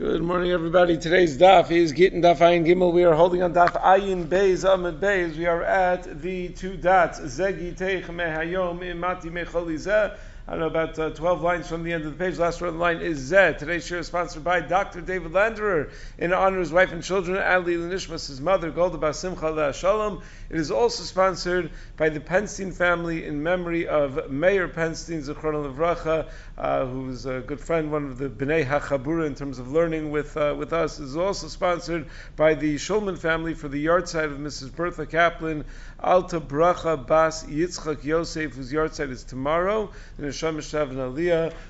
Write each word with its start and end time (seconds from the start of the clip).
Good 0.00 0.22
morning, 0.22 0.50
everybody. 0.50 0.96
Today's 0.96 1.36
daf 1.36 1.70
is 1.70 1.92
Gittin 1.92 2.22
Daf 2.22 2.38
Ayin 2.38 2.64
Gimel. 2.66 2.90
We 2.90 3.04
are 3.04 3.12
holding 3.12 3.42
on 3.42 3.52
daf 3.52 3.78
Ayin 3.82 4.28
Beis 4.28 4.64
Amid 4.64 4.98
Beis. 4.98 5.36
We 5.36 5.44
are 5.44 5.62
at 5.62 6.22
the 6.22 6.48
two 6.48 6.78
dots. 6.78 7.20
Zegi 7.20 7.76
Teich 7.76 8.06
Mehayom 8.06 8.78
Imati 8.80 9.30
Mecholizeh. 9.30 10.16
I 10.48 10.52
don't 10.52 10.60
know, 10.60 10.66
about 10.66 10.98
uh, 10.98 11.10
12 11.10 11.42
lines 11.42 11.68
from 11.68 11.84
the 11.84 11.92
end 11.92 12.06
of 12.06 12.16
the 12.16 12.24
page. 12.24 12.38
Last 12.38 12.60
word 12.60 12.68
of 12.68 12.74
the 12.74 12.80
line 12.80 13.00
is 13.00 13.30
Zeh. 13.30 13.56
Today's 13.56 13.86
show 13.86 13.98
is 13.98 14.06
sponsored 14.06 14.42
by 14.42 14.60
Dr. 14.60 15.00
David 15.00 15.32
Landerer 15.32 15.90
in 16.18 16.32
honor 16.32 16.56
of 16.56 16.60
his 16.60 16.72
wife 16.72 16.92
and 16.92 17.04
children, 17.04 17.36
Ali 17.36 17.76
Lenishmas, 17.76 18.26
his 18.26 18.40
mother, 18.40 18.70
Golda 18.70 18.96
Basimcha 18.98 19.74
Shalom. 19.74 20.22
It 20.48 20.58
is 20.58 20.70
also 20.70 21.04
sponsored 21.04 21.70
by 21.96 22.08
the 22.08 22.20
Penstein 22.20 22.74
family 22.74 23.26
in 23.26 23.42
memory 23.42 23.86
of 23.86 24.30
Mayor 24.30 24.66
Penstein, 24.66 25.22
Zichron 25.22 25.72
Levracha, 25.72 26.28
uh, 26.56 26.86
who's 26.86 27.26
a 27.26 27.40
good 27.40 27.60
friend, 27.60 27.92
one 27.92 28.06
of 28.06 28.18
the 28.18 28.28
Bnei 28.28 28.66
HaChabura 28.66 29.26
in 29.26 29.34
terms 29.34 29.58
of 29.58 29.70
learning 29.70 30.10
with, 30.10 30.36
uh, 30.36 30.54
with 30.58 30.72
us. 30.72 30.98
It 30.98 31.04
is 31.04 31.16
also 31.16 31.48
sponsored 31.48 32.06
by 32.36 32.54
the 32.54 32.76
Shulman 32.76 33.18
family 33.18 33.54
for 33.54 33.68
the 33.68 33.78
yard 33.78 34.08
side 34.08 34.30
of 34.30 34.38
Mrs. 34.38 34.74
Bertha 34.74 35.06
Kaplan, 35.06 35.64
Alta 36.02 36.40
Bracha 36.40 37.06
Bas 37.06 37.44
Yitzchak 37.44 38.02
Yosef, 38.04 38.54
whose 38.54 38.72
yahrzeit 38.72 39.10
is 39.10 39.22
tomorrow. 39.22 39.90
In 40.18 40.24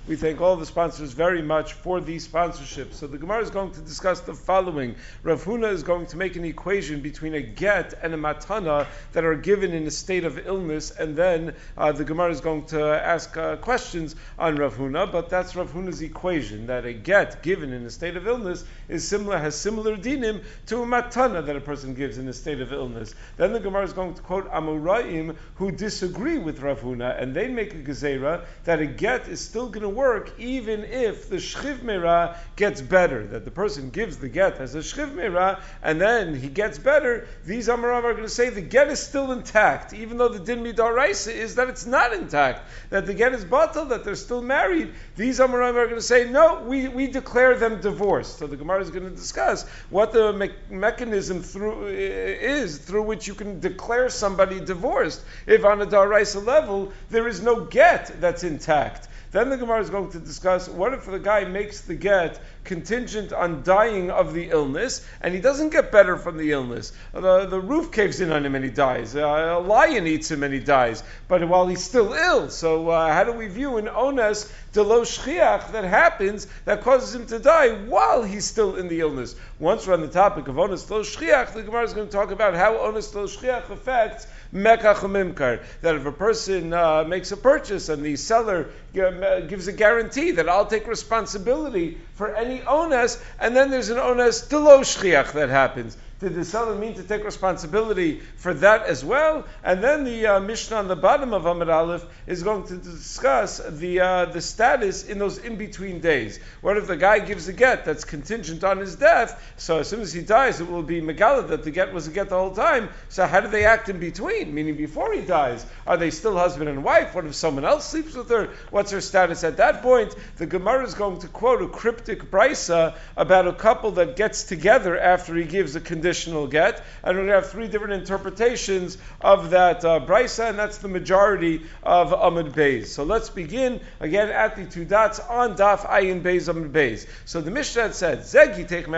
we 0.07 0.17
thank 0.17 0.41
all 0.41 0.57
the 0.57 0.67
sponsors 0.67 1.13
very 1.13 1.43
much 1.43 1.73
for 1.73 2.01
these 2.01 2.29
sponsorships. 2.29 2.95
So 2.95 3.09
the 3.09 3.19
Gemara 3.19 3.43
is 3.43 3.51
going 3.51 3.73
to 3.73 3.81
discuss 3.81 4.21
the 4.21 4.35
following. 4.35 4.95
Rav 5.25 5.43
Huna 5.43 5.73
is 5.73 5.83
going 5.83 6.07
to 6.07 6.17
make 6.17 6.37
an 6.37 6.45
equation 6.45 7.01
between 7.01 7.35
a 7.35 7.41
get 7.41 7.95
and 8.03 8.15
a 8.15 8.17
matana 8.17 8.87
that 9.13 9.25
are 9.25 9.35
given 9.35 9.73
in 9.73 9.85
a 9.89 9.91
state 9.91 10.23
of 10.23 10.47
illness, 10.47 10.93
and 10.93 11.17
then 11.17 11.55
uh, 11.77 11.91
the 11.91 12.05
Gemara 12.05 12.31
is 12.31 12.41
going 12.41 12.67
to 12.67 12.81
ask 12.85 13.37
uh, 13.37 13.57
questions 13.57 14.15
on 14.39 14.55
Rav 14.55 14.77
Huna, 14.77 15.11
but 15.11 15.29
that's 15.29 15.57
Rav 15.57 15.73
Huna's 15.73 16.03
equation, 16.03 16.67
that 16.67 16.87
a 16.87 16.93
get 16.93 17.43
given 17.43 17.73
in 17.73 17.85
a 17.85 17.91
state 17.91 18.17
of 18.17 18.29
illness 18.29 18.65
is 18.89 19.07
similar, 19.07 19.39
has 19.39 19.57
similar 19.57 19.97
dinim 19.97 20.45
to 20.67 20.83
a 20.83 20.87
matana 20.87 21.45
that 21.45 21.57
a 21.57 21.61
person 21.61 21.95
gives 21.95 22.17
in 22.17 22.29
a 22.29 22.33
state 22.33 22.61
of 22.61 22.73
illness. 22.73 23.13
Then 23.37 23.53
the 23.53 23.61
Gemara 23.61 23.85
is 23.85 23.93
going 23.93 24.15
to 24.15 24.20
quote 24.23 24.51
Amoraim 24.51 25.37
who 25.55 25.71
disagree 25.71 26.39
with 26.39 26.61
Rav 26.61 26.81
Huna, 26.81 27.21
and 27.21 27.35
they 27.35 27.49
make 27.49 27.75
a 27.75 27.79
gezerah 27.79 28.45
that 28.65 28.81
a 28.81 28.87
get 28.87 29.29
is 29.29 29.41
still 29.41 29.69
going 29.69 29.83
to 29.83 29.89
work 29.89 30.39
even 30.39 30.85
if 30.85 31.29
the 31.29 31.37
shchiv 31.37 31.83
mera 31.83 32.39
gets 32.57 32.81
better. 32.81 33.27
That 33.27 33.45
the 33.45 33.51
person 33.51 33.91
gives 33.91 34.19
the 34.19 34.29
get 34.29 34.59
as 34.59 34.75
a 34.75 34.79
shchiv 34.79 35.15
mera 35.15 35.63
and 35.83 36.01
then 36.01 36.35
he 36.35 36.49
gets 36.49 36.79
better. 36.79 37.27
These 37.45 37.69
Amarav 37.69 38.05
are 38.05 38.13
going 38.13 38.25
to 38.25 38.29
say 38.29 38.51
the 38.51 38.61
get 38.61 38.89
is 38.89 39.01
still 39.01 39.33
intact, 39.33 39.93
even 39.93 40.19
though 40.19 40.29
the 40.29 40.39
din 40.39 40.63
midaraisa 40.63 41.33
is 41.33 41.55
that 41.57 41.69
it's 41.69 41.87
not 41.87 42.13
intact. 42.13 42.63
That 42.91 43.07
the 43.07 43.15
get 43.15 43.33
is 43.33 43.45
batal, 43.45 43.89
that 43.89 44.05
they're 44.05 44.15
still 44.15 44.43
married. 44.43 44.93
These 45.17 45.39
Amarav 45.39 45.75
are 45.75 45.87
going 45.87 45.97
to 45.97 46.03
say 46.03 46.31
no, 46.31 46.63
we, 46.63 46.89
we 46.89 47.07
declare 47.07 47.57
them 47.57 47.81
divorced. 47.81 48.39
So 48.39 48.47
the 48.47 48.57
Gemara 48.57 48.81
is 48.81 48.91
going 48.91 49.05
to 49.05 49.11
discuss 49.11 49.67
what 49.89 50.13
the 50.13 50.33
me- 50.33 50.55
mechanism 50.69 51.43
through 51.43 51.87
is 51.89 52.79
through 52.79 53.03
which 53.03 53.27
you 53.27 53.35
can 53.35 53.61
declare 53.61 54.09
somebody 54.13 54.61
divorced 54.61 55.23
if 55.47 55.65
on 55.65 55.81
a 55.83 55.87
daraisa 55.87 56.45
level 56.45 56.93
there 57.11 57.29
is 57.29 57.41
no 57.41 57.65
get 57.65 58.21
that's 58.21 58.45
intact. 58.45 59.09
Then 59.33 59.49
the 59.49 59.57
Gemara 59.57 59.81
is 59.81 59.91
going 59.91 60.11
to 60.11 60.19
discuss 60.19 60.69
what 60.69 60.93
if 60.93 61.07
the 61.07 61.21
guy 61.21 61.45
makes 61.45 61.83
the 61.83 61.95
get 61.95 62.41
contingent 62.65 63.33
on 63.33 63.63
dying 63.63 64.11
of 64.11 64.35
the 64.35 64.51
illness, 64.51 65.07
and 65.21 65.33
he 65.33 65.41
doesn't 65.41 65.71
get 65.71 65.93
better 65.93 66.17
from 66.17 66.37
the 66.37 66.51
illness. 66.51 66.93
The, 67.13 67.47
the 67.47 67.61
roof 67.61 67.93
caves 67.93 68.21
in 68.21 68.33
on 68.33 68.45
him 68.45 68.57
and 68.57 68.65
he 68.65 68.71
dies. 68.71 69.15
Uh, 69.15 69.57
a 69.57 69.61
lion 69.61 70.09
eats 70.09 70.31
him 70.31 70.43
and 70.43 70.53
he 70.53 70.59
dies. 70.59 71.05
But 71.29 71.47
while 71.49 71.69
he's 71.69 71.83
still 71.83 72.13
ill, 72.13 72.51
so 72.51 72.89
uh, 72.89 73.13
how 73.13 73.23
do 73.23 73.33
we 73.33 73.47
view 73.47 73.77
an 73.77 73.87
ones 73.87 74.53
de 74.73 74.83
lo 74.83 75.03
shchiach 75.03 75.73
that 75.73 75.85
happens 75.85 76.49
that 76.65 76.83
causes 76.83 77.15
him 77.15 77.27
to 77.27 77.39
die 77.39 77.71
while 77.87 78.25
he's 78.25 78.45
still 78.45 78.75
in 78.75 78.89
the 78.89 79.01
illness? 79.01 79.37
Once 79.61 79.87
we're 79.87 79.95
on 79.95 80.01
the 80.01 80.09
topic 80.09 80.49
of 80.49 80.57
ones 80.57 80.85
de 80.85 80.95
lo 80.95 81.03
shchiach, 81.03 81.53
the 81.53 81.63
Gemara 81.63 81.85
is 81.85 81.95
going 81.95 82.09
to 82.09 82.13
talk 82.13 82.33
about 82.33 82.55
how 82.55 82.83
ones 82.83 83.09
de 83.09 83.19
lo 83.19 83.27
shchiach 83.29 83.71
affects 83.71 84.27
mekach. 84.55 85.61
That 85.83 85.95
if 85.95 86.07
a 86.07 86.13
person 86.13 86.73
uh, 86.73 87.05
makes 87.05 87.33
a 87.33 87.37
purchase 87.37 87.89
and 87.89 88.03
the 88.03 88.17
seller 88.17 88.71
gives 88.93 89.69
a 89.69 89.73
guarantee 89.73 90.33
that 90.33 90.49
I'll 90.49 90.67
take 90.67 90.87
responsibility 90.87 91.99
for 92.15 92.35
any 92.35 92.63
onus, 92.63 93.23
and 93.39 93.57
then 93.57 93.71
there's 93.71 93.91
an 93.91 93.99
onus 93.99 94.49
delo 94.49 94.81
shchiach 94.81 95.33
that 95.33 95.49
happens. 95.49 95.97
Did 96.21 96.35
the 96.35 96.45
seller 96.45 96.75
mean 96.75 96.93
to 96.97 97.03
take 97.03 97.25
responsibility 97.25 98.21
for 98.37 98.53
that 98.53 98.85
as 98.85 99.03
well? 99.03 99.47
And 99.65 99.83
then 99.83 100.05
the 100.05 100.27
uh, 100.27 100.41
Mishnah 100.41 100.77
on 100.77 100.87
the 100.87 100.95
bottom 100.95 101.33
of 101.33 101.47
Amid 101.47 101.71
Aleph 101.71 102.05
is 102.27 102.43
going 102.43 102.67
to 102.67 102.77
discuss 102.77 103.57
the 103.67 104.01
uh, 104.01 104.25
the 104.27 104.43
status 104.43 105.03
in 105.09 105.19
those 105.19 105.39
in 105.39 105.57
between 105.57 106.01
days. 106.01 106.39
What 106.61 106.77
if 106.77 106.87
the 106.87 106.99
guy 106.99 107.21
gives 107.21 107.49
a 107.49 107.55
get 107.55 107.87
that's 107.87 108.05
contingent 108.05 108.65
on 108.65 108.77
his 108.77 108.97
death? 108.97 109.43
So 109.57 109.79
as 109.79 109.89
soon 109.89 110.03
as 110.03 110.13
he 110.13 110.21
dies, 110.21 110.61
it 110.61 110.71
will 110.71 110.83
be 110.83 111.01
Megala 111.01 111.49
that 111.49 111.65
the 111.65 111.71
get 111.71 111.95
was 111.95 112.07
a 112.07 112.11
get 112.11 112.29
the 112.29 112.37
whole 112.37 112.55
time. 112.55 112.91
So 113.09 113.27
how 113.27 113.41
do 113.41 113.49
they 113.49 113.65
act 113.65 113.89
in 113.89 113.99
between? 113.99 114.53
Meaning 114.53 114.77
before 114.77 115.15
he 115.15 115.23
dies, 115.23 115.65
are 115.87 115.97
they 115.97 116.11
still 116.11 116.37
husband 116.37 116.69
and 116.69 116.85
wife? 116.85 117.15
What 117.15 117.25
if 117.25 117.35
someone 117.35 117.65
else 117.65 117.89
sleeps 117.89 118.15
with 118.15 118.29
her? 118.29 118.51
What's 118.71 118.91
her 118.91 119.01
status 119.01 119.43
at 119.43 119.57
that 119.57 119.81
point? 119.81 120.15
The 120.37 120.45
Gemara 120.45 120.85
is 120.85 120.93
going 120.93 121.21
to 121.21 121.29
quote 121.29 121.63
a 121.63 121.69
cryptic 121.69 122.31
brisa 122.31 122.99
about 123.17 123.49
a 123.49 123.55
couple 123.55 123.93
that 123.93 124.17
gets 124.17 124.45
together 124.45 125.01
after 125.01 125.35
he 125.35 125.45
gives 125.45 125.77
a 125.77 125.81
condition 125.81 126.10
conditional 126.11 126.49
get, 126.49 126.83
and 127.05 127.17
we're 127.17 127.23
going 127.23 127.29
to 127.29 127.35
have 127.35 127.51
three 127.51 127.69
different 127.69 127.93
interpretations 127.93 128.99
of 129.21 129.51
that 129.51 129.85
uh, 129.85 130.01
brisa, 130.01 130.49
and 130.49 130.59
that's 130.59 130.79
the 130.79 130.89
majority 130.89 131.63
of 131.85 132.11
Amud 132.11 132.53
Beis. 132.53 132.87
So 132.87 133.05
let's 133.05 133.31
begin 133.31 133.81
again 134.01 134.29
at 134.29 134.57
the 134.57 134.67
two 134.67 134.85
dots 134.85 135.21
on 135.21 135.55
Daf 135.57 135.87
Ayin 135.87 136.21
Beis 136.21 136.53
Amud 136.53 136.73
Beis. 136.73 137.07
So 137.27 137.41
the 137.41 137.53
Mishnah 137.53 137.93
said, 137.93 138.21
Zegi 138.23 138.67
take 138.67 138.89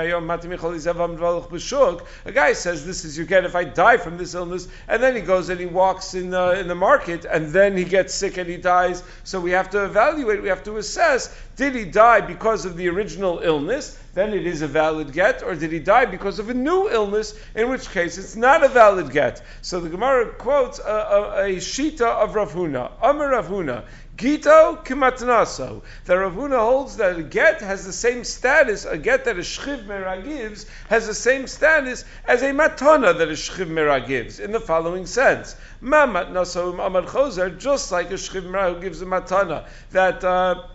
A 2.25 2.33
guy 2.33 2.53
says, 2.55 2.87
"This 2.87 3.05
is 3.05 3.19
your 3.19 3.27
get 3.27 3.45
if 3.45 3.55
I 3.55 3.65
die 3.65 3.99
from 3.99 4.17
this 4.17 4.35
illness," 4.35 4.69
and 4.89 5.03
then 5.03 5.15
he 5.15 5.21
goes 5.21 5.51
and 5.51 5.61
he 5.61 5.67
walks 5.67 6.15
in 6.15 6.31
the 6.31 6.59
in 6.59 6.67
the 6.67 6.75
market, 6.75 7.27
and 7.27 7.53
then 7.53 7.77
he 7.77 7.85
gets 7.85 8.15
sick 8.15 8.39
and 8.39 8.49
he 8.49 8.57
dies. 8.57 9.03
So 9.25 9.39
we 9.39 9.51
have 9.51 9.69
to 9.71 9.85
evaluate, 9.85 10.43
we 10.43 10.49
have 10.49 10.65
to 10.65 10.79
assess: 10.79 11.29
Did 11.57 11.75
he 11.75 11.85
die 11.85 12.21
because 12.21 12.65
of 12.65 12.77
the 12.77 12.89
original 12.89 13.41
illness? 13.41 13.99
then 14.15 14.35
it 14.35 14.47
is 14.47 14.63
a 14.63 14.67
valid 14.67 15.13
get, 15.13 15.43
or 15.43 15.55
did 15.55 15.73
he 15.73 15.79
die 15.79 16.05
because 16.05 16.39
of 16.39 16.51
a 16.51 16.55
new 16.55 16.89
illness, 16.91 17.35
in 17.55 17.71
which 17.71 17.91
case 17.91 18.19
it's 18.19 18.37
not 18.37 18.63
a 18.63 18.69
valid 18.69 19.11
get. 19.11 19.43
So 19.63 19.81
the 19.81 19.89
Gemara 19.89 20.35
quotes 20.35 20.79
a, 20.79 20.83
a, 20.83 21.45
a 21.45 21.57
shita 21.57 22.07
of 22.07 22.35
Rav 22.35 22.53
Huna, 22.53 22.93
Amar 23.01 23.31
Rav 23.31 23.49
Huna, 23.49 23.85
Gito 24.17 24.85
kimatnaso. 24.85 25.83
That 26.05 26.15
Rav 26.15 26.35
Huna 26.35 26.59
holds 26.59 26.99
that 26.99 27.19
a 27.19 27.23
get 27.23 27.63
has 27.63 27.87
the 27.87 27.93
same 27.93 28.25
status, 28.25 28.85
a 28.85 28.99
get 28.99 29.25
that 29.25 29.37
a 29.37 29.41
shchiv 29.41 29.87
mera 29.87 30.21
gives 30.21 30.67
has 30.91 31.07
the 31.07 31.15
same 31.15 31.47
status 31.47 32.05
as 32.27 32.43
a 32.43 32.51
matana 32.51 33.17
that 33.17 33.29
a 33.29 33.33
shchiv 33.33 33.69
mera 33.69 34.07
gives, 34.07 34.41
in 34.41 34.53
the 34.53 34.61
following 34.61 35.07
sense. 35.07 35.57
Ma 35.81 36.07
matnaso 36.07 36.75
amad 36.75 37.07
chozer, 37.07 37.59
just 37.59 37.91
like 37.91 38.11
a 38.11 38.15
shchiv 38.15 38.45
mera 38.45 38.75
who 38.75 38.81
gives 38.83 39.01
a 39.01 39.07
matana. 39.07 39.67
That, 39.93 40.23
uh, 40.23 40.67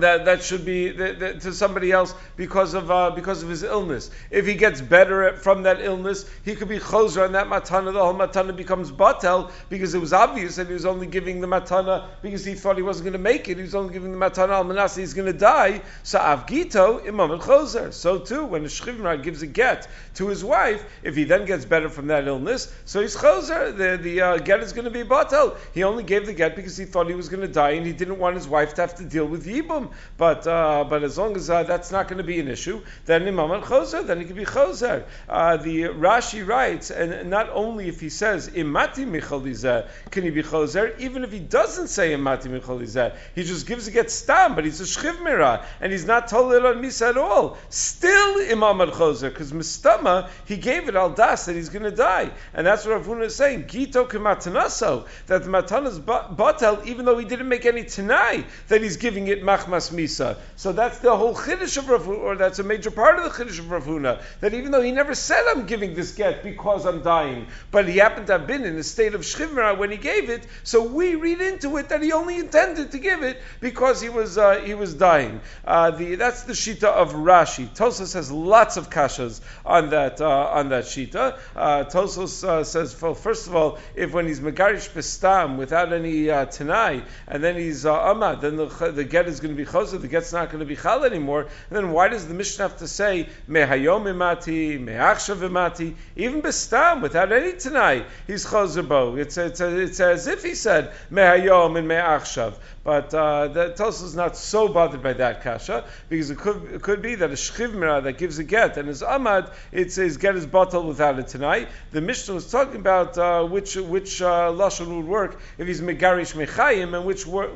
that 0.00 0.24
that 0.24 0.42
should 0.42 0.64
be 0.64 0.92
to 0.92 1.52
somebody 1.52 1.92
else 1.92 2.14
because 2.36 2.74
of 2.74 2.90
uh, 2.90 3.10
because 3.10 3.42
of 3.42 3.48
his 3.50 3.62
illness. 3.62 4.10
If 4.30 4.46
he 4.46 4.54
gets 4.54 4.80
better 4.80 5.36
from 5.36 5.64
that 5.64 5.80
illness, 5.80 6.28
he 6.44 6.54
could 6.54 6.68
be 6.68 6.78
choser 6.78 7.24
on 7.24 7.32
that 7.32 7.48
matana. 7.48 7.92
The 7.92 8.02
whole 8.02 8.14
matana 8.14 8.56
becomes 8.56 8.90
batel 8.90 9.50
because 9.68 9.94
it 9.94 10.00
was 10.00 10.12
obvious 10.12 10.56
that 10.56 10.68
he 10.68 10.72
was 10.72 10.86
only 10.86 11.06
giving 11.06 11.40
the 11.40 11.46
matana 11.46 12.08
because 12.22 12.44
he 12.44 12.54
thought 12.54 12.76
he 12.76 12.82
wasn't 12.82 13.04
going 13.04 13.12
to 13.12 13.18
make 13.18 13.48
it. 13.48 13.58
He 13.58 13.62
was 13.62 13.74
only 13.74 13.92
giving 13.92 14.12
the 14.12 14.18
matana 14.18 14.50
al 14.50 14.64
manasi. 14.64 14.98
He's 14.98 15.14
going 15.14 15.30
to 15.30 15.38
die. 15.38 15.82
So 16.02 16.18
avgito 16.18 17.06
imam 17.06 17.30
and 17.32 17.42
choser. 17.42 17.92
So 17.92 18.18
too, 18.18 18.46
when 18.46 18.64
a 18.64 18.68
shchivra 18.68 19.22
gives 19.22 19.42
a 19.42 19.46
get 19.46 19.88
to 20.14 20.28
his 20.28 20.42
wife, 20.42 20.84
if 21.02 21.16
he 21.16 21.24
then 21.24 21.44
gets 21.44 21.64
better 21.64 21.90
from 21.90 22.06
that 22.06 22.26
illness, 22.26 22.72
so 22.86 23.02
he's 23.02 23.14
choser. 23.14 23.76
The 23.76 24.02
the 24.02 24.20
uh, 24.20 24.38
get 24.38 24.60
is 24.60 24.72
going 24.72 24.86
to 24.86 24.90
be 24.90 25.02
batel. 25.02 25.56
He 25.74 25.82
only 25.82 26.02
gave 26.02 26.26
the 26.26 26.32
get 26.32 26.56
because 26.56 26.76
he 26.76 26.86
thought 26.86 27.08
he 27.08 27.14
was 27.14 27.28
going 27.28 27.42
to 27.42 27.52
die 27.52 27.72
and 27.72 27.86
he 27.86 27.92
didn't 27.92 28.18
want 28.18 28.36
his 28.36 28.48
wife 28.48 28.74
to 28.74 28.80
have 28.80 28.94
to 28.94 29.04
deal 29.04 29.26
with 29.26 29.46
yibum 29.46 29.81
but 30.16 30.46
uh, 30.46 30.84
but 30.88 31.02
as 31.02 31.18
long 31.18 31.36
as 31.36 31.50
uh, 31.50 31.62
that's 31.62 31.90
not 31.90 32.08
going 32.08 32.18
to 32.18 32.24
be 32.24 32.40
an 32.40 32.48
issue, 32.48 32.80
then 33.06 33.22
imam 33.22 33.50
al 33.50 33.62
choser, 33.62 34.06
then 34.06 34.20
he 34.20 34.26
can 34.26 34.36
be 34.36 34.44
choser. 34.44 35.04
Uh, 35.28 35.56
the 35.56 35.84
Rashi 35.84 36.46
writes, 36.46 36.90
and 36.90 37.30
not 37.30 37.48
only 37.50 37.88
if 37.88 38.00
he 38.00 38.08
says 38.08 38.48
imati 38.50 39.06
michalizeh 39.06 39.88
can 40.10 40.24
he 40.24 40.30
be 40.30 40.42
choser, 40.42 40.98
even 40.98 41.24
if 41.24 41.32
he 41.32 41.38
doesn't 41.38 41.88
say 41.88 42.12
imati 42.12 42.48
michalizeh, 42.48 43.14
he 43.34 43.42
just 43.42 43.66
gives 43.66 43.88
a 43.88 43.90
get 43.90 44.10
stam, 44.10 44.54
but 44.54 44.64
he's 44.64 44.80
a 44.80 44.84
shchiv 44.84 45.22
mira, 45.22 45.64
and 45.80 45.92
he's 45.92 46.04
not 46.04 46.28
told 46.28 46.52
it 46.52 46.64
on 46.64 46.82
misa 46.82 47.10
at 47.10 47.16
all. 47.16 47.56
Still 47.68 48.50
imam 48.50 48.80
al 48.80 48.88
choser, 48.88 49.28
because 49.30 49.52
mistama 49.52 50.28
he 50.46 50.56
gave 50.56 50.88
it 50.88 50.96
al 50.96 51.10
das 51.10 51.46
that 51.46 51.56
he's 51.56 51.68
going 51.68 51.84
to 51.84 51.90
die, 51.90 52.30
and 52.54 52.66
that's 52.66 52.84
what 52.84 53.02
Ravuna 53.02 53.24
is 53.24 53.36
saying. 53.36 53.64
Gito 53.64 54.06
kematanaso 54.06 55.06
that 55.26 55.44
the 55.44 55.50
matana's 55.50 55.98
batel, 55.98 56.84
even 56.86 57.04
though 57.04 57.18
he 57.18 57.24
didn't 57.24 57.48
make 57.48 57.66
any 57.66 57.84
tanai 57.84 58.44
that 58.68 58.82
he's 58.82 58.96
giving 58.96 59.28
it 59.28 59.42
mach 59.42 59.66
Misa. 59.90 60.36
So 60.56 60.72
that's 60.72 60.98
the 60.98 61.16
whole 61.16 61.34
Chiddush 61.34 61.76
of 61.76 61.88
Rav 61.88 62.08
or 62.08 62.36
that's 62.36 62.58
a 62.58 62.62
major 62.62 62.90
part 62.90 63.18
of 63.18 63.24
the 63.24 63.30
Chiddush 63.30 63.58
of 63.58 63.70
Rav 63.70 63.84
Huna, 63.84 64.22
that 64.40 64.54
even 64.54 64.70
though 64.72 64.82
he 64.82 64.92
never 64.92 65.14
said 65.14 65.44
I'm 65.48 65.66
giving 65.66 65.94
this 65.94 66.12
get 66.12 66.42
because 66.42 66.86
I'm 66.86 67.02
dying, 67.02 67.46
but 67.70 67.88
he 67.88 67.98
happened 67.98 68.26
to 68.28 68.34
have 68.34 68.46
been 68.46 68.64
in 68.64 68.76
a 68.76 68.82
state 68.82 69.14
of 69.14 69.22
Shchivra 69.22 69.78
when 69.78 69.90
he 69.90 69.96
gave 69.96 70.30
it, 70.30 70.46
so 70.62 70.82
we 70.82 71.14
read 71.14 71.40
into 71.40 71.76
it 71.76 71.88
that 71.88 72.02
he 72.02 72.12
only 72.12 72.38
intended 72.38 72.92
to 72.92 72.98
give 72.98 73.22
it 73.22 73.40
because 73.60 74.00
he 74.00 74.08
was 74.08 74.38
uh, 74.38 74.60
he 74.60 74.74
was 74.74 74.94
dying. 74.94 75.40
Uh, 75.64 75.90
the, 75.90 76.16
that's 76.16 76.42
the 76.44 76.52
Shita 76.52 76.84
of 76.84 77.12
Rashi. 77.12 77.68
Tosos 77.68 78.14
has 78.14 78.30
lots 78.30 78.76
of 78.76 78.90
kashas 78.90 79.40
on 79.64 79.90
that 79.90 80.20
uh, 80.20 80.28
on 80.28 80.70
that 80.70 80.84
Shita. 80.84 81.38
Uh, 81.54 81.84
Tosos 81.84 82.44
uh, 82.46 82.64
says, 82.64 83.00
well, 83.00 83.14
first 83.14 83.46
of 83.46 83.56
all, 83.56 83.78
if 83.94 84.12
when 84.12 84.26
he's 84.26 84.40
Megarish 84.40 84.90
Bestam 84.90 85.56
without 85.56 85.92
any 85.92 86.30
uh, 86.30 86.46
Tanai, 86.46 87.02
and 87.26 87.42
then 87.42 87.56
he's 87.56 87.86
uh, 87.86 87.94
Amad, 87.94 88.40
then 88.40 88.56
the, 88.56 88.66
the 88.92 89.04
get 89.04 89.26
is 89.28 89.40
going 89.40 89.54
to 89.54 89.56
be 89.56 89.61
Chosah, 89.64 90.00
the 90.00 90.08
get's 90.08 90.32
not 90.32 90.50
going 90.50 90.60
to 90.60 90.66
be 90.66 90.76
Chal 90.76 91.04
anymore. 91.04 91.42
And 91.42 91.76
then 91.76 91.92
why 91.92 92.08
does 92.08 92.26
the 92.26 92.34
Mishnah 92.34 92.68
have 92.68 92.78
to 92.78 92.88
say 92.88 93.28
Mehayom 93.48 94.04
imati, 94.04 94.82
Meachshav 94.82 95.48
imati, 95.48 95.94
even 96.16 96.42
Bestam 96.42 97.02
without 97.02 97.32
any 97.32 97.54
tonight? 97.54 98.06
he's 98.26 98.46
Chosah 98.46 98.86
bo. 98.86 99.16
It's, 99.16 99.36
it's, 99.36 99.60
it's 99.60 100.00
as 100.00 100.26
if 100.26 100.42
he 100.42 100.54
said 100.54 100.92
Mehayom 101.10 101.78
and 101.78 101.88
Meachshav. 101.88 102.54
But 102.84 103.14
uh, 103.14 103.46
the 103.48 103.70
Tosos 103.70 104.02
is 104.02 104.16
not 104.16 104.36
so 104.36 104.66
bothered 104.66 105.02
by 105.02 105.12
that 105.12 105.42
kasha 105.42 105.84
because 106.08 106.30
it 106.30 106.38
could, 106.38 106.64
it 106.64 106.82
could 106.82 107.00
be 107.00 107.14
that 107.14 107.30
a 107.30 107.34
shchivmira 107.34 108.02
that 108.02 108.18
gives 108.18 108.40
a 108.40 108.44
get 108.44 108.76
and 108.76 108.88
his 108.88 109.02
amad 109.02 109.52
it 109.70 109.92
says 109.92 110.16
get 110.16 110.34
is 110.34 110.46
bottled 110.46 110.86
without 110.86 111.18
it 111.20 111.28
tonight. 111.28 111.68
The 111.92 112.00
Mishnah 112.00 112.34
was 112.34 112.50
talking 112.50 112.80
about 112.80 113.16
uh, 113.16 113.44
which 113.44 113.76
which 113.76 114.20
uh, 114.20 114.50
lashon 114.50 114.96
would 114.96 115.06
work 115.06 115.40
if 115.58 115.68
he's 115.68 115.80
megarish 115.80 116.34
mechayim 116.34 116.94
and 116.96 117.04
which 117.04 117.24
wor- 117.24 117.52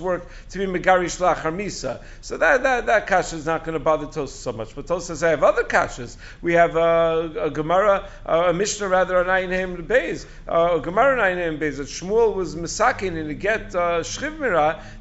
work 0.00 0.26
to 0.50 0.58
be 0.58 0.66
megarish 0.66 1.20
lachar 1.20 1.43
So 2.20 2.36
that 2.38 2.62
that, 2.62 2.86
that 2.86 3.06
kasha 3.06 3.36
is 3.36 3.46
not 3.46 3.64
going 3.64 3.74
to 3.74 3.80
bother 3.80 4.06
Tosos 4.06 4.28
so 4.28 4.52
much. 4.52 4.74
But 4.74 4.86
Tosos 4.86 5.02
says 5.02 5.22
I 5.22 5.30
have 5.30 5.42
other 5.42 5.64
kashas. 5.64 6.16
We 6.42 6.54
have 6.54 6.76
uh, 6.76 7.28
a 7.38 7.50
Gemara, 7.50 8.08
uh, 8.26 8.44
a 8.48 8.54
Mishnah 8.54 8.88
rather 8.88 9.18
on 9.18 9.26
Ayin 9.26 9.86
Beis, 9.86 10.26
uh, 10.48 10.78
a 10.78 10.80
Gemara 10.80 11.20
on 11.20 11.36
Ayin 11.36 11.58
Beis 11.58 11.76
that 11.76 11.88
Shmuel 11.88 12.34
was 12.34 12.56
misakin 12.56 13.16
in 13.16 13.30
a 13.30 13.34
get 13.34 13.74
uh, 13.74 14.02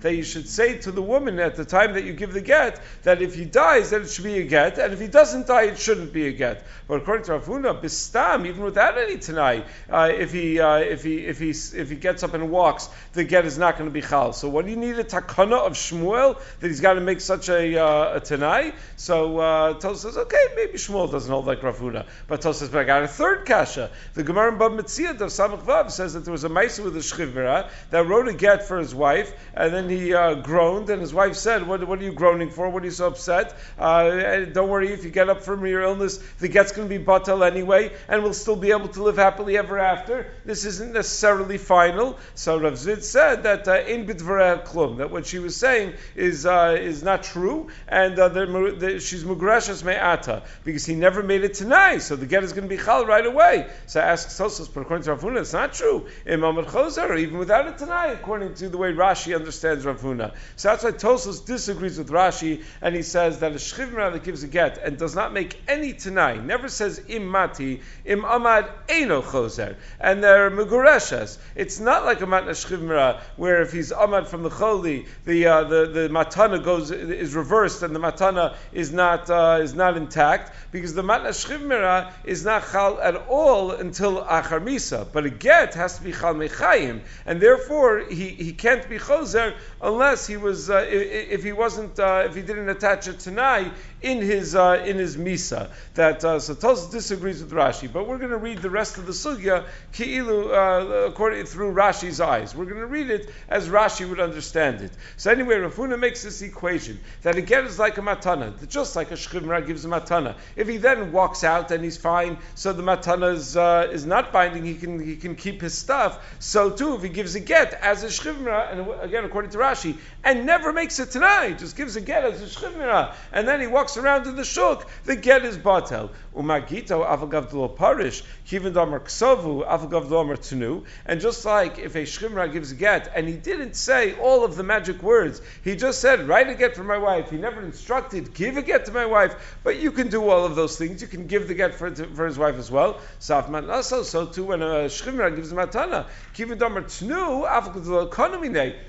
that 0.02 0.16
you 0.16 0.24
should 0.24 0.48
say 0.48 0.78
to 0.80 0.92
the 0.92 1.02
woman 1.02 1.40
at 1.40 1.56
the 1.56 1.66
time 1.66 1.94
that 1.94 2.04
you 2.04 2.14
give 2.14 2.34
the 2.34 2.42
get 2.42 2.82
that 3.04 3.22
if 3.22 3.36
he 3.36 3.46
dies, 3.46 3.92
then 3.92 4.02
it 4.02 4.10
should 4.10 4.24
be 4.24 4.40
a 4.40 4.44
get, 4.44 4.78
and 4.78 4.94
if 4.94 5.00
he 5.00 5.08
doesn't 5.08 5.48
die, 5.48 5.64
it 5.64 5.78
shouldn't 5.78 6.14
be 6.14 6.28
a 6.28 6.32
get. 6.32 6.66
But 6.88 7.02
according 7.02 7.26
to 7.26 7.34
Rav 7.34 7.46
Huna, 7.46 7.82
bistam, 7.82 8.46
even 8.48 8.64
without 8.64 8.98
any 8.98 9.18
tanai, 9.18 9.64
uh, 9.90 10.12
if 10.14 10.32
he 10.32 10.60
uh, 10.60 10.78
if 10.78 11.04
he 11.04 11.26
if 11.26 11.40
he 11.40 11.50
if 11.50 11.90
he 11.90 11.96
gets 11.96 12.24
up 12.24 12.34
and 12.34 12.50
walks, 12.50 12.90
the 13.14 13.24
get 13.24 13.46
is 13.46 13.58
not 13.58 13.78
going 13.78 13.90
to 13.90 13.94
be 13.94 14.02
chal. 14.02 14.34
So 14.34 14.50
what 14.50 14.66
do 14.66 14.72
you 14.72 14.78
need 14.78 14.98
a 15.00 15.04
takana 15.04 15.60
of 15.60 15.74
Shmuel 15.74 16.23
that 16.32 16.68
he's 16.68 16.82
got 16.82 16.94
to 16.94 17.02
make 17.02 17.22
such 17.22 17.50
a, 17.50 17.78
uh, 17.78 18.18
a 18.18 18.20
tanai? 18.20 18.74
So 18.96 19.38
uh, 19.40 19.74
Tos 19.74 20.02
says, 20.02 20.18
okay, 20.18 20.46
maybe 20.56 20.74
Shmuel 20.74 21.12
doesn't 21.12 21.32
hold 21.32 21.46
like 21.46 21.62
Rav 21.62 21.78
Huna, 21.78 22.06
but 22.28 22.42
Tos 22.42 22.60
says, 22.60 22.70
but 22.70 22.80
I 22.80 22.84
got 22.86 23.04
a 23.04 23.08
third 23.08 23.46
kasha. 23.46 23.92
The 24.14 24.24
Gemara 24.24 24.54
in 24.54 24.58
Bab 24.58 24.72
Metzia 24.72 25.12
of 25.12 25.18
Samach 25.30 25.64
Vav 25.64 25.92
says 25.92 26.14
that 26.14 26.26
there 26.26 26.32
was 26.32 26.44
a 26.44 26.50
Maisa 26.50 26.84
with 26.84 26.96
a 26.96 27.00
shchivera 27.00 27.70
that 27.92 28.08
wrote 28.08 28.28
a 28.28 28.34
get 28.34 28.68
for 28.68 28.80
his 28.80 28.96
wife, 28.96 29.34
and 29.54 29.74
then 29.74 29.90
he 29.90 30.14
uh, 30.14 30.36
groaned, 30.36 30.90
and 30.90 31.02
his 31.02 31.14
wife 31.14 31.36
said, 31.36 31.68
what, 31.68 31.86
what, 31.88 32.00
are 32.00 32.04
you 32.04 32.14
groaning 32.14 32.50
for? 32.50 32.70
What 32.70 32.84
are 32.84 32.86
you 32.86 32.92
so 32.92 33.08
upset? 33.08 33.56
Uh, 33.78 34.46
don't 34.46 34.70
worry, 34.70 34.94
if 34.94 35.04
you 35.04 35.12
get 35.12 35.30
up 35.30 35.44
from 35.44 35.66
your 35.66 35.82
illness, 35.82 36.18
the 36.40 36.48
get's 36.48 36.72
going 36.72 36.88
to 36.90 37.00
be 37.00 37.04
batal 37.04 37.46
anyway, 37.46 37.92
and 38.08 38.24
we'll 38.24 38.34
still 38.34 38.56
be 38.56 38.72
able 38.72 38.90
to 38.90 39.04
live 39.04 39.18
happily 39.18 39.58
ever 39.58 39.78
after. 39.80 40.32
This 40.46 40.66
isn't 40.66 40.94
necessarily 40.94 41.58
final. 41.58 42.18
So 42.36 42.60
Rav 42.60 42.74
Zvid 42.74 43.04
said 43.04 43.44
that 43.44 43.68
uh, 43.68 43.80
in 43.88 44.10
uh, 44.10 44.64
klum, 44.66 44.98
that 44.98 45.12
what 45.12 45.26
she 45.26 45.40
was 45.40 45.56
saying 45.56 45.94
is 46.16 46.46
uh, 46.46 46.78
is 46.80 47.04
not 47.04 47.24
true, 47.24 47.70
and 47.88 48.18
uh, 48.20 48.30
the, 48.30 48.46
the, 48.78 49.00
she's 49.00 49.24
mugrashas 49.24 49.84
me'ata, 49.84 50.44
because 50.64 50.86
he 50.86 50.96
never 50.96 51.24
made 51.24 51.44
it 51.44 51.54
tonight, 51.54 52.00
so 52.00 52.16
the 52.16 52.26
get 52.26 52.44
is 52.44 52.54
going 52.54 52.68
to 52.68 52.76
be 52.76 52.82
chal 52.82 53.06
right 53.06 53.26
away. 53.26 53.68
So 53.88 54.00
I 54.00 54.04
ask 54.04 54.30
Sosos, 54.30 54.74
but 54.74 54.82
according 54.82 55.04
to 55.06 55.12
Rav 55.12 55.22
Huna, 55.22 55.42
it's 55.42 55.54
not 55.54 55.74
true. 55.74 56.08
Imam 56.28 56.58
al 56.58 57.18
even 57.18 57.38
without 57.38 57.68
it 57.68 57.78
tonight, 57.78 58.12
according 58.12 58.54
to 58.56 58.70
the 58.70 58.78
way 58.78 58.94
Rashi 58.94 59.36
understands 59.36 59.86
Rav 59.86 60.02
Huna. 60.02 60.36
So 60.56 60.70
that's 60.70 60.84
why 60.84 60.92
Tosos 60.92 61.46
disagrees 61.46 61.98
with 61.98 62.10
Rashi, 62.10 62.64
and 62.82 62.96
he 62.96 63.02
says 63.02 63.40
that 63.40 63.52
a 63.52 63.56
shchivra 63.56 64.14
that 64.14 64.24
gives 64.24 64.44
a 64.44 64.48
get 64.48 64.78
and 64.78 64.98
does 64.98 65.16
not 65.16 65.34
make 65.34 65.60
any 65.68 65.94
tonight, 65.94 66.44
never 66.44 66.68
says 66.68 67.02
im 67.08 67.28
mati, 67.28 67.82
im 68.06 68.22
amad 68.22 68.70
eno 68.90 69.22
choser, 69.22 69.76
and 70.00 70.24
they're 70.24 70.52
megureshes. 70.52 71.38
It's 71.56 71.80
not 71.80 72.06
like 72.06 72.22
a 72.22 72.26
matna 72.26 72.52
shchivra 72.52 73.22
where 73.38 73.62
if 73.62 73.72
he's 73.72 73.92
amad 73.92 74.28
from 74.28 74.44
the 74.44 74.50
choli, 74.50 75.08
the 75.26 75.46
uh, 75.46 75.64
the 75.64 75.86
the 75.88 76.03
matana 76.10 76.64
goes 76.64 76.92
is 76.92 77.36
reversed 77.36 77.84
and 77.84 77.96
the 77.96 78.00
matana 78.00 78.56
is 78.72 78.92
not 78.92 79.30
uh, 79.30 79.60
is 79.62 79.74
not 79.74 79.98
intact 79.98 80.52
because 80.72 80.94
the 80.94 81.02
matna 81.02 81.30
shchivra 81.30 82.12
is 82.24 82.44
not 82.46 82.64
chal 82.72 83.00
at 83.02 83.16
all 83.28 83.72
until 83.72 84.24
achar 84.24 84.62
misa, 84.64 85.08
but 85.12 85.26
a 85.26 85.30
get 85.30 85.74
has 85.76 85.98
to 85.98 86.04
be 86.04 86.12
chal 86.12 86.34
mechayim, 86.34 87.02
and 87.26 87.42
therefore 87.42 88.00
he, 88.10 88.30
he 88.30 88.54
can't 88.54 88.88
be 88.90 88.98
choser 88.98 89.54
unless 89.82 90.28
he 90.28 90.38
was 90.38 90.70
uh, 90.70 90.86
if, 90.90 91.32
if, 91.32 91.44
he 91.44 91.52
wasn't 91.52 92.00
uh, 92.00 92.24
if 92.26 92.36
he 92.36 92.42
didn't 92.42 92.70
attach 92.70 93.08
a 93.08 93.14
tanai 93.14 93.72
in 94.02 94.22
his 94.22 94.56
uh, 94.56 94.84
in 94.86 94.98
his 94.98 95.18
misa. 95.18 95.70
That 95.96 96.24
uh, 96.24 96.40
so 96.40 96.54
Tos 96.56 96.90
disagrees 96.90 97.42
with 97.44 97.52
Rashi, 97.52 97.92
but 97.92 98.08
we're 98.08 98.18
going 98.18 98.32
to 98.32 98.38
read 98.38 98.60
the 98.60 98.70
rest 98.70 98.98
of 98.98 99.06
the 99.06 99.14
sugya 99.14 99.66
ki'ilu 99.94 100.52
uh, 100.52 101.08
according 101.08 101.46
through 101.46 101.74
Rashi's 101.74 102.20
eyes. 102.20 102.56
We're 102.56 102.66
going 102.66 102.82
to 102.82 102.88
read 102.88 103.10
it 103.10 103.30
as 103.50 103.70
Rashi 103.70 104.08
would 104.10 104.20
understand 104.20 104.82
it. 104.82 104.92
So 105.18 105.32
anyway, 105.32 105.56
Rafuna 105.56 105.93
makes 105.98 106.24
this 106.24 106.42
equation 106.42 107.00
that 107.22 107.36
again 107.36 107.66
is 107.66 107.80
like 107.80 107.98
a 107.98 108.02
matana, 108.02 108.68
just 108.68 108.96
like 108.96 109.12
a 109.12 109.16
shchivra 109.16 109.66
gives 109.66 109.86
a 109.86 109.88
matana. 109.88 110.36
If 110.56 110.68
he 110.68 110.78
then 110.78 111.12
walks 111.12 111.44
out 111.44 111.72
and 111.72 111.84
he's 111.84 111.98
fine, 111.98 112.38
so 112.56 112.74
the 112.74 112.84
matana 112.84 113.34
is, 113.34 113.58
uh, 113.58 113.90
is 113.92 114.06
not 114.06 114.32
binding, 114.32 114.64
he 114.64 114.76
can 114.76 115.04
he 115.04 115.16
can 115.16 115.36
keep 115.36 115.62
his 115.62 115.78
stuff. 115.78 116.36
So 116.40 116.70
too, 116.70 116.96
if 116.96 117.04
he 117.04 117.10
gives 117.10 117.36
a 117.36 117.40
get 117.40 117.74
as 117.74 118.04
a 118.04 118.08
shchivra, 118.08 118.72
and 118.72 119.02
again 119.02 119.26
according 119.26 119.52
to 119.52 119.58
Rashi. 119.58 119.98
And 120.24 120.46
never 120.46 120.72
makes 120.72 121.00
it 121.00 121.12
tonight, 121.12 121.60
just 121.60 121.76
gives 121.76 121.96
a 121.96 122.02
get 122.02 122.24
as 122.24 122.42
a 122.42 122.46
shchimira, 122.46 123.14
and 123.32 123.48
then 123.48 123.60
he 123.60 123.68
walks 123.68 123.98
around 123.98 124.26
in 124.26 124.36
the 124.36 124.46
shuk, 124.46 124.90
the 125.04 125.16
get 125.16 125.44
is 125.44 125.58
batel. 125.58 126.12
Umagito 126.34 127.06
avagav 127.06 127.76
parish, 127.76 128.24
kivin 128.48 128.74
damar 128.74 129.02
ksovu, 129.02 129.68
avagav 129.68 130.10
tenu. 130.50 130.86
And 131.06 131.20
just 131.20 131.44
like 131.46 131.78
if 131.78 131.96
a 131.96 132.04
shchimra 132.04 132.52
gives 132.52 132.72
a 132.72 132.76
get, 132.76 133.12
and 133.16 133.28
he 133.28 133.36
didn't 133.36 133.76
say 133.76 134.16
all 134.16 134.44
of 134.44 134.56
the 134.56 134.64
magic 134.64 135.04
words, 135.04 135.42
he 135.64 135.76
just 135.84 136.00
said, 136.00 136.30
write 136.30 136.48
a 136.48 136.56
get 136.56 136.78
for 136.78 136.84
my 136.86 136.98
wife. 136.98 137.30
He 137.30 137.36
never 137.36 137.62
instructed, 137.62 138.34
give 138.34 138.56
a 138.56 138.62
get 138.62 138.86
to 138.86 138.94
my 138.94 139.06
wife, 139.06 139.58
but 139.66 139.76
you 139.80 139.92
can 139.92 140.08
do 140.08 140.30
all 140.30 140.46
of 140.46 140.56
those 140.56 140.78
things. 140.78 141.02
You 141.02 141.10
can 141.10 141.28
give 141.28 141.50
the 141.50 141.54
get 141.54 141.76
for, 141.76 141.94
for 141.94 142.26
his 142.26 142.40
wife 142.40 142.56
as 142.56 142.72
well. 142.72 143.02
Safman 143.20 143.70
also, 143.70 144.02
so 144.04 144.26
too 144.26 144.46
when 144.46 144.62
a 144.62 144.86
shchimra 144.86 145.36
gives 145.36 145.52
a 145.52 145.56
matana, 145.56 146.06
tenu, 146.34 147.44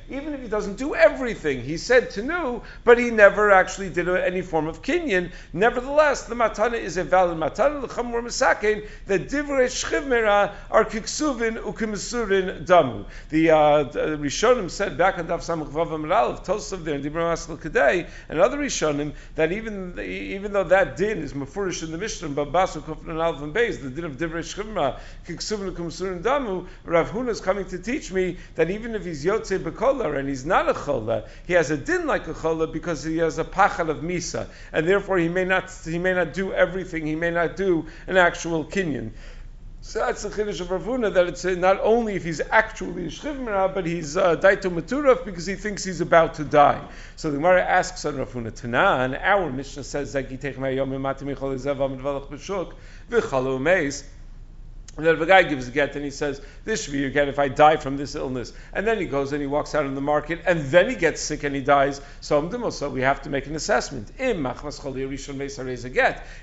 even 0.08 0.34
if 0.34 0.40
he 0.40 0.46
doesn't 0.46 0.76
do 0.76 0.94
everything. 0.94 1.62
He 1.62 1.78
said 1.78 2.10
Tanu, 2.10 2.62
but 2.84 2.96
he 2.98 3.10
never 3.10 3.50
actually 3.50 3.90
did 3.90 4.08
any 4.08 4.42
form 4.42 4.68
of 4.68 4.80
kinyan. 4.82 5.32
Nevertheless, 5.52 6.24
the 6.26 6.36
matana 6.36 6.78
is 6.78 6.96
a 6.96 7.02
valid 7.02 7.38
matana. 7.38 7.80
The 7.80 7.88
chamur 7.88 8.22
misakein 8.22 8.86
that 9.06 9.28
divrei 9.28 9.66
shchivmera 9.66 10.52
are 10.70 10.84
kiksuvin 10.84 11.58
ukimisurin 11.58 12.66
damu. 12.66 13.06
The 13.30 13.50
uh, 13.50 13.84
Rishonim 14.18 14.70
said 14.70 14.96
back 14.96 15.18
on 15.18 15.26
Daf 15.26 15.40
Samach 15.40 15.70
Vav 15.72 15.88
Amral 15.88 16.44
There 16.84 16.94
in 16.94 17.02
Dibra 17.02 17.32
Maskal 17.32 18.06
and 18.28 18.40
other 18.40 18.58
Rishonim 18.58 19.12
that 19.34 19.52
even 19.52 19.98
even 19.98 20.52
though 20.52 20.64
that 20.64 20.96
din 20.96 21.18
is 21.18 21.32
mafurish 21.32 21.82
in 21.82 21.90
the 21.90 21.98
Mishnah, 21.98 22.28
but 22.30 22.52
Basu 22.52 22.80
Kufran 22.80 23.22
Alf 23.22 23.42
and 23.42 23.54
the 23.54 23.90
din 23.90 24.04
of 24.04 24.16
divrei 24.16 24.42
shchivmera 24.42 24.98
kiksuvin 25.26 25.74
ukimisurin 25.74 26.22
damu, 26.22 26.66
Rav 26.84 27.10
Huna 27.10 27.30
is 27.30 27.40
coming 27.40 27.64
to 27.66 27.78
teach 27.78 28.12
me 28.12 28.36
that 28.54 28.70
even 28.70 28.94
if 28.94 29.04
he's 29.04 29.24
yotze 29.24 29.58
bekolar 29.58 30.18
and 30.18 30.28
he's 30.28 30.44
not 30.44 30.68
a 30.68 30.74
chola, 30.74 31.24
he 31.46 31.54
has 31.54 31.70
a 31.70 31.76
din 31.76 32.06
like 32.06 32.28
a 32.28 32.34
chola 32.34 32.66
because 32.66 33.02
he 33.04 33.18
has 33.18 33.38
a 33.38 33.44
pachal 33.44 33.88
of 33.88 33.98
misa, 33.98 34.48
and 34.72 34.86
therefore 34.86 35.18
he 35.18 35.28
may 35.28 35.44
not 35.44 35.70
he 35.84 35.98
may 35.98 36.14
not 36.14 36.32
do 36.34 36.52
everything. 36.52 37.06
He 37.06 37.14
may 37.14 37.30
not 37.30 37.56
do 37.56 37.86
an 38.06 38.16
actual 38.16 38.64
kinyan. 38.64 39.12
So 39.86 39.98
that's 39.98 40.22
the 40.22 40.30
chiddush 40.30 40.62
of 40.62 40.68
Ravuna 40.68 41.12
that 41.12 41.26
it's 41.26 41.44
not 41.44 41.78
only 41.82 42.14
if 42.14 42.24
he's 42.24 42.40
actually 42.50 43.04
a 43.04 43.08
shchivmira, 43.08 43.74
but 43.74 43.84
he's 43.84 44.16
uh, 44.16 44.34
daito 44.34 44.72
maturaf 44.72 45.26
because 45.26 45.44
he 45.44 45.56
thinks 45.56 45.84
he's 45.84 46.00
about 46.00 46.34
to 46.36 46.44
die. 46.44 46.82
So 47.16 47.30
the 47.30 47.36
Gemara 47.36 47.62
asks 47.62 48.06
on 48.06 48.14
Ravuna 48.14 48.50
Tanan, 48.50 49.20
our 49.22 49.52
Mishnah 49.52 49.84
says 49.84 50.14
zagi 50.14 50.40
techma 50.40 50.74
yom 50.74 50.90
imati 50.92 51.24
michol 51.24 51.54
izav 51.54 51.76
amidvalach 51.76 52.30
b'shuk 52.30 52.72
v'chalu 53.10 53.60
meis. 53.60 54.04
And 54.96 55.04
then 55.04 55.16
if 55.16 55.20
a 55.20 55.26
guy 55.26 55.42
gives 55.42 55.66
a 55.66 55.72
get 55.72 55.96
and 55.96 56.04
he 56.04 56.10
says, 56.12 56.40
This 56.64 56.84
should 56.84 56.92
be 56.92 57.00
your 57.00 57.10
get 57.10 57.28
if 57.28 57.40
I 57.40 57.48
die 57.48 57.76
from 57.76 57.96
this 57.96 58.14
illness. 58.14 58.52
And 58.72 58.86
then 58.86 58.98
he 58.98 59.06
goes 59.06 59.32
and 59.32 59.40
he 59.40 59.46
walks 59.46 59.74
out 59.74 59.86
in 59.86 59.96
the 59.96 60.00
market 60.00 60.42
and 60.46 60.60
then 60.66 60.88
he 60.88 60.94
gets 60.94 61.20
sick 61.20 61.42
and 61.42 61.54
he 61.54 61.62
dies. 61.62 62.00
So 62.20 62.38
um, 62.38 62.70
so 62.70 62.88
we 62.90 63.00
have 63.00 63.22
to 63.22 63.30
make 63.30 63.46
an 63.46 63.56
assessment. 63.56 64.12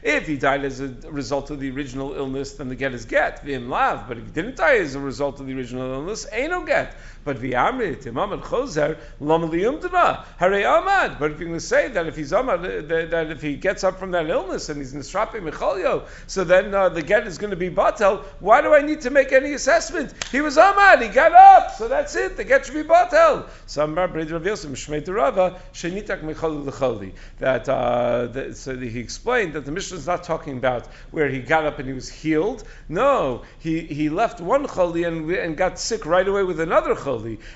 If 0.04 0.28
he 0.28 0.38
died 0.38 0.66
as 0.66 0.80
a 0.82 0.88
result 1.10 1.50
of 1.50 1.60
the 1.62 1.72
original 1.72 2.14
illness, 2.14 2.54
then 2.54 2.68
the 2.68 2.76
get 2.76 2.94
is 2.94 3.06
get. 3.06 3.46
But 3.46 4.18
if 4.18 4.26
he 4.26 4.32
didn't 4.32 4.58
die 4.58 4.78
as 4.78 4.96
a 4.96 5.00
result 5.00 5.40
of 5.40 5.48
the 5.48 5.54
original 5.54 5.94
illness, 5.94 6.28
ain't 6.32 6.52
no 6.52 6.66
get. 6.66 6.96
But 7.24 7.38
v'amrit 7.38 8.08
imam 8.08 8.32
and 8.32 8.42
chozer 8.42 8.98
lam 9.20 9.42
liyumdana 9.42 10.26
hare 10.40 10.52
amad. 10.52 11.20
But 11.20 11.32
if 11.32 11.40
you're 11.40 11.50
going 11.50 11.60
to 11.60 11.66
say 11.66 11.88
that 11.90 12.08
if 12.08 12.16
he's 12.16 12.32
amad, 12.32 12.88
that, 12.88 13.12
that 13.12 13.30
if 13.30 13.42
he 13.44 13.56
gets 13.56 13.84
up 13.84 14.00
from 14.00 14.12
that 14.12 14.28
illness 14.28 14.70
and 14.70 14.80
he's 14.80 14.94
nisrape 14.94 15.40
mechalyo, 15.40 16.08
so 16.26 16.44
then 16.44 16.74
uh, 16.74 16.90
the 16.90 17.04
get 17.04 17.28
is 17.28 17.38
going 17.38 17.52
to 17.52 17.56
be 17.56 17.70
batel. 17.70 18.24
Why 18.40 18.62
do 18.62 18.74
I 18.74 18.82
need 18.82 19.02
to 19.02 19.12
make 19.12 19.32
any 19.32 19.54
assessment? 19.54 20.14
He 20.32 20.42
was 20.42 20.58
amad, 20.58 21.04
he 21.04 21.10
got 21.10 21.32
up, 21.32 21.76
so 21.76 21.88
that's 21.88 22.16
it. 22.16 22.38
The 22.38 22.44
get 22.44 22.66
should 22.66 22.74
be 22.74 22.84
batel. 22.84 23.48
Samar 23.68 24.08
b'red 24.08 24.32
Rav 24.32 24.46
Yosef 24.46 24.72
shmeit 24.72 25.14
Rava 25.14 25.60
shenitak 25.74 26.24
mechol 26.24 26.66
l'choli. 26.66 27.14
That 27.38 27.70
uh, 27.70 28.54
so 28.56 28.76
he 28.76 29.00
explained 29.00 29.54
that 29.54 29.66
the 29.66 29.72
Mishnah 29.72 29.98
is 29.98 30.08
not 30.08 30.24
talking 30.24 30.58
about 30.58 30.88
where 31.12 31.30
he 31.30 31.40
got 31.40 31.66
up 31.66 31.78
and 31.78 31.88
he 31.88 31.94
was 31.94 32.10
healed. 32.10 32.64
No, 32.90 33.44
he 33.60 33.82
he 33.82 34.10
left 34.10 34.42
one 34.42 34.66
choli 34.66 35.08
and 35.08 35.30
and 35.32 35.56
got 35.56 35.78
sick 35.78 36.08
right 36.08 36.28
away 36.28 36.44
with 36.44 36.60
another 36.60 36.96
choli 36.96 37.11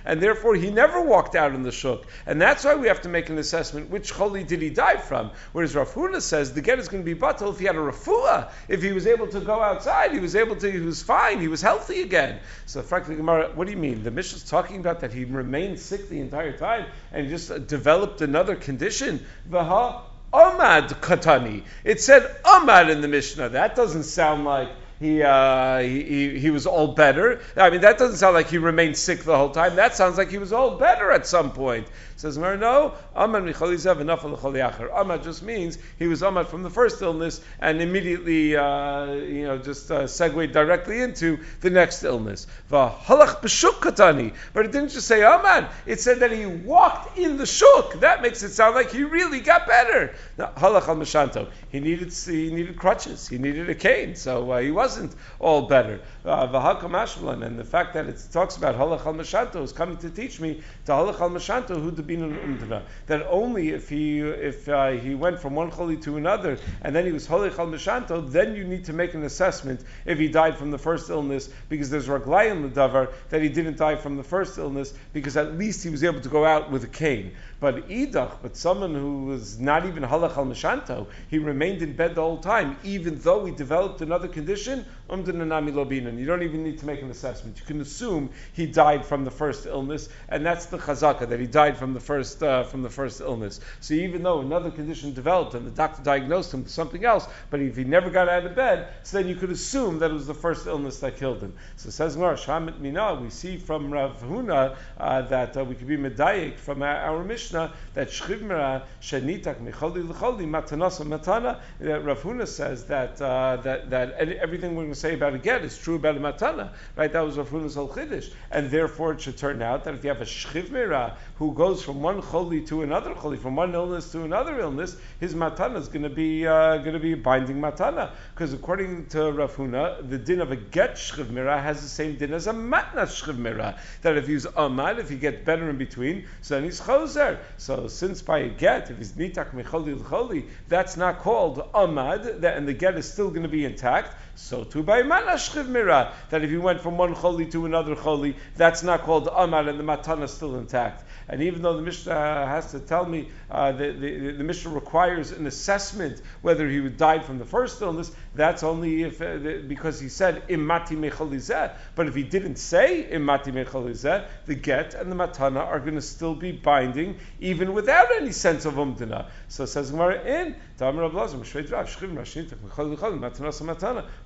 and 0.06 0.22
therefore 0.22 0.56
he 0.56 0.72
never 0.72 1.02
walked 1.02 1.36
out 1.36 1.54
in 1.54 1.64
the 1.64 1.72
shuk. 1.72 2.06
And 2.26 2.42
that's 2.42 2.64
why 2.64 2.76
we 2.76 2.88
have 2.88 3.02
to 3.02 3.10
make 3.10 3.30
an 3.30 3.38
assessment 3.38 3.90
which 3.90 4.14
choli 4.14 4.46
did 4.46 4.62
he 4.62 4.70
die 4.70 4.98
from. 4.98 5.32
Whereas 5.54 5.76
Rav 5.76 5.94
Huna 5.94 6.22
says 6.22 6.54
the 6.54 6.62
get 6.62 6.80
is 6.80 6.88
going 6.88 7.04
to 7.04 7.06
be 7.06 7.20
batal 7.20 7.52
if 7.54 7.60
he 7.60 7.66
had 7.66 7.76
a 7.76 7.80
refuah, 7.80 8.50
if 8.68 8.82
he 8.82 8.92
was 8.92 9.08
able 9.08 9.28
to 9.28 9.40
go 9.40 9.62
outside, 9.62 10.12
he 10.12 10.20
was 10.20 10.36
able 10.36 10.56
to, 10.56 10.72
he 10.72 10.80
was 10.80 11.02
fine, 11.02 11.40
he 11.40 11.48
was 11.48 11.62
healthy 11.62 12.02
again. 12.02 12.40
So 12.66 12.82
frankly, 12.82 13.16
Gemara, 13.16 13.52
what 13.56 13.66
do 13.66 13.72
you 13.72 13.78
mean? 13.78 14.04
The 14.04 14.12
Mishnah 14.12 14.38
is 14.38 14.44
talking 14.44 14.80
about 14.80 15.00
that 15.02 15.14
he 15.14 15.26
remained 15.26 15.80
sick 15.80 16.10
the 16.10 16.20
entire 16.20 16.58
time 16.58 16.88
and 17.12 17.30
just 17.30 17.68
developed 17.68 18.22
another 18.22 18.56
condition. 18.56 19.26
Vaha 19.50 20.02
Amad 20.34 20.90
Katani. 21.00 21.64
It 21.84 22.02
said 22.02 22.24
Amad 22.44 22.90
in 22.90 23.02
the 23.02 23.08
Mishnah. 23.08 23.50
That 23.50 23.76
doesn't 23.76 24.04
sound 24.04 24.44
like 24.44 24.70
he, 25.00 25.22
uh, 25.22 25.80
he, 25.80 26.40
he, 26.40 26.50
was 26.52 26.66
all 26.66 26.88
better. 26.88 27.42
I 27.58 27.70
mean, 27.70 27.82
that 27.82 27.98
doesn't 27.98 28.18
sound 28.18 28.34
like 28.34 28.48
he 28.48 28.58
remained 28.58 28.96
sick 28.96 29.24
the 29.24 29.36
whole 29.36 29.50
time. 29.50 29.76
That 29.76 29.96
sounds 29.96 30.18
like 30.18 30.30
he 30.30 30.38
was 30.38 30.54
all 30.54 30.78
better 30.78 31.12
at 31.12 31.28
some 31.28 31.52
point. 31.52 31.88
Says 32.18 32.38
no, 32.38 32.94
Amad 33.14 33.54
Amad 33.54 35.24
just 35.24 35.44
means 35.44 35.78
he 36.00 36.08
was 36.08 36.22
Amad 36.22 36.48
from 36.48 36.64
the 36.64 36.70
first 36.70 37.02
illness 37.02 37.42
and 37.60 37.82
immediately, 37.82 38.56
uh, 38.56 39.12
you 39.12 39.44
know, 39.44 39.58
just 39.58 39.92
uh, 39.92 40.08
segued 40.08 40.54
directly 40.54 41.02
into 41.02 41.40
the 41.60 41.70
next 41.70 42.04
illness. 42.04 42.48
Halach 42.72 43.42
katani. 43.42 44.34
But 44.54 44.66
it 44.66 44.72
didn't 44.72 44.90
just 44.90 45.08
say 45.08 45.20
Amad. 45.20 45.70
It 45.86 46.00
said 46.00 46.20
that 46.20 46.32
he 46.32 46.46
walked 46.46 47.18
in 47.18 47.36
the 47.36 47.46
shuk. 47.46 48.00
That 48.00 48.22
makes 48.22 48.44
it 48.44 48.50
sound 48.52 48.76
like 48.76 48.92
he 48.92 49.04
really 49.04 49.42
got 49.42 49.68
better. 49.68 50.16
Halach 50.40 50.88
al 50.88 50.96
Mashanto. 50.96 51.50
He 51.70 51.82
needed, 51.82 52.14
he 52.14 52.50
needed 52.50 52.78
crutches. 52.78 53.28
He 53.28 53.38
needed 53.38 53.70
a 53.70 53.76
cane. 53.76 54.16
So 54.16 54.52
uh, 54.52 54.62
he 54.62 54.72
wasn't 54.72 55.14
all 55.40 55.64
better. 55.64 56.00
Uh, 56.24 56.46
and 56.46 57.60
the 57.60 57.66
fact 57.66 57.94
that 57.94 58.06
it 58.06 58.26
talks 58.32 58.56
about 58.56 58.76
Halach 58.76 59.06
al 59.06 59.14
Mashanto 59.14 59.62
is 59.64 59.74
coming 59.74 59.98
to 59.98 60.10
teach 60.10 60.40
me 60.40 60.62
to 60.86 60.92
Halach 60.92 61.20
al 61.20 61.30
Mashanto 61.30 61.82
who 61.82 61.92
umdana. 62.14 62.84
That 63.08 63.26
only 63.30 63.70
if 63.70 63.90
he 63.90 64.20
if 64.20 64.68
uh, 64.70 64.92
he 64.92 65.16
went 65.16 65.40
from 65.40 65.56
one 65.56 65.72
choli 65.72 66.02
to 66.04 66.18
another 66.18 66.58
and 66.82 66.96
then 66.96 67.06
he 67.06 67.12
was 67.12 67.26
holy 67.28 67.50
chal 67.50 67.68
mishanto, 67.68 68.30
then 68.32 68.56
you 68.56 68.64
need 68.64 68.86
to 68.86 68.94
make 68.94 69.14
an 69.14 69.24
assessment 69.24 69.84
if 70.06 70.18
he 70.18 70.28
died 70.28 70.58
from 70.58 70.72
the 70.72 70.78
first 70.78 71.10
illness 71.10 71.50
because 71.70 71.90
there's 71.90 72.08
raglayim 72.08 72.72
davar 72.72 73.12
that 73.30 73.42
he 73.42 73.50
didn't 73.50 73.78
die 73.78 73.96
from 73.96 74.18
the 74.18 74.24
first 74.24 74.58
illness 74.58 74.94
because 75.14 75.38
at 75.38 75.58
least 75.58 75.84
he 75.84 75.90
was 75.90 76.04
able 76.04 76.22
to 76.22 76.30
go 76.30 76.46
out 76.46 76.72
with 76.72 76.84
a 76.84 76.88
cane. 76.88 77.32
But 77.60 77.90
idach, 77.90 78.38
but 78.42 78.58
someone 78.58 78.94
who 78.94 79.26
was 79.26 79.60
not 79.60 79.86
even 79.86 80.04
halach 80.04 80.38
al 80.38 80.46
mishanto, 80.46 81.08
he 81.30 81.40
remained 81.40 81.82
in 81.82 81.94
bed 81.94 82.16
the 82.16 82.22
whole 82.22 82.38
time, 82.38 82.78
even 82.84 83.20
though 83.20 83.46
he 83.46 83.52
developed 83.52 84.02
another 84.02 84.28
condition. 84.28 84.86
You 85.08 86.26
don't 86.26 86.44
even 86.44 86.64
need 86.64 86.80
to 86.80 86.86
make 86.86 87.02
an 87.02 87.12
assessment. 87.12 87.60
You 87.60 87.66
can 87.66 87.80
assume 87.80 88.32
he 88.54 88.66
died 88.66 89.06
from 89.06 89.24
the 89.24 89.30
first 89.30 89.68
illness, 89.68 90.10
and 90.30 90.44
that's 90.44 90.66
the 90.66 90.80
chazaka 90.80 91.30
that 91.30 91.40
he 91.40 91.46
died 91.46 91.78
from 91.78 91.94
the 91.94 92.00
first 92.00 92.42
uh, 92.42 92.64
from 92.64 92.82
the 92.82 92.90
first 92.90 93.22
illness. 93.22 93.60
So 93.82 93.94
even 93.94 94.24
though 94.24 94.42
another 94.42 94.72
condition 94.72 95.14
developed 95.14 95.54
and 95.54 95.66
the 95.68 95.72
doctor 95.72 96.02
diagnosed 96.02 96.56
him 96.56 96.64
with 96.64 96.72
something 96.72 97.06
else, 97.06 97.28
but 97.52 97.60
if 97.60 97.78
he 97.78 97.84
never 97.84 98.10
got 98.10 98.30
out 98.30 98.48
of 98.48 98.56
bed, 98.56 98.88
so 99.04 99.20
then 99.20 99.28
you 99.30 99.36
could 99.36 99.52
assume 99.52 100.00
that 100.00 100.10
it 100.10 100.14
was 100.14 100.26
the 100.26 100.34
first 100.34 100.66
illness 100.66 101.00
that 101.02 101.18
killed 101.18 101.42
him. 101.42 101.54
So 101.76 101.92
says 101.92 102.18
Shamit 102.18 102.80
Mina, 102.80 103.14
we 103.22 103.30
see 103.30 103.58
from 103.58 103.92
Rav 103.92 104.20
Huna 104.24 104.76
uh, 104.98 105.22
that 105.24 105.56
uh, 105.56 105.64
we 105.64 105.76
could 105.76 105.88
be 105.88 105.98
medayik 105.98 106.58
from 106.58 106.82
our, 106.82 106.98
our 106.98 107.24
Mishnah 107.24 107.74
that 107.94 108.10
Shchivmera 108.10 108.84
Shenitak 109.02 109.62
Mecholi 109.62 110.08
L'choli 110.08 110.48
Matanasa 110.48 111.06
Matana. 111.06 111.60
That 111.80 112.04
Rav 112.04 112.22
Huna 112.24 112.48
says 112.48 112.86
that 112.86 113.22
uh, 113.22 113.58
that 113.58 113.92
that 113.92 114.14
everything 114.14 114.76
we're 114.76 114.95
say 114.96 115.14
about 115.14 115.34
a 115.34 115.38
get 115.38 115.64
is 115.64 115.78
true 115.78 115.96
about 115.96 116.18
a 116.18 116.20
matana, 116.20 116.72
right? 116.96 117.12
That 117.12 117.22
was 117.22 117.38
Rav 117.38 117.50
Huna's 117.50 117.76
whole 117.76 117.90
chiddush, 117.90 118.32
and 118.52 118.70
therefore 118.72 119.14
it 119.14 119.22
should 119.22 119.38
turn 119.38 119.62
out 119.62 119.84
that 119.84 119.94
if 119.94 120.04
you 120.04 120.10
have 120.10 120.22
a 120.22 120.26
Shchivmera 120.26 121.16
who 121.38 121.54
goes 121.54 121.84
from 121.84 122.02
one 122.02 122.22
choli 122.22 122.66
to 122.66 122.82
another 122.82 123.14
choli, 123.14 123.38
from 123.38 123.58
one 123.58 123.74
illness 123.74 124.12
to 124.14 124.24
another 124.24 124.60
illness, 124.60 124.96
his 125.20 125.36
matana 125.36 125.76
is 125.76 125.90
going 125.90 126.04
to 126.04 126.10
be 126.10 126.48
uh, 126.48 126.78
going 126.78 126.94
to 126.94 127.00
be 127.00 127.14
binding 127.14 127.58
matana 127.58 128.12
because 128.34 128.54
according 128.54 129.06
to 129.08 129.32
Rav 129.32 129.54
Huna, 129.56 130.10
the 130.10 130.18
din 130.18 130.40
of 130.40 130.52
a 130.52 130.56
get 130.56 130.96
Shchivmera 130.96 131.62
has 131.62 131.82
the 131.82 131.90
same 131.90 132.16
din 132.16 132.34
as 132.34 132.48
a 132.48 132.54
matna 132.54 133.04
Shchivmera. 133.04 133.78
That 134.02 134.16
if 134.16 134.28
he's 134.28 134.46
amad, 134.46 135.00
if 135.00 135.10
he 135.10 135.18
gets 135.18 135.44
better 135.44 135.70
in 135.70 135.78
between, 135.78 136.26
so 136.42 136.56
then 136.56 136.64
he's 136.64 136.80
choser. 136.80 137.40
So 137.58 137.88
since 137.88 138.22
by 138.22 138.40
a 138.40 138.50
get, 138.50 138.90
if 138.90 138.98
he's 138.98 139.12
nitak 139.14 139.52
mecholi 139.52 140.00
l'choli, 140.00 140.46
that's 140.70 140.96
not 140.96 141.20
called 141.20 141.58
amad, 141.74 142.42
that, 142.42 142.56
and 142.56 142.66
the 142.66 142.74
get 142.74 142.96
is 142.96 143.12
still 143.12 143.30
going 143.30 143.44
to 143.44 143.50
be 143.50 143.66
intact. 143.66 144.16
So 144.36 144.64
too 144.64 144.84
by 144.84 145.02
manashchiv 145.04 145.68
mira, 145.68 146.14
that 146.30 146.44
if 146.44 146.50
he 146.50 146.58
went 146.58 146.80
from 146.80 146.98
one 146.98 147.14
choli 147.14 147.52
to 147.52 147.66
another 147.66 147.96
choli, 147.96 148.36
that's 148.56 148.84
not 148.84 149.02
called 149.02 149.28
amad, 149.28 149.68
and 149.68 149.78
the 149.78 149.84
matana 149.84 150.24
is 150.24 150.34
still 150.34 150.56
intact. 150.56 151.04
And 151.28 151.42
even 151.42 151.62
though 151.62 151.76
the 151.76 151.82
Mishnah 151.82 152.14
has 152.14 152.72
to 152.72 152.80
tell 152.80 153.06
me, 153.06 153.30
uh, 153.50 153.72
the, 153.72 153.92
the, 153.92 154.32
the, 154.34 154.44
Mishnah 154.44 154.72
requires 154.72 155.32
an 155.32 155.48
assessment 155.48 156.22
whether 156.42 156.70
he 156.70 156.88
died 156.90 157.26
from 157.26 157.40
the 157.40 157.46
first 157.46 157.82
illness, 157.82 158.12
that's 158.36 158.64
only 158.64 159.04
if 159.04 159.22
uh, 159.22 159.38
the, 159.38 159.64
because 159.68 160.00
he 160.00 160.10
said 160.10 160.48
imati 160.48 160.96
mechalizeh. 160.98 161.74
But 161.96 162.08
if 162.08 162.16
he 162.16 162.24
didn't 162.24 162.58
say 162.58 163.08
imati 163.12 163.52
mechalizeh, 163.52 164.28
the 164.46 164.56
get 164.56 164.94
and 164.94 165.12
the 165.12 165.16
matana 165.16 165.66
are 165.66 165.80
going 165.80 165.96
to 165.96 166.02
still 166.02 166.36
be 166.36 166.52
binding, 166.52 167.18
even 167.40 167.74
without 167.74 168.12
any 168.12 168.32
sense 168.32 168.66
of 168.66 168.76
umdana. 168.76 169.30
So 169.48 169.66
says 169.66 169.92
Gemara 169.92 170.22
in 170.24 170.56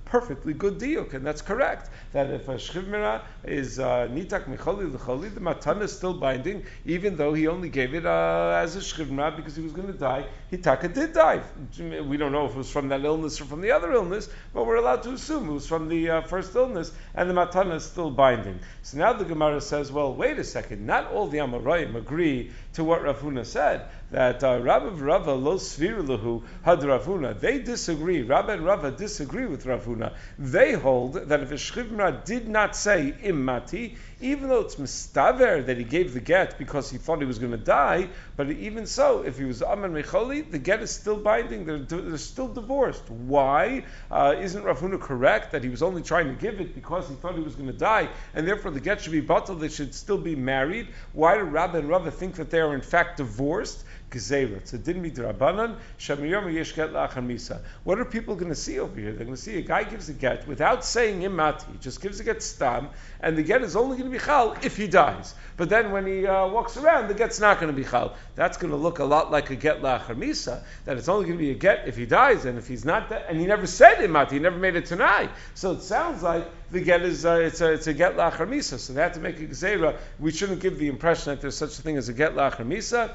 perfectly 0.10 0.54
good 0.54 0.80
diuk, 0.80 1.14
and 1.14 1.26
that's 1.26 1.42
correct. 1.42 1.90
That 2.14 2.32
if 2.32 2.48
a 2.48 2.56
shchivmira 2.56 3.22
is 3.44 3.80
uh, 3.80 4.08
nitak 4.12 4.48
micholi 4.48 4.86
l'choli, 4.86 5.34
the 5.34 5.40
matana 5.40 5.84
is 5.84 5.96
still 5.96 6.16
binding, 6.16 6.66
even 6.86 7.16
though 7.16 7.34
he 7.34 7.48
only 7.48 7.70
gave 7.70 7.94
it 7.94 8.06
uh, 8.06 8.60
as 8.62 8.76
a 8.76 8.80
shchivmira 8.80 9.36
because 9.36 9.56
he 9.56 9.62
was 9.62 9.72
going 9.72 9.88
to 9.88 9.94
die. 9.94 10.26
Hitaka 10.52 10.92
did 10.92 11.14
die. 11.14 11.42
We 11.78 12.18
don't 12.18 12.32
know 12.32 12.46
if 12.46 12.52
it 12.52 12.58
was 12.58 12.72
from 12.72 12.90
that 12.90 13.06
illness 13.06 13.40
or 13.40 13.46
from 13.46 13.62
the 13.62 13.72
other 13.72 13.92
illness, 13.92 14.30
but 14.54 14.66
we're 14.66 14.78
allowed 14.78 15.04
to 15.04 15.12
assume 15.12 15.50
it 15.50 15.54
was 15.54 15.68
from 15.68 15.88
the 15.88 16.10
uh, 16.10 16.22
first 16.22 16.56
illness, 16.56 16.92
and 17.14 17.30
the 17.30 17.34
matana 17.36 17.76
is 17.76 17.86
still 17.86 18.10
binding. 18.10 18.60
So 18.82 18.98
now 18.98 19.14
the 19.14 19.26
Gemara 19.26 19.62
says, 19.62 19.92
well, 19.92 20.14
wait 20.14 20.40
a 20.40 20.44
second. 20.44 20.86
Not 20.86 21.12
all 21.12 21.28
the 21.28 21.38
Amoraim 21.38 21.96
agree 21.96 22.52
to 22.74 22.84
what 22.84 23.02
Rafuna 23.04 23.46
said 23.46 23.86
that 24.12 24.44
uh, 24.44 24.60
Rabbi 24.60 24.90
Rava 24.90 25.34
lo 25.34 25.56
svirulahu 25.56 26.42
had 26.64 26.80
Ravuna. 26.80 27.40
They 27.40 27.60
disagree. 27.60 28.24
Rabbi 28.24 28.54
and 28.54 28.66
Rava 28.66 28.92
disagree 28.92 29.46
with 29.46 29.66
Ravuna. 29.66 30.14
They 30.38 30.74
hold 30.74 31.14
that 31.14 31.42
if 31.42 31.52
a 31.52 31.56
shchivra 31.56 32.26
did 32.26 32.48
not 32.48 32.76
say 32.76 33.14
imati, 33.24 33.98
even 34.22 34.50
though 34.50 34.62
it's 34.62 34.76
mistaver 34.76 35.66
that 35.66 35.78
he 35.78 35.84
gave 35.84 36.14
the 36.14 36.20
get 36.20 36.58
because 36.58 36.90
he 36.90 36.98
thought 36.98 37.20
he 37.20 37.26
was 37.26 37.40
going 37.40 37.52
to 37.52 37.58
die, 37.58 38.10
but 38.36 38.50
even 38.52 38.86
so, 38.86 39.22
if 39.22 39.38
he 39.38 39.46
was 39.46 39.62
aman 39.62 39.94
mecholi, 39.94 40.50
the 40.50 40.58
get 40.58 40.82
is 40.82 40.92
still 40.92 41.18
binding. 41.18 41.66
They're, 41.66 41.80
they're 41.80 42.18
still 42.18 42.48
divorced. 42.48 43.10
Why 43.10 43.86
uh, 44.12 44.36
isn't 44.40 44.64
Ravuna 44.64 45.00
correct 45.00 45.52
that 45.52 45.64
he 45.64 45.70
was 45.70 45.84
only 45.84 46.02
trying 46.02 46.28
to 46.28 46.34
give 46.34 46.60
it 46.60 46.74
because 46.74 47.08
he 47.08 47.16
thought 47.16 47.36
he 47.36 47.42
was 47.42 47.56
going 47.56 47.72
to 47.72 47.78
die, 47.78 48.10
and 48.34 48.48
therefore 48.48 48.72
the 48.72 48.80
get 48.80 49.02
should 49.02 49.12
be 49.12 49.22
bottled? 49.22 49.60
They 49.60 49.70
should 49.70 49.94
still 49.94 50.18
be 50.18 50.36
married. 50.36 50.88
Why 51.14 51.36
do 51.36 51.44
Rabbi 51.44 51.78
and 51.78 51.90
Rava 51.90 52.12
think 52.12 52.36
that 52.36 52.50
they 52.50 52.60
are 52.60 52.74
in 52.74 52.82
fact 52.82 53.18
divorced? 53.18 53.86
A 54.16 54.78
din 54.78 55.04
midrabanan. 55.04 55.76
Shamiriyom 56.00 56.54
yesh 56.54 56.76
get 56.76 56.92
lachar 56.92 57.26
misa. 57.26 57.60
What 57.84 58.00
are 58.00 58.06
people 58.06 58.36
going 58.36 58.50
to 58.50 58.56
see 58.56 58.80
over 58.80 59.00
here? 59.00 59.12
They're 59.12 59.26
going 59.26 59.36
to 59.36 59.42
see 59.42 59.58
a 59.58 59.62
guy 59.62 59.84
gives 59.84 60.10
a 60.10 60.14
get 60.14 60.48
without 60.48 60.84
saying 60.84 61.22
imati. 61.22 61.72
He 61.72 61.78
just 61.80 62.02
gives 62.02 62.20
a 62.20 62.24
get 62.24 62.42
stam, 62.42 62.90
and 63.20 63.38
the 63.38 63.44
get 63.44 63.62
is 63.62 63.76
only 63.76 63.98
going 63.98 64.12
to 64.12 64.18
be 64.18 64.24
chal 64.24 64.58
if 64.64 64.78
he 64.78 64.88
dies. 64.88 65.36
But 65.58 65.70
then 65.70 65.92
when 65.92 66.06
he 66.06 66.26
uh, 66.26 66.48
walks 66.48 66.78
around, 66.78 67.08
the 67.08 67.14
get's 67.14 67.40
not 67.40 67.60
going 67.60 67.74
to 67.74 67.78
be 67.78 67.88
chal. 67.88 68.16
That's 68.36 68.58
going 68.58 68.72
to 68.72 68.78
look 68.78 69.00
a 69.00 69.06
lot 69.06 69.32
like 69.32 69.50
a 69.50 69.56
get 69.56 69.82
lachar 69.82 70.16
misa. 70.16 70.64
That 70.86 70.98
it's 70.98 71.10
only 71.10 71.26
going 71.26 71.38
to 71.38 71.44
be 71.44 71.52
a 71.52 71.56
get 71.56 71.88
if 71.88 71.98
he 71.98 72.06
dies, 72.06 72.46
and 72.46 72.58
if 72.58 72.68
he's 72.68 72.86
not, 72.86 73.10
that, 73.10 73.26
and 73.30 73.40
he 73.40 73.46
never 73.46 73.68
said 73.68 73.98
imati. 73.98 74.32
He 74.32 74.40
never 74.40 74.58
made 74.58 74.76
it 74.76 74.86
tonight. 74.86 75.30
So 75.54 75.72
it 75.74 75.82
sounds 75.82 76.24
like 76.24 76.50
the 76.72 76.82
get 76.82 77.02
is 77.02 77.26
uh, 77.26 77.34
it's 77.36 77.62
a 77.62 77.74
it's 77.74 77.88
a 77.88 77.94
get 77.94 78.16
lachar 78.16 78.48
misa. 78.48 78.80
So 78.80 78.94
they 78.94 79.02
have 79.02 79.14
to 79.14 79.20
make 79.20 79.40
a 79.40 79.46
gzeira. 79.46 79.98
We 80.20 80.32
shouldn't 80.32 80.62
give 80.62 80.78
the 80.78 80.88
impression 80.88 81.32
that 81.32 81.42
there's 81.42 81.58
such 81.58 81.78
a 81.80 81.82
thing 81.82 81.98
as 81.98 82.10
a 82.10 82.14
get 82.14 82.36
lachar 82.36 82.66
misa 82.66 83.12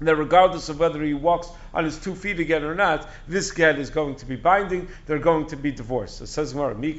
that 0.00 0.16
regardless 0.16 0.68
of 0.68 0.80
whether 0.80 1.02
he 1.02 1.14
walks 1.14 1.48
on 1.72 1.84
his 1.84 1.98
two 1.98 2.14
feet 2.14 2.40
again 2.40 2.64
or 2.64 2.74
not, 2.74 3.08
this 3.28 3.52
get 3.52 3.78
is 3.78 3.90
going 3.90 4.16
to 4.16 4.26
be 4.26 4.36
binding. 4.36 4.88
They're 5.06 5.18
going 5.18 5.46
to 5.48 5.56
be 5.56 5.70
divorced. 5.70 6.20
It 6.20 6.26
says 6.26 6.54
Wait, 6.54 6.98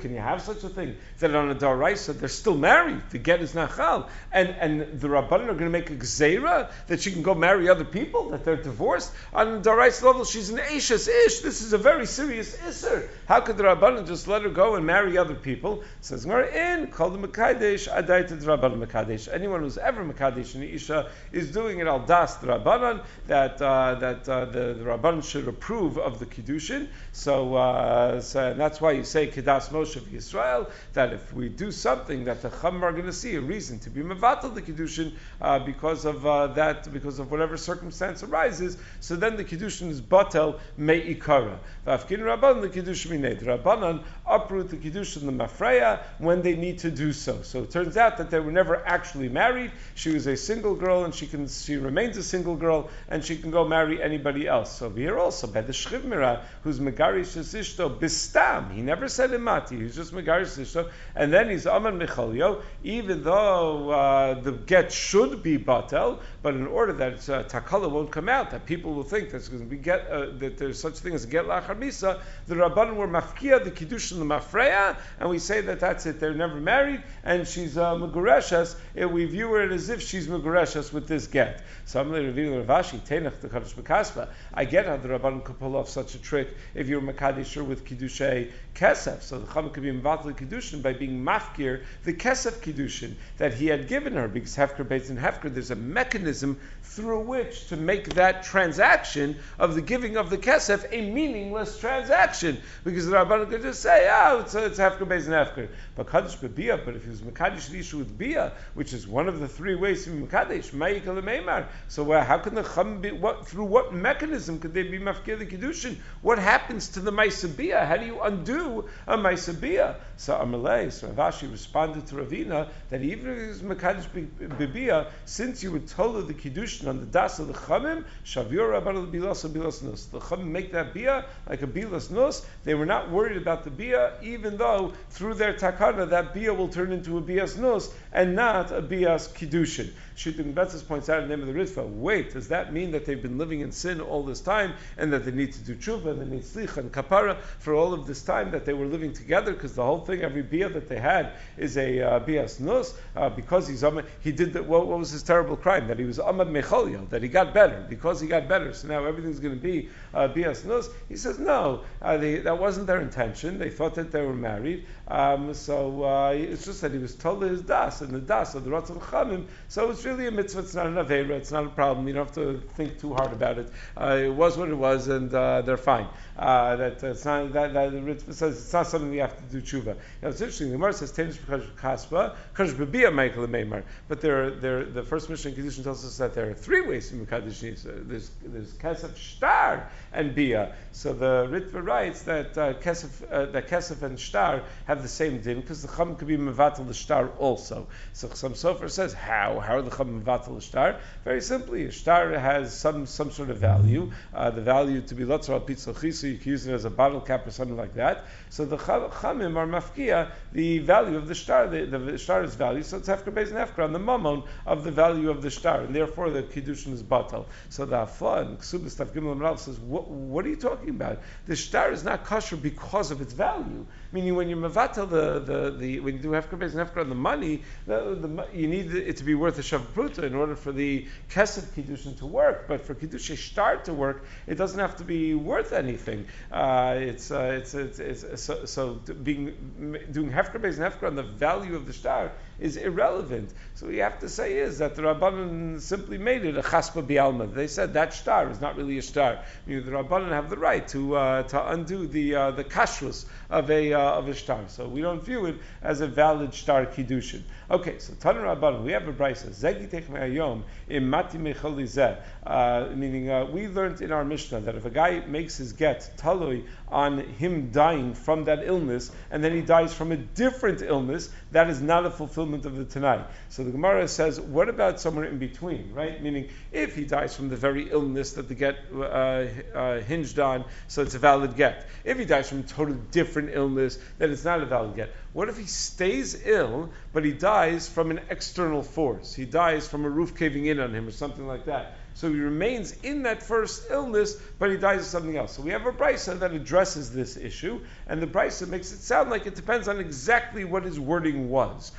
can 0.00 0.12
you 0.12 0.20
have 0.20 0.42
such 0.42 0.64
a 0.64 0.68
thing? 0.68 0.96
That 1.18 1.34
on 1.34 1.50
a 1.50 1.54
daraisa 1.54 2.18
they're 2.18 2.28
still 2.28 2.56
married. 2.56 3.02
The 3.10 3.18
get 3.18 3.42
is 3.42 3.54
not 3.54 3.76
chal, 3.76 4.08
and 4.32 4.48
and 4.48 5.00
the 5.00 5.08
rabbanon 5.08 5.48
are 5.48 5.54
going 5.54 5.58
to 5.58 5.70
make 5.70 5.90
a 5.90 5.94
gzeira 5.94 6.70
that 6.86 7.00
she 7.00 7.12
can 7.12 7.22
go 7.22 7.34
marry 7.34 7.68
other 7.68 7.84
people. 7.84 8.30
That 8.30 8.44
they're 8.44 8.56
divorced 8.56 9.12
on 9.32 9.48
a 9.48 9.60
daraisa 9.60 10.04
level. 10.04 10.24
She's 10.24 10.50
an 10.50 10.58
ashes 10.58 11.08
ish. 11.08 11.40
This 11.40 11.62
is 11.62 11.72
a 11.72 11.78
very 11.78 12.06
serious 12.06 12.56
isser. 12.56 13.08
How 13.26 13.40
could 13.40 13.56
the 13.56 13.64
rabbanon 13.64 14.06
just 14.06 14.28
let 14.28 14.42
her 14.42 14.50
go 14.50 14.76
and 14.76 14.86
marry 14.86 15.18
other 15.18 15.34
people? 15.34 15.82
It 15.82 15.86
says 16.00 16.24
in 16.24 16.86
called 16.88 17.14
the 17.14 17.28
mekadesh 17.28 17.88
adaited 17.92 18.40
rabbanon 18.40 18.86
mekadesh 18.86 19.31
anyone 19.32 19.62
who's 19.62 19.78
ever 19.78 20.04
Makadish 20.04 20.54
an 20.54 20.62
Isha 20.62 21.10
is 21.32 21.50
doing 21.50 21.80
it 21.80 21.86
al 21.86 22.00
das 22.00 22.36
the 22.36 22.46
Rabbanan, 22.48 23.02
that, 23.26 23.60
uh, 23.60 23.94
that 23.96 24.28
uh, 24.28 24.44
the, 24.46 24.74
the 24.74 24.84
Rabbanan 24.84 25.24
should 25.24 25.48
approve 25.48 25.98
of 25.98 26.18
the 26.18 26.26
Kiddushin. 26.26 26.88
So, 27.12 27.54
uh, 27.54 28.20
so 28.20 28.54
that's 28.54 28.80
why 28.80 28.92
you 28.92 29.04
say 29.04 29.26
Kedas 29.28 29.68
Moshe 29.70 29.96
of 29.96 30.04
Yisrael, 30.04 30.70
that 30.92 31.12
if 31.12 31.32
we 31.32 31.48
do 31.48 31.70
something 31.70 32.24
that 32.24 32.42
the 32.42 32.50
Chum 32.50 32.84
are 32.84 32.92
going 32.92 33.06
to 33.06 33.12
see 33.12 33.34
a 33.36 33.40
reason 33.40 33.78
to 33.80 33.90
be 33.90 34.02
Mavatal 34.02 34.54
the 34.54 34.62
Kiddushin 34.62 35.12
uh, 35.40 35.58
because 35.58 36.04
of 36.04 36.26
uh, 36.26 36.48
that, 36.48 36.92
because 36.92 37.18
of 37.18 37.30
whatever 37.30 37.56
circumstance 37.56 38.22
arises, 38.22 38.76
so 39.00 39.16
then 39.16 39.36
the 39.36 39.44
Kiddushin 39.44 39.90
is 39.90 40.00
Batel 40.00 40.58
Me'ikara. 40.76 41.58
Rabbanan, 41.86 42.60
the 42.62 42.68
Kiddushin. 42.68 43.02
Rabbanan 43.42 44.02
uproot 44.34 44.70
the 44.70 44.76
Kiddushin 44.76 45.26
the 45.26 45.32
Mafreya 45.32 46.00
when 46.18 46.42
they 46.42 46.56
need 46.56 46.78
to 46.80 46.90
do 46.90 47.12
so. 47.12 47.42
So 47.42 47.62
it 47.62 47.70
turns 47.70 47.96
out 47.96 48.18
that 48.18 48.30
they 48.30 48.40
were 48.40 48.52
never 48.52 48.76
actually 48.86 49.28
married. 49.28 49.72
She 49.94 50.10
was 50.10 50.26
a 50.26 50.36
single 50.36 50.74
girl, 50.74 51.04
and 51.04 51.14
she 51.14 51.26
can 51.26 51.48
she 51.48 51.76
remains 51.76 52.16
a 52.16 52.22
single 52.22 52.56
girl, 52.56 52.90
and 53.08 53.24
she 53.24 53.36
can 53.36 53.50
go 53.50 53.66
marry 53.66 54.02
anybody 54.02 54.46
else. 54.46 54.76
So 54.78 54.90
here 54.90 55.18
also 55.18 55.46
by 55.46 55.62
the 55.62 55.72
Shchivmira, 55.72 56.42
who's 56.62 56.78
Megarish 56.78 57.36
Ishto 57.36 57.98
Bistam. 57.98 58.72
He 58.72 58.82
never 58.82 59.08
said 59.08 59.30
Imati. 59.30 59.80
He's 59.80 59.96
just 59.96 60.12
Megarish 60.12 60.58
Ishto, 60.58 60.90
and 61.14 61.32
then 61.32 61.50
he's 61.50 61.66
Aman 61.66 61.98
Michalio. 61.98 62.62
Even 62.82 63.22
though 63.22 63.90
uh, 63.90 64.40
the 64.40 64.52
get 64.52 64.92
should 64.92 65.42
be 65.42 65.58
Batel, 65.58 66.18
but 66.42 66.54
in 66.54 66.66
order 66.66 66.92
that 66.92 67.28
uh, 67.28 67.44
Takala 67.44 67.88
won't 67.88 68.10
come 68.10 68.28
out, 68.28 68.50
that 68.50 68.66
people 68.66 68.94
will 68.94 69.04
think 69.04 69.30
there's 69.30 69.48
going 69.48 69.62
to 69.62 69.68
be 69.68 69.76
get 69.76 70.08
uh, 70.08 70.26
that 70.38 70.58
there's 70.58 70.80
such 70.80 70.94
a 70.94 70.96
thing 70.96 71.14
as 71.14 71.24
a 71.24 71.28
get 71.28 71.44
lachar 71.44 71.78
misa, 71.78 72.20
the 72.48 72.56
Rabbanan 72.56 72.96
were 72.96 73.06
mafkia 73.06 73.62
the 73.62 73.70
kiddush 73.70 74.10
and 74.10 74.20
the 74.20 74.24
mafreya, 74.24 74.96
and 75.20 75.30
we 75.30 75.38
say 75.38 75.60
that 75.60 75.78
that's 75.78 76.06
it. 76.06 76.18
They're 76.18 76.34
never 76.34 76.56
married, 76.56 77.02
and 77.22 77.46
she's 77.46 77.78
uh, 77.78 77.94
Megureshes. 77.94 78.74
We 78.94 79.24
view 79.26 79.52
her 79.52 79.70
as 79.70 79.88
if 79.88 80.02
she's 80.02 80.26
Megureshes 80.26 80.92
with 80.92 81.06
this 81.06 81.28
get. 81.28 81.62
So 81.84 82.00
I'm 82.00 82.10
revealing 82.10 82.64
Ravashi 82.64 83.00
Tenach 83.00 83.40
the 83.40 83.48
Kaddish 83.48 83.74
Bekaspa. 83.74 84.28
I 84.52 84.64
get 84.64 84.86
how 84.86 84.96
the 84.96 85.08
Rabbanan 85.08 85.44
could 85.44 85.60
pull 85.60 85.76
off 85.76 85.88
such 85.88 86.16
a 86.16 86.18
trick 86.18 86.48
if 86.74 86.88
you're 86.88 87.00
Makadisher 87.00 87.64
with 87.64 87.84
kiddushay 87.84 88.50
kesef. 88.74 89.22
So 89.22 89.38
the 89.38 89.46
Chama 89.46 89.72
could 89.72 89.82
be 89.82 89.88
involved 89.88 90.24
kiddushin 90.36 90.82
by 90.82 90.92
being 90.92 91.24
mafkir 91.24 91.84
the 92.04 92.12
kesef 92.12 92.54
kiddushin 92.60 93.14
that 93.38 93.54
he 93.54 93.66
had 93.66 93.86
given 93.86 94.14
her 94.14 94.28
because 94.28 94.56
hefker 94.56 94.86
based 94.88 95.10
in 95.10 95.16
hefker. 95.16 95.52
There's 95.52 95.70
a 95.70 95.76
mechanism 95.76 96.31
mechanism 96.32 96.58
through 96.82 97.20
which 97.20 97.68
to 97.68 97.76
make 97.76 98.14
that 98.14 98.42
transaction 98.42 99.36
of 99.58 99.74
the 99.74 99.80
giving 99.80 100.18
of 100.18 100.28
the 100.28 100.36
kesef 100.36 100.86
a 100.92 101.10
meaningless 101.10 101.78
transaction. 101.78 102.60
Because 102.84 103.06
the 103.06 103.16
Rabbanan 103.16 103.48
could 103.48 103.62
just 103.62 103.80
say, 103.80 104.10
oh, 104.12 104.40
it's, 104.40 104.54
it's 104.54 104.78
Hefker 104.78 105.08
based 105.08 105.26
in 105.26 105.32
Hefker. 105.32 105.68
But 105.94 106.10
Kaddish 106.10 106.36
B'Biyah, 106.36 106.84
but 106.84 106.94
if 106.94 107.04
he 107.04 107.10
was 107.10 107.22
Mekadesh 107.22 107.70
Lishu 107.70 107.94
with 107.94 108.18
Biyah, 108.18 108.52
which 108.74 108.92
is 108.92 109.06
one 109.06 109.28
of 109.28 109.40
the 109.40 109.48
three 109.48 109.74
ways 109.74 110.04
to 110.04 110.10
be 110.10 110.26
Mekadesh. 110.26 111.66
So 111.88 112.20
how 112.20 112.38
can 112.38 112.54
the 112.54 112.62
Chum 112.62 113.00
be, 113.00 113.10
what, 113.12 113.46
through 113.46 113.64
what 113.64 113.94
mechanism 113.94 114.58
could 114.58 114.74
they 114.74 114.82
be 114.82 114.98
Mafkir 114.98 115.38
the 115.38 115.46
Kiddushin? 115.46 115.96
What 116.20 116.38
happens 116.38 116.88
to 116.90 117.00
the 117.00 117.12
Maisabiyah? 117.12 117.86
How 117.86 117.96
do 117.96 118.04
you 118.04 118.20
undo 118.20 118.88
a 119.06 119.16
Maisabiyah? 119.16 119.96
So 120.18 120.34
Amalei, 120.34 120.92
so 120.92 121.08
Ravashi 121.08 121.50
responded 121.50 122.06
to 122.08 122.16
Ravina 122.16 122.68
that 122.90 123.02
even 123.02 123.30
if 123.30 123.38
it 123.38 123.48
was 123.48 123.62
Mekadesh 123.62 124.06
B'Biyah, 124.38 125.06
since 125.24 125.62
you 125.62 125.72
were 125.72 125.78
told 125.78 126.16
the 126.26 126.34
Kiddushin 126.34 126.88
on 126.88 127.00
the 127.00 127.06
das 127.06 127.38
of 127.38 127.48
the 127.48 127.54
Chamim, 127.54 128.04
Shavir 128.24 128.72
Rabban 128.72 129.10
Bilas 129.12 129.48
Bilas 129.48 129.82
Nus. 129.82 130.06
The 130.06 130.20
Chamim 130.20 130.46
make 130.46 130.72
that 130.72 130.94
bia 130.94 131.24
like 131.48 131.62
a 131.62 131.66
Bilas 131.66 132.10
Nus. 132.10 132.44
They 132.64 132.74
were 132.74 132.86
not 132.86 133.10
worried 133.10 133.36
about 133.36 133.64
the 133.64 133.70
bia, 133.70 134.14
even 134.22 134.56
though 134.56 134.92
through 135.10 135.34
their 135.34 135.54
takana 135.54 136.08
that 136.10 136.34
bia 136.34 136.54
will 136.54 136.68
turn 136.68 136.92
into 136.92 137.18
a 137.18 137.20
Bias 137.20 137.56
Nus 137.56 137.92
and 138.12 138.34
not 138.34 138.72
a 138.72 138.80
Bias 138.80 139.28
Kiddushin. 139.28 139.90
Shittim 140.16 140.52
Betzis 140.54 140.86
points 140.86 141.08
out 141.08 141.22
in 141.22 141.28
the 141.28 141.36
name 141.36 141.48
of 141.48 141.54
the 141.54 141.60
Ritva, 141.60 141.88
wait, 141.88 142.32
does 142.32 142.48
that 142.48 142.72
mean 142.72 142.90
that 142.92 143.06
they've 143.06 143.22
been 143.22 143.38
living 143.38 143.60
in 143.60 143.72
sin 143.72 144.00
all 144.00 144.22
this 144.22 144.40
time 144.40 144.74
and 144.98 145.12
that 145.12 145.24
they 145.24 145.30
need 145.30 145.52
to 145.52 145.60
do 145.60 145.74
tshuva 145.74 146.10
and 146.10 146.20
they 146.20 146.36
need 146.36 146.42
slicha 146.42 146.78
and 146.78 146.92
kapara 146.92 147.38
for 147.58 147.74
all 147.74 147.92
of 147.92 148.06
this 148.06 148.22
time 148.22 148.50
that 148.50 148.64
they 148.64 148.72
were 148.72 148.86
living 148.86 149.12
together? 149.12 149.52
Because 149.52 149.74
the 149.74 149.82
whole 149.82 150.00
thing, 150.00 150.22
every 150.22 150.42
bia 150.42 150.68
that 150.68 150.88
they 150.88 150.98
had 150.98 151.32
is 151.56 151.76
a 151.76 152.00
uh, 152.00 152.18
bias 152.20 152.60
nus, 152.60 152.94
uh, 153.16 153.28
because 153.30 153.68
he's 153.68 153.84
um, 153.84 154.02
he 154.20 154.32
did 154.32 154.52
the, 154.52 154.62
what, 154.62 154.86
what, 154.86 154.98
was 154.98 155.10
his 155.10 155.22
terrible 155.22 155.56
crime? 155.56 155.86
That 155.88 155.98
he 155.98 156.04
was 156.04 156.18
amad 156.18 156.50
mecholio, 156.50 157.08
that 157.10 157.22
he 157.22 157.28
got 157.28 157.54
better. 157.54 157.84
Because 157.88 158.20
he 158.20 158.28
got 158.28 158.48
better, 158.48 158.72
so 158.72 158.88
now 158.88 159.04
everything's 159.04 159.40
going 159.40 159.54
to 159.54 159.60
be 159.60 159.88
uh, 160.14 160.28
bias 160.28 160.64
nus. 160.64 160.88
He 161.08 161.16
says, 161.16 161.38
no, 161.38 161.82
uh, 162.00 162.16
they, 162.16 162.36
that 162.36 162.58
wasn't 162.58 162.86
their 162.86 163.00
intention. 163.00 163.58
They 163.58 163.70
thought 163.70 163.94
that 163.94 164.12
they 164.12 164.22
were 164.22 164.34
married. 164.34 164.86
Um, 165.12 165.52
so 165.52 166.04
uh, 166.04 166.30
it's 166.30 166.64
just 166.64 166.80
that 166.80 166.92
he 166.92 166.96
was 166.96 167.14
told 167.14 167.42
his 167.42 167.60
das, 167.60 168.00
and 168.00 168.12
the 168.12 168.18
das 168.18 168.54
of 168.54 168.64
the 168.64 168.70
Ratzon 168.70 168.98
Chamim, 168.98 169.44
so 169.68 169.90
it's 169.90 170.06
really 170.06 170.26
a 170.26 170.30
mitzvah, 170.30 170.60
it's 170.60 170.74
not 170.74 170.86
an 170.86 170.94
Avera, 170.94 171.32
it's 171.32 171.52
not 171.52 171.66
a 171.66 171.68
problem, 171.68 172.08
you 172.08 172.14
don't 172.14 172.24
have 172.24 172.34
to 172.36 172.62
think 172.76 172.98
too 172.98 173.12
hard 173.12 173.30
about 173.30 173.58
it. 173.58 173.70
Uh, 173.94 174.20
it 174.22 174.30
was 174.30 174.56
what 174.56 174.70
it 174.70 174.74
was, 174.74 175.08
and 175.08 175.34
uh, 175.34 175.60
they're 175.60 175.76
fine. 175.76 176.06
Uh, 176.38 176.76
that 176.76 177.02
it's 177.02 177.26
not, 177.26 177.52
that, 177.52 177.74
that 177.74 177.92
the 177.92 178.00
mitzvah 178.00 178.32
says 178.32 178.56
it's 178.56 178.72
not 178.72 178.86
something 178.86 179.12
you 179.12 179.20
have 179.20 179.36
to 179.36 179.42
do 179.52 179.60
tshuva. 179.60 179.94
Know, 180.22 180.28
it's 180.30 180.40
interesting, 180.40 180.68
the 180.68 180.76
Gemara 180.76 180.94
says, 180.94 181.12
Tenish 181.12 181.36
Kaspa, 181.76 182.34
Kadosh 182.54 182.72
Bebia 182.72 183.12
Michael 183.12 183.46
Meimar, 183.46 183.82
but 184.08 184.22
there, 184.22 184.50
there, 184.50 184.84
the 184.84 185.02
first 185.02 185.28
mission 185.28 185.52
Kedushin 185.52 185.84
tells 185.84 186.06
us 186.06 186.16
that 186.16 186.32
there 186.32 186.48
are 186.48 186.54
three 186.54 186.80
ways 186.80 187.12
in 187.12 187.26
Mekadosh 187.26 187.60
There's, 188.08 188.30
there's 188.42 188.72
Kesef 188.72 189.14
Shtar 189.14 189.90
and 190.14 190.34
Bia. 190.34 190.74
So 190.92 191.12
the 191.12 191.48
Ritva 191.50 191.84
writes 191.84 192.22
that 192.22 192.56
uh, 192.56 192.72
Kesef, 192.74 193.30
uh, 193.30 193.52
that 193.52 193.68
Kesef 193.68 194.02
and 194.02 194.18
Shtar 194.18 194.62
have 194.86 195.01
the 195.02 195.08
same 195.08 195.40
din, 195.40 195.60
because 195.60 195.82
the 195.82 195.88
Chum 195.88 196.16
could 196.16 196.28
be 196.28 196.36
Mevatel 196.36 196.86
the 196.86 196.94
Shtar 196.94 197.28
also. 197.38 197.88
So 198.12 198.30
some 198.30 198.54
Sofer 198.54 198.90
says, 198.90 199.12
how? 199.12 199.60
How 199.60 199.76
are 199.76 199.82
the 199.82 199.90
Chum 199.90 200.22
Mevatel 200.22 200.54
the 200.54 200.60
Shtar? 200.60 201.00
Very 201.24 201.40
simply, 201.40 201.84
a 201.86 201.92
star 201.92 202.30
has 202.30 202.74
some, 202.74 203.06
some 203.06 203.30
sort 203.30 203.50
of 203.50 203.58
value. 203.58 204.10
Uh, 204.34 204.50
the 204.50 204.62
value 204.62 205.00
to 205.02 205.14
be 205.14 205.24
Lotzar 205.24 205.54
al 205.54 205.60
Pitzal 205.60 205.92
you 206.22 206.38
can 206.38 206.50
use 206.50 206.66
it 206.66 206.72
as 206.72 206.84
a 206.84 206.90
bottle 206.90 207.20
cap 207.20 207.46
or 207.46 207.50
something 207.50 207.76
like 207.76 207.94
that. 207.94 208.24
So 208.50 208.64
the 208.64 208.76
Chamim 208.76 209.56
are 209.56 209.66
Mafkia, 209.66 210.30
the 210.52 210.78
value 210.78 211.16
of 211.16 211.28
the 211.28 211.34
star. 211.34 211.66
the, 211.66 211.84
the 211.86 212.18
Shtar's 212.18 212.54
value, 212.54 212.82
so 212.82 212.98
it's 212.98 213.08
Hefker 213.08 213.32
Beis 213.32 213.48
and 213.48 213.56
Hefker 213.56 213.84
on 213.84 213.92
the 213.92 213.98
Mammon 213.98 214.42
of 214.66 214.84
the 214.84 214.90
value 214.90 215.30
of 215.30 215.42
the 215.42 215.50
star, 215.50 215.82
and 215.82 215.94
therefore 215.94 216.30
the 216.30 216.42
Kiddushin 216.42 216.92
is 216.92 217.02
Batal. 217.02 217.46
So 217.68 217.84
the 217.84 217.96
Afla 217.96 218.46
and 218.46 218.58
Ksubis 218.58 218.96
Tav 218.96 219.12
Gimel 219.12 219.58
says, 219.58 219.78
what, 219.78 220.08
what 220.08 220.44
are 220.46 220.48
you 220.48 220.56
talking 220.56 220.90
about? 220.90 221.20
The 221.46 221.56
star 221.56 221.92
is 221.92 222.04
not 222.04 222.24
kosher 222.24 222.56
because 222.56 223.10
of 223.10 223.20
its 223.20 223.32
value. 223.32 223.86
Meaning, 224.12 224.34
when 224.34 224.48
you're 224.48 224.58
mevatel 224.58 224.91
the, 224.94 225.40
the, 225.40 225.70
the 225.78 226.00
when 226.00 226.16
you 226.16 226.22
do 226.22 226.30
hefker 226.30 226.58
base 226.58 226.74
and 226.74 226.86
hefker 226.86 227.00
on 227.00 227.08
the 227.08 227.14
money, 227.14 227.62
the, 227.86 228.14
the, 228.14 228.46
you 228.52 228.68
need 228.68 228.94
it 228.94 229.16
to 229.16 229.24
be 229.24 229.34
worth 229.34 229.58
a 229.58 229.62
shav 229.62 230.18
in 230.22 230.34
order 230.34 230.56
for 230.56 230.72
the 230.72 231.06
kesef 231.30 231.64
kiddushin 231.74 232.16
to 232.18 232.26
work. 232.26 232.66
But 232.68 232.80
for 232.80 232.94
kiddush 232.94 233.30
start 233.38 233.84
to 233.86 233.94
work, 233.94 234.24
it 234.46 234.56
doesn't 234.56 234.78
have 234.78 234.96
to 234.96 235.04
be 235.04 235.34
worth 235.34 235.72
anything. 235.72 236.26
Uh, 236.50 236.94
it's, 236.98 237.30
uh, 237.30 237.58
it's, 237.58 237.74
it's, 237.74 237.98
it's, 237.98 238.42
so, 238.42 238.64
so 238.64 238.94
being 239.22 240.06
doing 240.10 240.30
hefker 240.30 240.60
base 240.60 240.78
and 240.78 240.92
hefker 240.92 241.06
on 241.06 241.14
the 241.14 241.22
value 241.22 241.74
of 241.74 241.86
the 241.86 241.92
star 241.92 242.32
is 242.62 242.76
irrelevant. 242.76 243.52
So 243.74 243.86
what 243.86 243.94
you 243.94 244.02
have 244.02 244.20
to 244.20 244.28
say 244.28 244.56
is 244.58 244.78
that 244.78 244.94
the 244.94 245.02
Rabbanan 245.02 245.80
simply 245.80 246.16
made 246.16 246.44
it 246.44 246.56
a 246.56 246.62
chaspa 246.62 247.04
bialma. 247.04 247.52
They 247.52 247.66
said 247.66 247.92
that 247.94 248.14
star 248.14 248.48
is 248.50 248.60
not 248.60 248.76
really 248.76 248.98
a 248.98 249.02
star. 249.02 249.32
I 249.34 249.70
mean, 249.70 249.84
the 249.84 249.90
Rabbanan 249.90 250.28
have 250.28 250.48
the 250.48 250.56
right 250.56 250.86
to 250.88 251.16
uh, 251.16 251.42
to 251.42 251.70
undo 251.70 252.06
the 252.06 252.34
uh, 252.36 252.50
the 252.52 252.64
kashrus 252.64 253.24
of 253.50 253.68
a 253.70 253.92
uh, 253.92 254.00
of 254.00 254.28
a 254.28 254.34
star. 254.34 254.62
So 254.68 254.86
we 254.86 255.00
don't 255.00 255.24
view 255.24 255.46
it 255.46 255.56
as 255.82 256.00
a 256.00 256.06
valid 256.06 256.54
star 256.54 256.86
kiddushin. 256.86 257.42
Okay, 257.72 257.98
so 257.98 258.12
Taner 258.12 258.42
Rabban, 258.42 258.82
we 258.84 258.92
have 258.92 259.08
a 259.08 259.14
brisa. 259.14 259.48
Zegi 259.48 259.90
me'ayom 260.10 260.62
im 260.90 261.08
mati 261.08 261.38
mecholizeh. 261.38 262.18
Uh, 262.46 262.88
meaning, 262.94 263.30
uh, 263.30 263.46
we 263.46 263.66
learned 263.66 264.02
in 264.02 264.12
our 264.12 264.26
Mishnah 264.26 264.60
that 264.60 264.74
if 264.74 264.84
a 264.84 264.90
guy 264.90 265.20
makes 265.20 265.56
his 265.56 265.72
get 265.72 266.12
talui 266.18 266.66
on 266.88 267.20
him 267.20 267.70
dying 267.70 268.12
from 268.12 268.44
that 268.44 268.58
illness, 268.62 269.10
and 269.30 269.42
then 269.42 269.54
he 269.54 269.62
dies 269.62 269.94
from 269.94 270.12
a 270.12 270.18
different 270.18 270.82
illness, 270.82 271.30
that 271.52 271.70
is 271.70 271.80
not 271.80 272.04
a 272.04 272.10
fulfillment 272.10 272.66
of 272.66 272.76
the 272.76 272.84
Tanai. 272.84 273.24
So 273.48 273.64
the 273.64 273.70
Gemara 273.70 274.06
says, 274.06 274.38
what 274.38 274.68
about 274.68 275.00
somewhere 275.00 275.24
in 275.24 275.38
between, 275.38 275.94
right? 275.94 276.22
Meaning, 276.22 276.50
if 276.72 276.94
he 276.94 277.06
dies 277.06 277.34
from 277.34 277.48
the 277.48 277.56
very 277.56 277.90
illness 277.90 278.32
that 278.32 278.48
the 278.48 278.54
get 278.54 278.76
uh, 278.94 279.46
uh, 279.74 280.00
hinged 280.00 280.38
on, 280.38 280.66
so 280.88 281.00
it's 281.00 281.14
a 281.14 281.18
valid 281.18 281.56
get. 281.56 281.88
If 282.04 282.18
he 282.18 282.26
dies 282.26 282.50
from 282.50 282.60
a 282.60 282.64
totally 282.64 282.98
different 283.12 283.48
illness, 283.54 283.98
then 284.18 284.30
it's 284.30 284.44
not 284.44 284.60
a 284.60 284.66
valid 284.66 284.94
get. 284.94 285.14
What 285.32 285.48
if 285.48 285.56
he 285.56 285.64
stays 285.64 286.46
ill, 286.46 286.90
but 287.14 287.24
he 287.24 287.32
dies 287.32 287.88
from 287.88 288.10
an 288.10 288.20
external 288.28 288.82
force? 288.82 289.34
He 289.34 289.46
dies 289.46 289.88
from 289.88 290.04
a 290.04 290.10
roof 290.10 290.36
caving 290.36 290.66
in 290.66 290.78
on 290.78 290.94
him 290.94 291.08
or 291.08 291.10
something 291.10 291.46
like 291.46 291.64
that. 291.64 291.96
So 292.14 292.30
he 292.30 292.38
remains 292.38 292.92
in 293.02 293.22
that 293.22 293.42
first 293.42 293.84
illness, 293.90 294.36
but 294.58 294.70
he 294.70 294.76
dies 294.76 295.00
of 295.00 295.06
something 295.06 295.34
else. 295.34 295.52
So 295.52 295.62
we 295.62 295.70
have 295.70 295.86
a 295.86 295.92
brisa 295.92 296.38
that 296.40 296.52
addresses 296.52 297.10
this 297.10 297.38
issue, 297.38 297.80
and 298.06 298.20
the 298.20 298.26
brisa 298.26 298.68
makes 298.68 298.92
it 298.92 298.98
sound 298.98 299.30
like 299.30 299.46
it 299.46 299.54
depends 299.54 299.88
on 299.88 299.98
exactly 299.98 300.64
what 300.64 300.84
his 300.84 301.00
wording 301.00 301.48
was. 301.48 301.92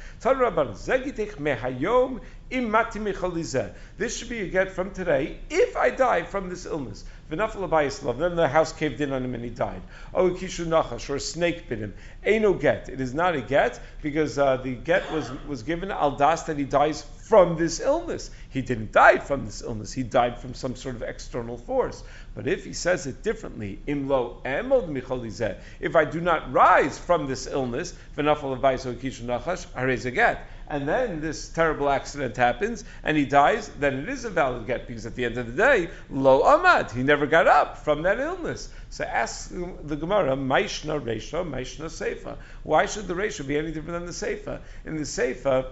This 3.98 4.18
should 4.18 4.30
be 4.30 4.42
a 4.42 4.48
get 4.48 4.72
from 4.72 4.92
today 4.92 5.40
if 5.50 5.76
I 5.76 5.90
die 5.90 6.22
from 6.22 6.50
this 6.50 6.68
illness. 6.68 7.04
Then 7.36 8.36
the 8.36 8.48
house 8.48 8.74
caved 8.74 9.02
in 9.02 9.12
on 9.12 9.24
him 9.24 9.34
and 9.34 9.44
he 9.44 9.50
died. 9.50 9.82
Oh, 10.14 10.30
kishu 10.30 11.10
or 11.10 11.16
a 11.16 11.20
snake 11.20 11.68
bit 11.68 11.80
him. 11.80 11.94
Ain't 12.24 12.44
no 12.44 12.54
get. 12.54 12.90
It 12.90 13.02
is 13.02 13.14
not 13.14 13.36
a 13.36 13.42
get 13.42 13.80
because 14.02 14.38
uh, 14.38 14.58
the 14.58 14.76
get 14.76 15.12
was 15.12 15.32
was 15.48 15.64
given 15.64 15.90
al 15.90 16.12
das 16.12 16.44
that 16.44 16.58
he 16.58 16.64
dies 16.64 17.02
from 17.02 17.58
this 17.58 17.80
illness. 17.80 18.30
He 18.50 18.62
didn't 18.62 18.92
die 18.92 19.18
from 19.18 19.46
this 19.46 19.62
illness. 19.64 19.92
He 19.92 20.04
died 20.04 20.38
from 20.38 20.54
some 20.54 20.76
sort 20.76 20.96
of 20.96 21.02
external 21.02 21.58
force. 21.58 22.04
But 22.36 22.48
if 22.48 22.66
he 22.66 22.74
says 22.74 23.08
it 23.08 23.24
differently, 23.24 23.80
imlo 23.88 24.44
emod 24.44 24.90
michalizeh, 24.90 25.58
if 25.80 25.96
I 25.96 26.06
do 26.06 26.22
not 26.22 26.54
rise 26.54 27.00
from 27.00 27.28
this 27.28 27.48
illness, 27.48 27.96
v'nafal 28.16 28.60
avaiso 28.60 28.94
kishu 28.94 29.24
nachash, 29.24 29.66
a 30.06 30.12
get 30.12 30.46
and 30.68 30.88
then 30.88 31.22
this 31.22 31.50
terrible 31.50 31.90
accident 31.90 32.38
happens, 32.38 32.84
and 33.04 33.18
he 33.18 33.26
dies, 33.26 33.70
then 33.80 34.00
it 34.00 34.10
is 34.10 34.26
a 34.26 34.30
valid 34.30 34.68
get, 34.68 34.88
because 34.88 35.06
at 35.06 35.16
the 35.16 35.26
end 35.26 35.38
of 35.38 35.48
the 35.48 35.54
day, 35.54 35.90
lo 36.10 36.44
amad, 36.44 36.92
he 36.92 37.04
never 37.04 37.26
got 37.26 37.48
up 37.48 37.78
from 37.78 38.04
that 38.04 38.20
illness. 38.20 38.70
So 38.90 39.04
ask 39.04 39.50
the 39.50 39.96
Gemara, 39.96 40.36
Maishna 40.36 41.02
Resha, 41.02 41.48
Maishna 41.50 41.86
Seifa. 41.86 42.38
Why 42.64 42.86
should 42.86 43.08
the 43.08 43.14
Resha 43.14 43.46
be 43.46 43.58
any 43.58 43.72
different 43.72 44.00
than 44.00 44.06
the 44.06 44.12
Seifa? 44.12 44.60
In 44.86 44.96
the 44.96 45.04
Seifa, 45.04 45.68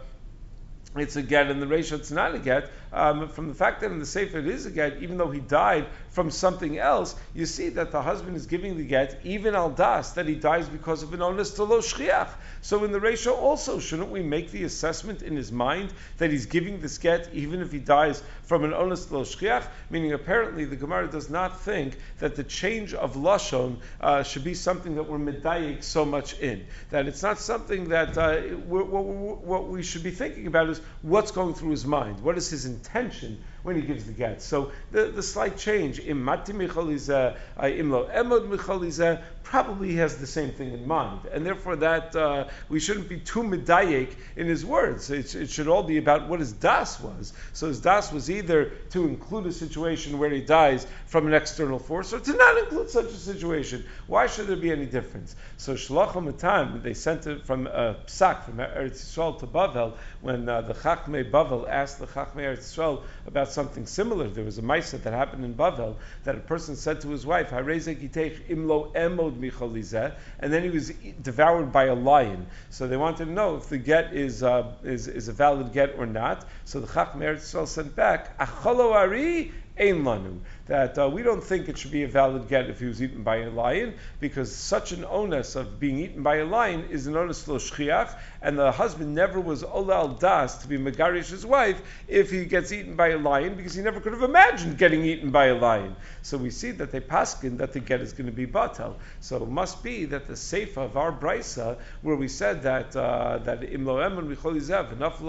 it's 0.96 1.16
a 1.16 1.22
get, 1.22 1.50
and 1.50 1.62
the 1.62 1.68
ratio 1.68 1.98
it's 1.98 2.12
not 2.12 2.36
a 2.36 2.40
get. 2.40 2.70
Um, 2.92 3.30
from 3.30 3.48
the 3.48 3.54
fact 3.54 3.80
that 3.80 3.92
in 3.92 4.00
the 4.00 4.06
Sefer 4.06 4.40
it 4.40 4.48
is 4.48 4.66
a 4.66 4.72
get, 4.72 5.02
even 5.02 5.18
though 5.18 5.30
he 5.30 5.40
died 5.40 5.86
from 6.12 6.30
something 6.30 6.78
else, 6.78 7.16
you 7.34 7.46
see 7.46 7.70
that 7.70 7.92
the 7.92 8.02
husband 8.02 8.36
is 8.36 8.46
giving 8.46 8.78
the 8.78 8.84
get, 8.84 9.22
even 9.24 9.56
al 9.56 9.70
das, 9.70 10.12
that 10.12 10.28
he 10.28 10.36
dies 10.36 10.68
because 10.68 11.04
of 11.04 11.14
an 11.14 11.22
onus 11.22 11.52
to 11.52 11.64
lo 11.64 11.80
shchiach. 11.80 12.30
So 12.62 12.84
in 12.84 12.92
the 12.92 13.00
ratio 13.00 13.34
also, 13.34 13.80
shouldn't 13.80 14.10
we 14.10 14.22
make 14.22 14.52
the 14.52 14.66
assessment 14.66 15.22
in 15.22 15.38
his 15.38 15.52
mind 15.52 15.94
that 16.18 16.30
he's 16.30 16.46
giving 16.48 16.82
this 16.82 16.98
get, 16.98 17.34
even 17.34 17.62
if 17.62 17.72
he 17.72 17.80
dies 17.80 18.22
from 18.44 18.66
an 18.66 18.74
onus 18.74 19.06
to 19.06 19.18
lo 19.20 19.24
shchiach? 19.24 19.66
Meaning, 19.90 20.12
apparently, 20.12 20.66
the 20.66 20.76
Gemara 20.76 21.08
does 21.08 21.30
not 21.30 21.62
think 21.62 21.98
that 22.20 22.36
the 22.36 22.44
change 22.44 22.94
of 22.94 23.16
lashon 23.16 23.78
uh, 24.02 24.24
should 24.24 24.44
be 24.44 24.54
something 24.54 24.96
that 24.96 25.04
we're 25.04 25.18
medayik 25.18 25.82
so 25.82 26.04
much 26.04 26.38
in. 26.40 26.66
That 26.90 27.08
it's 27.08 27.24
not 27.24 27.40
something 27.40 27.90
that 27.90 28.18
uh, 28.18 28.38
what, 28.68 28.88
what 28.88 29.70
we 29.70 29.82
should 29.82 30.04
be 30.04 30.12
thinking 30.12 30.48
about 30.48 30.70
is 30.70 30.82
what's 31.02 31.32
going 31.32 31.54
through 31.54 31.72
his 31.72 31.86
mind. 31.86 32.20
What 32.20 32.38
is 32.38 32.50
his 32.50 32.66
intention 32.66 33.42
when 33.64 33.76
he 33.76 33.82
gives 33.82 34.06
the 34.06 34.14
get? 34.14 34.42
So 34.42 34.72
the, 34.92 35.06
the 35.06 35.24
slight 35.24 35.58
change, 35.58 36.00
imati 36.00 36.54
michalizeh, 36.54 37.38
imlo 37.58 38.14
emod 38.14 38.50
michalizeh, 38.50 39.22
probably 39.44 39.96
has 39.96 40.18
the 40.18 40.28
same 40.28 40.52
thing 40.52 40.72
in 40.72 40.88
mind. 40.88 41.26
And 41.26 41.46
therefore 41.46 41.76
that 41.78 42.16
uh, 42.16 42.48
we 42.70 42.80
shouldn't 42.80 43.10
be 43.10 43.20
too 43.20 43.44
medayik 43.44 44.10
in 44.38 44.48
his 44.48 44.66
words. 44.66 45.10
It, 45.10 45.36
it, 45.36 45.50
should 45.50 45.68
all 45.68 45.84
be 45.84 45.98
about 45.98 46.30
what 46.30 46.40
his 46.40 46.54
das 46.54 47.02
was. 47.02 47.34
So 47.52 47.68
his 47.68 47.82
das 47.82 48.14
was 48.14 48.32
either 48.32 48.66
to 48.92 49.06
include 49.06 49.48
a 49.48 49.52
situation 49.52 50.20
where 50.20 50.30
he 50.30 50.40
dies 50.40 50.88
from 51.08 51.28
an 51.28 51.34
external 51.34 51.80
force 51.80 52.14
or 52.14 52.20
to 52.20 52.34
not 52.34 52.60
include 52.60 52.90
such 52.90 53.08
a 53.08 53.18
situation. 53.18 53.84
Why 54.08 54.28
should 54.28 54.48
there 54.48 54.56
be 54.56 54.72
any 54.72 54.86
difference? 54.86 55.36
So 55.58 55.74
Shalachim 55.74 56.26
Matan, 56.26 56.82
they 56.82 56.94
sent 56.94 57.28
it 57.28 57.46
from 57.46 57.68
uh, 57.68 57.96
Psak, 58.08 58.46
from 58.46 58.56
Eretz 58.58 59.02
Yisrael 59.02 59.38
to 59.40 59.48
Bavel, 59.48 59.98
when 60.22 60.48
uh, 60.48 60.62
the 60.62 60.74
Chachmei 60.74 61.30
Bavel 61.30 61.68
asked 61.68 62.00
the 62.00 62.08
Chachmei 62.08 62.46
Eretz 62.46 62.60
Yisrael 62.60 63.02
about 63.28 63.51
something 63.52 63.86
similar. 63.86 64.28
There 64.28 64.44
was 64.44 64.58
a 64.58 64.62
Maisa 64.62 65.02
that 65.04 65.14
happened 65.14 65.46
in 65.46 65.54
Bavel 65.54 65.96
that 66.24 66.36
a 66.36 66.40
person 66.40 66.76
said 66.76 67.02
to 67.02 67.10
his 67.10 67.26
wife, 67.26 67.52
imlo 67.52 68.94
emod 68.94 70.16
and 70.40 70.54
then 70.54 70.64
he 70.64 70.70
was 70.70 70.90
devoured 71.22 71.72
by 71.72 71.86
a 71.86 71.96
lion. 71.96 72.48
So 72.70 72.88
they 72.88 72.98
wanted 72.98 73.26
to 73.26 73.32
know 73.32 73.58
if 73.58 73.70
the 73.70 73.78
get 73.78 74.14
is, 74.14 74.44
uh, 74.44 74.74
is, 74.84 75.08
is 75.08 75.28
a 75.28 75.34
valid 75.34 75.74
get 75.74 75.96
or 75.98 76.06
not. 76.06 76.46
So 76.66 76.80
the 76.80 76.88
Yisrael 76.88 77.68
sent 77.68 77.96
back, 77.96 78.38
acholo 78.38 78.94
ari 78.94 79.52
ein 79.80 80.04
lanu 80.04 80.40
that 80.72 80.98
uh, 80.98 81.10
we 81.10 81.22
don't 81.22 81.44
think 81.44 81.68
it 81.68 81.78
should 81.78 81.92
be 81.92 82.04
a 82.04 82.08
valid 82.08 82.48
get 82.48 82.70
if 82.70 82.80
he 82.80 82.86
was 82.86 83.04
eaten 83.04 83.24
by 83.24 83.40
a 83.40 83.50
lion, 83.50 83.94
because 84.22 84.56
such 84.56 84.94
an 84.94 85.04
onus 85.04 85.58
of 85.58 85.82
being 85.82 86.00
eaten 86.00 86.24
by 86.24 86.38
a 86.38 86.46
lion 86.46 86.86
is 86.90 87.08
an 87.08 87.18
onus 87.18 87.46
lo 87.46 87.58
shchiach, 87.58 88.18
and 88.42 88.58
the 88.58 88.72
husband 88.72 89.14
never 89.14 89.42
was 89.42 89.64
olal 89.64 90.18
das 90.18 90.60
to 90.60 90.70
be 90.70 90.78
megarish 90.78 91.30
his 91.30 91.46
wife 91.46 91.82
if 92.08 92.32
he 92.32 92.46
gets 92.46 92.72
eaten 92.72 92.96
by 92.96 93.10
a 93.10 93.18
lion, 93.18 93.56
because 93.56 93.74
he 93.74 93.82
never 93.82 94.00
could 94.00 94.14
have 94.14 94.24
imagined 94.24 94.78
getting 94.78 95.04
eaten 95.04 95.30
by 95.30 95.48
a 95.48 95.56
lion. 95.56 95.94
So 96.22 96.38
we 96.38 96.52
see 96.52 96.72
that 96.72 96.94
they 96.94 97.02
paskin 97.02 97.58
that 97.58 97.74
the 97.74 97.82
get 97.82 98.00
is 98.00 98.14
going 98.14 98.28
to 98.28 98.32
be 98.32 98.48
batal. 98.48 98.96
So 99.20 99.44
it 99.44 99.50
must 99.50 99.84
be 99.84 100.06
that 100.06 100.26
the 100.26 100.36
seifa 100.36 100.78
of 100.78 100.96
our 100.96 101.12
brisa, 101.12 101.80
where 102.02 102.16
we 102.16 102.30
said 102.30 102.64
that 102.64 102.96
uh, 102.96 103.40
that 103.40 103.60
imlo 103.60 104.00
emun 104.00 104.34
micholizev 104.34 104.94
enough 104.94 105.20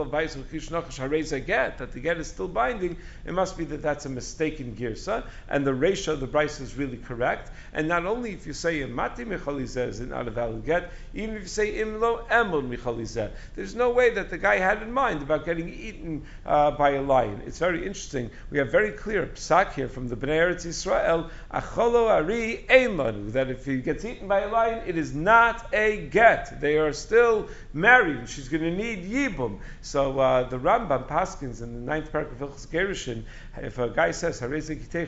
get 1.46 1.78
that 1.78 1.92
the 1.92 2.00
get 2.00 2.16
is 2.18 2.28
still 2.28 2.46
binding, 2.46 2.96
it 3.24 3.34
must 3.34 3.58
be 3.58 3.64
that 3.64 3.82
that's 3.82 4.06
a 4.06 4.08
mistaken 4.08 4.76
girsa, 4.78 5.24
and 5.48 5.66
the 5.66 5.74
ratio 5.74 6.14
of 6.14 6.20
the 6.20 6.26
Bryce 6.26 6.60
is 6.60 6.76
really 6.76 6.96
correct. 6.96 7.50
And 7.72 7.88
not 7.88 8.06
only 8.06 8.32
if 8.32 8.46
you 8.46 8.52
say 8.52 8.80
imati 8.80 9.26
michalizeh 9.26 9.88
is 9.88 10.00
not 10.00 10.28
a 10.28 10.30
valid 10.30 10.64
get, 10.64 10.92
even 11.14 11.36
if 11.36 11.42
you 11.42 11.48
say 11.48 11.74
imlo 11.78 12.26
emul 12.28 12.68
michalizeh, 12.68 13.30
there's 13.56 13.74
no 13.74 13.90
way 13.90 14.10
that 14.10 14.30
the 14.30 14.38
guy 14.38 14.58
had 14.58 14.82
in 14.82 14.92
mind 14.92 15.22
about 15.22 15.44
getting 15.44 15.68
eaten 15.68 16.24
uh, 16.46 16.70
by 16.72 16.90
a 16.90 17.02
lion. 17.02 17.42
It's 17.46 17.58
very 17.58 17.86
interesting. 17.86 18.30
We 18.50 18.58
have 18.58 18.70
very 18.70 18.92
clear 18.92 19.26
psak 19.26 19.72
here 19.72 19.88
from 19.88 20.08
the 20.08 20.16
Bnei 20.16 20.38
Eretz 20.38 20.66
Yisrael, 20.66 21.30
acholo 21.52 22.08
ari 22.08 22.64
ein 22.68 22.92
that 23.32 23.50
if 23.50 23.64
he 23.64 23.78
gets 23.78 24.04
eaten 24.04 24.28
by 24.28 24.40
a 24.40 24.48
lion, 24.48 24.82
it 24.86 24.96
is 24.96 25.14
not 25.14 25.72
a 25.72 26.08
get. 26.08 26.60
They 26.60 26.78
are 26.78 26.92
still 26.92 27.48
married. 27.72 28.28
She's 28.28 28.48
going 28.48 28.62
to 28.62 28.70
need 28.70 29.04
yibum. 29.04 29.60
So 29.80 30.18
uh, 30.18 30.48
the 30.48 30.58
Rambam 30.58 31.08
Paskins 31.08 31.62
in 31.62 31.72
the 31.74 31.80
ninth 31.80 32.12
paragraph 32.12 32.40
of 32.42 32.56
Gerushin, 32.70 33.24
if 33.56 33.78
a 33.78 33.88
guy 33.88 34.10
says 34.10 34.40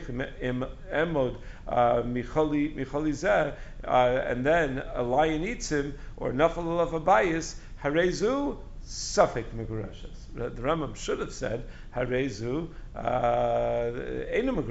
emod 0.07 1.37
uh, 1.67 2.01
micholi 2.03 2.75
zeh, 2.75 3.53
uh, 3.83 3.87
and 3.87 4.45
then 4.45 4.83
a 4.93 5.03
lion 5.03 5.43
eats 5.43 5.71
him, 5.71 5.97
or 6.17 6.31
nafal 6.31 6.79
of 6.79 6.93
a 6.93 6.99
bias, 6.99 7.55
harezu 7.83 8.57
suffik 8.85 9.45
megurashas. 9.55 10.25
The 10.33 10.49
Rambam 10.61 10.95
should 10.95 11.19
have 11.19 11.33
said 11.33 11.65
harezu 11.95 12.69
ena 12.97 14.53
uh, 14.53 14.63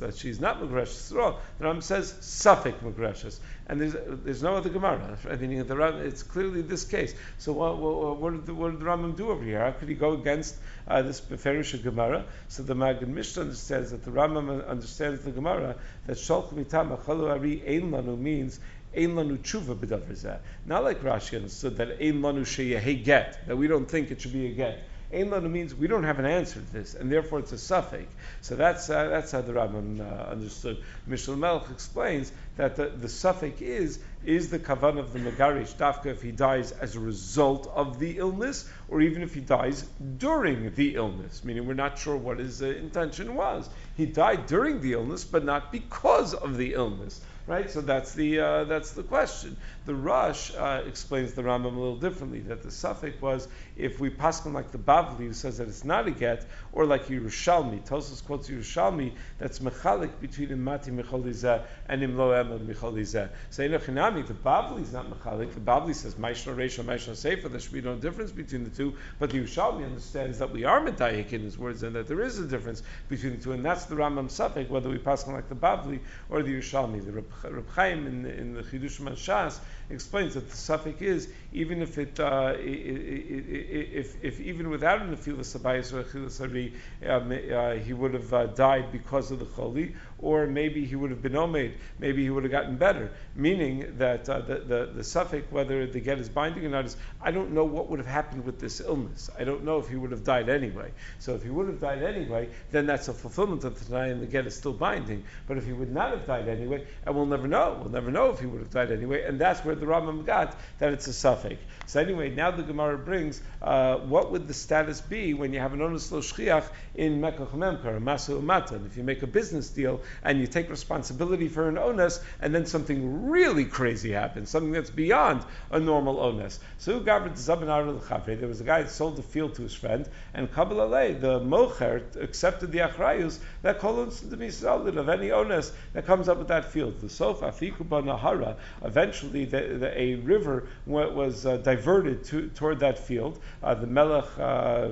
that 0.00 0.14
she's 0.16 0.40
not 0.40 0.62
megrashas 0.62 1.12
at 1.12 1.18
all. 1.18 1.40
The 1.58 1.66
Rambam 1.66 1.82
says 1.82 2.12
suffik 2.20 2.78
megrashas, 2.80 3.38
and 3.68 3.80
there's 3.80 3.94
there's 4.24 4.42
no 4.42 4.56
other 4.56 4.70
Gemara. 4.70 5.18
I 5.28 5.36
mean, 5.36 5.58
the 5.58 5.74
Rambam, 5.74 6.00
it's 6.00 6.22
clearly 6.22 6.62
this 6.62 6.84
case. 6.84 7.14
So 7.38 7.52
what, 7.52 7.76
what, 7.76 8.16
what, 8.16 8.32
did 8.32 8.46
the, 8.46 8.54
what 8.54 8.70
did 8.70 8.80
the 8.80 8.86
Rambam 8.86 9.16
do 9.16 9.28
over 9.28 9.44
here? 9.44 9.60
How 9.60 9.72
could 9.72 9.88
he 9.88 9.94
go 9.94 10.12
against 10.12 10.56
uh, 10.88 11.02
this 11.02 11.20
Beferish 11.20 11.82
Gemara? 11.82 12.24
So 12.48 12.62
the 12.62 12.74
Maggid 12.74 13.08
Mishneh 13.08 13.42
understands 13.42 13.90
that 13.90 14.04
the 14.04 14.10
Rambam 14.10 14.66
understands 14.66 15.22
the 15.22 15.32
Gemara 15.32 15.76
that 16.06 16.16
Sholch 16.16 16.54
Mitam 16.54 16.96
Achalu 16.96 17.30
Ari 17.30 17.62
Ein 17.66 17.90
Lanu 17.90 18.18
means 18.18 18.58
Ein 18.96 19.14
lanu 19.14 19.36
tshuva 19.36 19.74
b'davar 19.74 20.38
Not 20.64 20.84
like 20.84 21.02
Rashi 21.02 21.36
understood 21.36 21.76
that 21.76 22.00
ein 22.00 22.22
lanu 22.22 22.46
sheyehe 22.46 23.04
get, 23.04 23.46
that 23.46 23.56
we 23.56 23.66
don't 23.66 23.84
think 23.84 24.10
it 24.10 24.22
should 24.22 24.32
be 24.32 24.46
a 24.46 24.52
get. 24.52 24.78
Ein 25.12 25.30
lanu 25.30 25.48
means 25.48 25.74
we 25.74 25.86
don't 25.86 26.02
have 26.02 26.18
an 26.18 26.26
answer 26.26 26.60
to 26.60 26.72
this, 26.72 26.94
and 26.94 27.10
therefore 27.12 27.38
it's 27.38 27.52
a 27.52 27.58
suffix. 27.58 28.06
So 28.40 28.56
that's 28.56 28.90
uh, 28.90 29.08
that's 29.08 29.30
how 29.30 29.40
the 29.40 29.52
Rambam 29.52 30.00
uh, 30.00 30.30
understood. 30.30 30.78
Mishnah 31.06 31.36
Melch 31.36 31.70
explains 31.70 32.32
that 32.56 32.74
the, 32.74 32.88
the 32.88 33.08
suffix 33.08 33.60
is 33.60 34.00
is 34.24 34.50
the 34.50 34.58
kavan 34.58 34.98
of 34.98 35.12
the 35.12 35.20
megarish 35.20 35.76
dafka 35.76 36.06
if 36.06 36.22
he 36.22 36.32
dies 36.32 36.72
as 36.72 36.96
a 36.96 37.00
result 37.00 37.70
of 37.72 38.00
the 38.00 38.18
illness, 38.18 38.68
or 38.88 39.00
even 39.00 39.22
if 39.22 39.32
he 39.34 39.40
dies 39.40 39.88
during 40.18 40.74
the 40.74 40.96
illness. 40.96 41.44
Meaning 41.44 41.66
we're 41.66 41.74
not 41.74 41.98
sure 41.98 42.16
what 42.16 42.38
his 42.38 42.60
uh, 42.60 42.66
intention 42.66 43.36
was. 43.36 43.68
He 43.96 44.06
died 44.06 44.46
during 44.46 44.80
the 44.80 44.94
illness, 44.94 45.24
but 45.24 45.44
not 45.44 45.70
because 45.70 46.34
of 46.34 46.56
the 46.56 46.74
illness. 46.74 47.20
Right? 47.46 47.70
So 47.70 47.80
that's 47.80 48.14
the 48.14 48.40
uh, 48.40 48.64
that's 48.64 48.92
the 48.92 49.02
question. 49.02 49.56
The 49.84 49.94
Rush 49.94 50.54
uh, 50.54 50.82
explains 50.86 51.34
the 51.34 51.42
Rambam 51.42 51.76
a 51.76 51.78
little 51.78 51.96
differently. 51.96 52.40
That 52.40 52.62
the 52.62 52.70
suffix 52.70 53.20
was 53.20 53.48
if 53.76 54.00
we 54.00 54.10
pass 54.10 54.44
on 54.46 54.52
like 54.52 54.72
the 54.72 54.78
Bavli 54.78 55.18
who 55.18 55.32
says 55.32 55.58
that 55.58 55.68
it's 55.68 55.84
not 55.84 56.08
a 56.08 56.10
get, 56.10 56.46
or 56.72 56.86
like 56.86 57.06
Yerushalmi. 57.06 57.86
Tosos 57.86 58.24
quotes 58.24 58.48
Yerushalmi 58.48 59.12
that's 59.38 59.60
mechalik 59.60 60.10
between 60.20 60.48
imati 60.48 60.88
mecholizeh 60.88 61.62
and 61.88 62.02
imlo 62.02 62.32
emel 62.32 62.66
mecholizeh. 62.66 63.28
Say 63.50 63.68
Chinami, 63.68 64.26
the 64.26 64.34
Bavli 64.34 64.82
is 64.82 64.92
not 64.92 65.08
mechalik. 65.08 65.54
The 65.54 65.60
Bavli 65.60 65.94
says 65.94 66.16
Maishna 66.16 66.56
Reisha 66.56 66.84
Maishna 66.84 67.14
Sefer. 67.14 67.48
There 67.48 67.60
should 67.60 67.72
be 67.72 67.80
no 67.80 67.96
difference 67.96 68.32
between 68.32 68.64
the 68.64 68.70
two. 68.70 68.94
But 69.18 69.30
the 69.30 69.38
Yerushalmi 69.38 69.84
understands 69.84 70.38
that 70.38 70.52
we 70.52 70.64
are 70.64 70.80
medayik 70.80 71.32
in 71.32 71.42
his 71.42 71.56
words 71.56 71.82
and 71.82 71.94
that 71.94 72.08
there 72.08 72.20
is 72.20 72.38
a 72.38 72.46
difference 72.46 72.82
between 73.08 73.36
the 73.36 73.42
two, 73.42 73.52
and 73.52 73.64
that's 73.64 73.84
the 73.84 73.94
Rambam 73.94 74.30
suffix 74.30 74.68
whether 74.68 74.88
we 74.88 74.98
pass 74.98 75.26
on 75.28 75.34
like 75.34 75.48
the 75.48 75.54
Bavli 75.54 76.00
or 76.28 76.42
the 76.42 76.52
Yerushalmi. 76.52 77.04
The 77.04 77.12
Reb 77.12 77.35
Chaim 77.74 78.06
in 78.06 78.22
the, 78.22 78.36
in 78.36 78.54
the 78.54 78.62
Chidush 78.62 79.00
Shas 79.00 79.58
explains 79.90 80.34
that 80.34 80.50
the 80.50 80.56
suffix 80.56 81.00
is 81.00 81.28
even 81.52 81.82
if 81.82 81.98
it, 81.98 82.18
uh, 82.18 82.54
if, 82.58 84.22
if 84.24 84.40
even 84.40 84.68
without 84.70 85.02
an 85.02 85.16
afilas 85.16 85.58
abayis 85.58 85.92
or 85.92 86.02
achilas 86.02 86.40
ari, 86.40 86.74
um, 87.08 87.32
uh, 87.32 87.74
he 87.82 87.92
would 87.92 88.14
have 88.14 88.32
uh, 88.32 88.46
died 88.46 88.90
because 88.92 89.30
of 89.30 89.38
the 89.38 89.44
choli, 89.44 89.94
or 90.18 90.46
maybe 90.46 90.84
he 90.84 90.96
would 90.96 91.10
have 91.10 91.22
been 91.22 91.32
omed, 91.32 91.72
maybe 91.98 92.22
he 92.22 92.30
would 92.30 92.44
have 92.44 92.52
gotten 92.52 92.76
better. 92.76 93.12
Meaning 93.34 93.94
that 93.98 94.28
uh, 94.28 94.40
the, 94.40 94.54
the, 94.56 94.90
the 94.94 95.04
suffix, 95.04 95.50
whether 95.50 95.86
the 95.86 96.00
get 96.00 96.18
is 96.18 96.28
binding 96.28 96.64
or 96.64 96.70
not, 96.70 96.86
is 96.86 96.96
I 97.20 97.30
don't 97.30 97.52
know 97.52 97.64
what 97.64 97.90
would 97.90 97.98
have 97.98 98.08
happened 98.08 98.44
with 98.44 98.58
this 98.58 98.80
illness. 98.80 99.30
I 99.38 99.44
don't 99.44 99.64
know 99.64 99.78
if 99.78 99.88
he 99.88 99.96
would 99.96 100.12
have 100.12 100.24
died 100.24 100.48
anyway. 100.48 100.92
So 101.18 101.34
if 101.34 101.42
he 101.42 101.50
would 101.50 101.68
have 101.68 101.80
died 101.80 102.02
anyway, 102.02 102.48
then 102.70 102.86
that's 102.86 103.08
a 103.08 103.12
fulfillment 103.12 103.64
of 103.64 103.78
the 103.78 103.84
Tanai 103.84 104.10
and 104.10 104.22
the 104.22 104.26
get 104.26 104.46
is 104.46 104.56
still 104.56 104.72
binding. 104.72 105.24
But 105.46 105.58
if 105.58 105.66
he 105.66 105.72
would 105.72 105.92
not 105.92 106.10
have 106.10 106.26
died 106.26 106.48
anyway, 106.48 106.86
and 107.04 107.14
we'll 107.14 107.26
never 107.26 107.46
know. 107.46 107.78
We'll 107.80 107.92
never 107.92 108.10
know 108.10 108.30
if 108.30 108.40
he 108.40 108.46
would 108.46 108.60
have 108.60 108.70
died 108.70 108.90
anyway, 108.90 109.24
and 109.24 109.38
that's 109.38 109.64
where 109.64 109.74
the 109.74 109.86
Rambam 109.86 110.24
got 110.24 110.56
that 110.78 110.92
it's 110.92 111.06
a 111.06 111.12
suffix. 111.12 111.60
So 111.86 112.00
anyway, 112.00 112.30
now 112.30 112.50
the 112.50 112.62
Gemara 112.62 112.98
brings 112.98 113.40
uh, 113.62 113.96
what 113.98 114.32
would 114.32 114.48
the 114.48 114.54
status 114.54 115.00
be 115.00 115.34
when 115.34 115.52
you 115.52 115.60
have 115.60 115.72
an 115.72 115.82
onus 115.82 116.10
lo 116.10 116.20
shchiach 116.20 116.68
in 116.94 117.20
Mekach 117.20 117.50
Memkar, 117.50 118.02
Masu 118.02 118.40
Umatan. 118.42 118.86
If 118.86 118.96
you 118.96 119.04
make 119.04 119.22
a 119.22 119.26
business 119.26 119.68
deal 119.68 120.00
and 120.22 120.40
you 120.40 120.46
take 120.46 120.70
responsibility 120.70 121.48
for 121.48 121.68
an 121.68 121.78
onus, 121.78 122.20
and 122.40 122.54
then 122.54 122.66
something 122.66 123.28
really 123.28 123.64
crazy 123.64 124.12
happens, 124.12 124.50
something 124.50 124.72
that's 124.72 124.90
beyond 124.90 125.44
a 125.70 125.78
normal 125.78 126.20
onus. 126.20 126.60
So 126.78 126.98
the 126.98 128.36
there 128.36 128.48
was 128.48 128.60
a 128.60 128.64
guy 128.64 128.82
that 128.82 128.90
sold 128.90 129.16
the 129.16 129.22
field 129.22 129.54
to 129.56 129.62
his 129.62 129.74
friend, 129.74 130.08
and 130.34 130.52
Kabbalah 130.52 131.14
the 131.14 131.40
mocher 131.40 132.02
accepted 132.16 132.72
the 132.72 132.78
achrayus 132.78 133.38
that 133.62 133.80
kolons 133.80 134.22
solid 134.50 134.96
of 134.96 135.08
any 135.08 135.30
onus 135.30 135.72
that 135.92 136.06
comes 136.06 136.28
up 136.28 136.38
with 136.38 136.48
that 136.48 136.72
field. 136.72 137.00
The 137.00 137.08
sofa 137.08 137.46
fikuba 137.46 138.02
nahara. 138.04 138.56
Eventually, 138.82 139.44
the, 139.44 139.78
the, 139.78 140.00
a 140.00 140.14
river 140.16 140.68
was 140.86 141.46
uh, 141.46 141.56
diverted 141.58 142.24
to, 142.24 142.48
toward 142.50 142.80
that 142.80 142.98
field. 142.98 143.38
Uh, 143.62 143.74
the 143.74 143.86
melech 143.86 144.26
uh, 144.38 144.86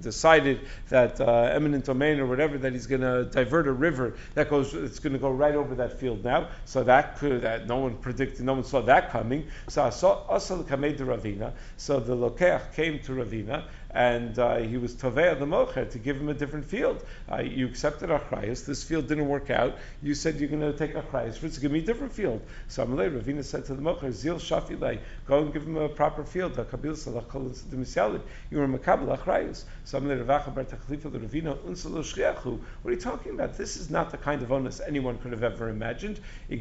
decided 0.00 0.60
that 0.88 1.20
uh, 1.20 1.50
eminent 1.52 1.84
domain 1.84 2.20
or 2.20 2.26
whatever 2.26 2.58
that 2.58 2.72
he's 2.72 2.86
going 2.86 3.00
to 3.00 3.24
divert 3.24 3.66
a 3.66 3.72
river 3.72 4.14
that 4.40 4.48
goes. 4.48 4.74
It's 4.74 4.98
going 4.98 5.12
to 5.12 5.18
go 5.18 5.30
right 5.30 5.54
over 5.54 5.74
that 5.74 5.98
field 6.00 6.24
now. 6.24 6.48
So 6.64 6.82
that 6.84 7.18
could 7.18 7.42
that 7.42 7.66
no 7.66 7.76
one 7.76 7.96
predicted, 7.96 8.44
no 8.44 8.54
one 8.54 8.64
saw 8.64 8.80
that 8.82 9.10
coming. 9.10 9.46
So 9.68 9.82
kamed 10.64 10.98
Ravina. 10.98 11.52
So 11.76 12.00
the 12.00 12.16
lokeach 12.16 12.72
came 12.72 12.98
to 13.00 13.12
Ravina 13.12 13.64
and 13.92 14.38
uh, 14.38 14.58
he 14.58 14.76
was 14.76 14.94
tovea 14.94 15.38
the 15.38 15.46
mocher 15.46 15.90
to 15.90 15.98
give 15.98 16.16
him 16.16 16.28
a 16.28 16.34
different 16.34 16.64
field. 16.64 17.04
Uh, 17.30 17.40
you 17.40 17.66
accepted 17.66 18.10
achrayas. 18.10 18.64
This 18.64 18.84
field 18.84 19.08
didn't 19.08 19.28
work 19.28 19.50
out. 19.50 19.76
You 20.02 20.14
said 20.14 20.36
you're 20.36 20.48
going 20.48 20.60
to 20.60 20.72
take 20.72 20.94
achrayas 20.94 21.36
for 21.36 21.46
it. 21.46 21.54
So 21.54 21.60
give 21.60 21.72
me 21.72 21.80
a 21.80 21.82
different 21.82 22.12
field. 22.12 22.40
So 22.68 22.86
Amalei 22.86 23.10
Ravina 23.20 23.42
said 23.44 23.64
to 23.66 23.74
the 23.74 23.82
mocher, 23.82 24.12
Zil 24.12 24.36
shafilei, 24.36 25.00
go 25.26 25.40
and 25.40 25.52
give 25.52 25.64
him 25.64 25.76
a 25.76 25.88
proper 25.88 26.22
field. 26.24 26.56
You 26.56 26.62
were 26.62 26.68
makabel 28.68 29.18
achrayas. 29.18 29.64
So 29.84 30.00
Amalei 30.00 30.24
Ravacha 30.24 30.54
bar 30.54 30.64
tachlifa 30.64 31.10
the 31.10 31.18
Ravina 31.18 31.56
unsalo 31.58 32.02
shriachu. 32.04 32.60
What 32.82 32.90
are 32.90 32.94
you 32.94 33.00
talking 33.00 33.32
about? 33.32 33.56
This 33.56 33.76
is 33.76 33.90
not 33.90 34.10
the 34.10 34.18
kind 34.18 34.42
of 34.42 34.52
onus 34.52 34.80
anyone 34.80 35.18
could 35.18 35.32
have 35.32 35.42
ever 35.42 35.68
imagined. 35.68 36.20
So 36.48 36.54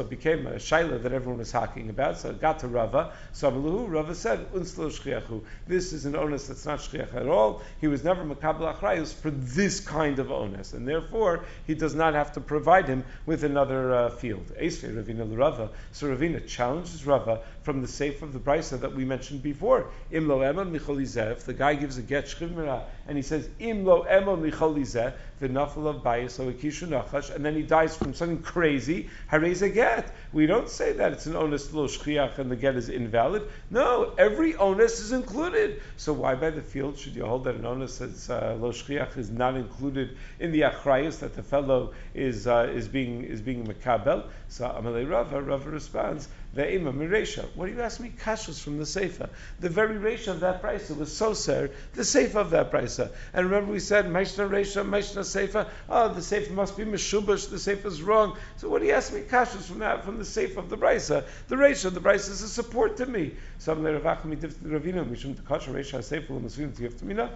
it 0.00 0.10
became 0.10 0.46
a 0.46 0.54
shaila 0.54 1.02
that 1.02 1.12
everyone 1.12 1.38
was 1.38 1.52
talking 1.52 1.90
about. 1.90 2.18
So 2.18 2.30
it 2.30 2.40
got 2.40 2.60
to 2.60 2.68
Rava. 2.68 3.12
So 3.32 3.50
Rava 3.50 4.14
said 4.14 4.50
unsalo. 4.52 5.17
This 5.66 5.92
is 5.92 6.06
an 6.06 6.16
onus 6.16 6.48
that's 6.48 6.66
not 6.66 6.80
shchiach 6.80 7.14
at 7.14 7.26
all. 7.26 7.62
He 7.80 7.88
was 7.88 8.04
never 8.04 8.24
makabel 8.24 8.74
achrayus 8.74 9.12
for 9.12 9.30
this 9.30 9.80
kind 9.80 10.18
of 10.18 10.30
onus, 10.30 10.72
and 10.72 10.86
therefore 10.86 11.44
he 11.66 11.74
does 11.74 11.94
not 11.94 12.14
have 12.14 12.32
to 12.32 12.40
provide 12.40 12.86
him 12.86 13.04
with 13.26 13.44
another 13.44 13.94
uh, 13.94 14.10
field. 14.10 14.46
Esrei 14.60 14.94
Ravina 14.94 15.26
Rava. 15.36 15.70
So 15.92 16.08
Ravina 16.08 16.46
challenges 16.46 17.06
Rava 17.06 17.40
from 17.62 17.82
the 17.82 17.88
safe 17.88 18.22
of 18.22 18.32
the 18.32 18.38
brisa 18.38 18.80
that 18.80 18.94
we 18.94 19.04
mentioned 19.04 19.42
before. 19.42 19.90
Imlo 20.12 20.40
emon 20.40 20.76
micholizev. 20.76 21.44
The 21.44 21.54
guy 21.54 21.74
gives 21.74 21.98
a 21.98 22.02
get 22.02 22.26
shchivmira, 22.26 22.82
and 23.06 23.16
he 23.16 23.22
says 23.22 23.48
imlo 23.60 24.08
emon 24.08 24.50
micholizev 24.50 25.14
nafal 25.46 25.88
of 25.88 26.02
kishu 26.02 26.88
nachash, 26.88 27.34
and 27.34 27.44
then 27.44 27.54
he 27.54 27.62
dies 27.62 27.96
from 27.96 28.14
something 28.14 28.42
crazy. 28.42 29.08
Harez 29.30 29.62
a 29.62 29.68
get. 29.68 30.12
We 30.32 30.46
don't 30.46 30.68
say 30.68 30.92
that 30.92 31.12
it's 31.12 31.26
an 31.26 31.36
onus 31.36 31.72
lo 31.72 31.86
shchiach 31.86 32.38
and 32.38 32.50
the 32.50 32.56
get 32.56 32.76
is 32.76 32.88
invalid. 32.88 33.48
No, 33.70 34.14
every 34.18 34.56
onus 34.56 35.00
is 35.00 35.07
included. 35.12 35.80
So 35.96 36.12
why 36.12 36.34
by 36.34 36.50
the 36.50 36.62
field 36.62 36.98
should 36.98 37.14
you 37.14 37.24
hold 37.24 37.44
that 37.44 37.56
an 37.56 37.66
onus 37.66 37.98
that's 37.98 38.30
uh, 38.30 38.56
shchiach 38.58 39.16
is 39.16 39.30
not 39.30 39.56
included 39.56 40.16
in 40.40 40.52
the 40.52 40.62
achrayus 40.62 41.18
that 41.20 41.34
the 41.34 41.42
fellow 41.42 41.92
is 42.14 42.46
uh, 42.46 42.70
is 42.74 42.88
being 42.88 43.24
is 43.24 43.40
being 43.40 43.66
mekabel? 43.66 44.24
So 44.48 44.66
Amalei 44.68 45.08
Rava 45.08 45.42
Rava 45.42 45.70
responds 45.70 46.28
What 46.54 47.66
do 47.66 47.72
you 47.72 47.82
ask 47.82 48.00
me? 48.00 48.10
Kashas 48.18 48.60
from 48.60 48.78
the 48.78 48.86
Sefer. 48.86 49.28
The 49.60 49.68
very 49.68 49.98
ratio 49.98 50.32
of 50.32 50.40
that 50.40 50.60
price 50.60 50.88
was 50.88 51.14
so 51.14 51.34
ser, 51.34 51.70
the 51.92 52.04
Sefer 52.04 52.38
of 52.38 52.50
that 52.50 52.70
price. 52.70 52.98
And 52.98 53.10
remember 53.34 53.70
we 53.72 53.80
said, 53.80 54.06
Maishna 54.06 54.48
Resha, 54.48 54.84
Maishna 54.84 55.24
Sefer. 55.24 55.66
Oh, 55.88 56.12
the 56.12 56.22
Sefer 56.22 56.52
must 56.52 56.76
be 56.76 56.84
Meshubash, 56.84 57.50
the 57.50 57.58
Sefer 57.58 57.88
is 57.88 58.02
wrong. 58.02 58.36
So 58.56 58.68
what 58.68 58.80
do 58.80 58.88
you 58.88 58.94
ask 58.94 59.12
me? 59.12 59.20
Kashas 59.20 59.64
from 59.64 59.80
that, 59.80 60.04
from 60.04 60.18
the 60.18 60.24
Sefer 60.24 60.58
of 60.58 60.70
the 60.70 60.78
Brisa. 60.78 61.24
The 61.48 61.56
ratio 61.56 61.88
of 61.88 61.94
the 61.94 62.00
Brisa 62.00 62.30
is 62.30 62.42
a 62.42 62.48
support 62.48 62.96
to 62.96 63.06
me. 63.06 63.34
Some 63.58 63.82
Ravina, 63.82 65.04
Mishum 65.06 65.34
Takasha 65.34 65.72
Resha 65.72 66.02
Sefer, 66.02 66.32
Masvim 66.32 66.72
Tiftamina. 66.72 67.30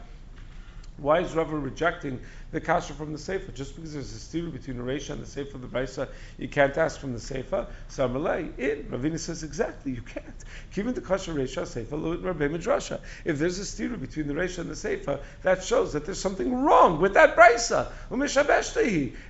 Why 0.99 1.21
is 1.21 1.33
Rava 1.35 1.59
rejecting 1.59 2.21
the 2.53 2.61
kasha 2.61 2.93
from 2.93 3.13
the 3.13 3.19
sefer? 3.19 3.51
Just 3.53 3.75
because 3.75 3.93
there's 3.93 4.13
a 4.13 4.19
steer 4.19 4.45
between 4.45 4.77
the 4.77 4.83
Reisha 4.83 5.11
and 5.11 5.23
the 5.23 5.27
sefer 5.27 5.57
of 5.57 5.63
the 5.63 5.67
Brisa, 5.67 6.09
you 6.39 6.49
can't 6.49 6.77
ask 6.79 7.01
from 7.01 7.13
the 7.13 7.21
sefer. 7.21 7.67
So 7.89 8.09
Amalei, 8.09 8.57
in 8.59 8.85
Ravina 8.85 9.19
says 9.19 9.43
exactly, 9.43 9.93
you 9.93 10.03
can't. 10.03 10.45
Given 10.73 10.95
the 10.95 11.01
kasha 11.01 11.33
Reisha 11.33 11.67
sefer, 11.67 11.97
Rabbi 11.97 12.49
Midrasha. 12.49 13.01
If 13.25 13.39
there's 13.39 13.59
a 13.59 13.65
steer 13.65 13.97
between 13.97 14.29
the 14.29 14.35
Reisha 14.35 14.59
and 14.59 14.71
the 14.71 14.77
sefer, 14.77 15.19
that 15.43 15.65
shows 15.65 15.95
that 15.95 16.05
there's 16.05 16.21
something 16.21 16.63
wrong 16.63 17.01
with 17.01 17.15
that 17.15 17.37
Brisa. 17.37 17.91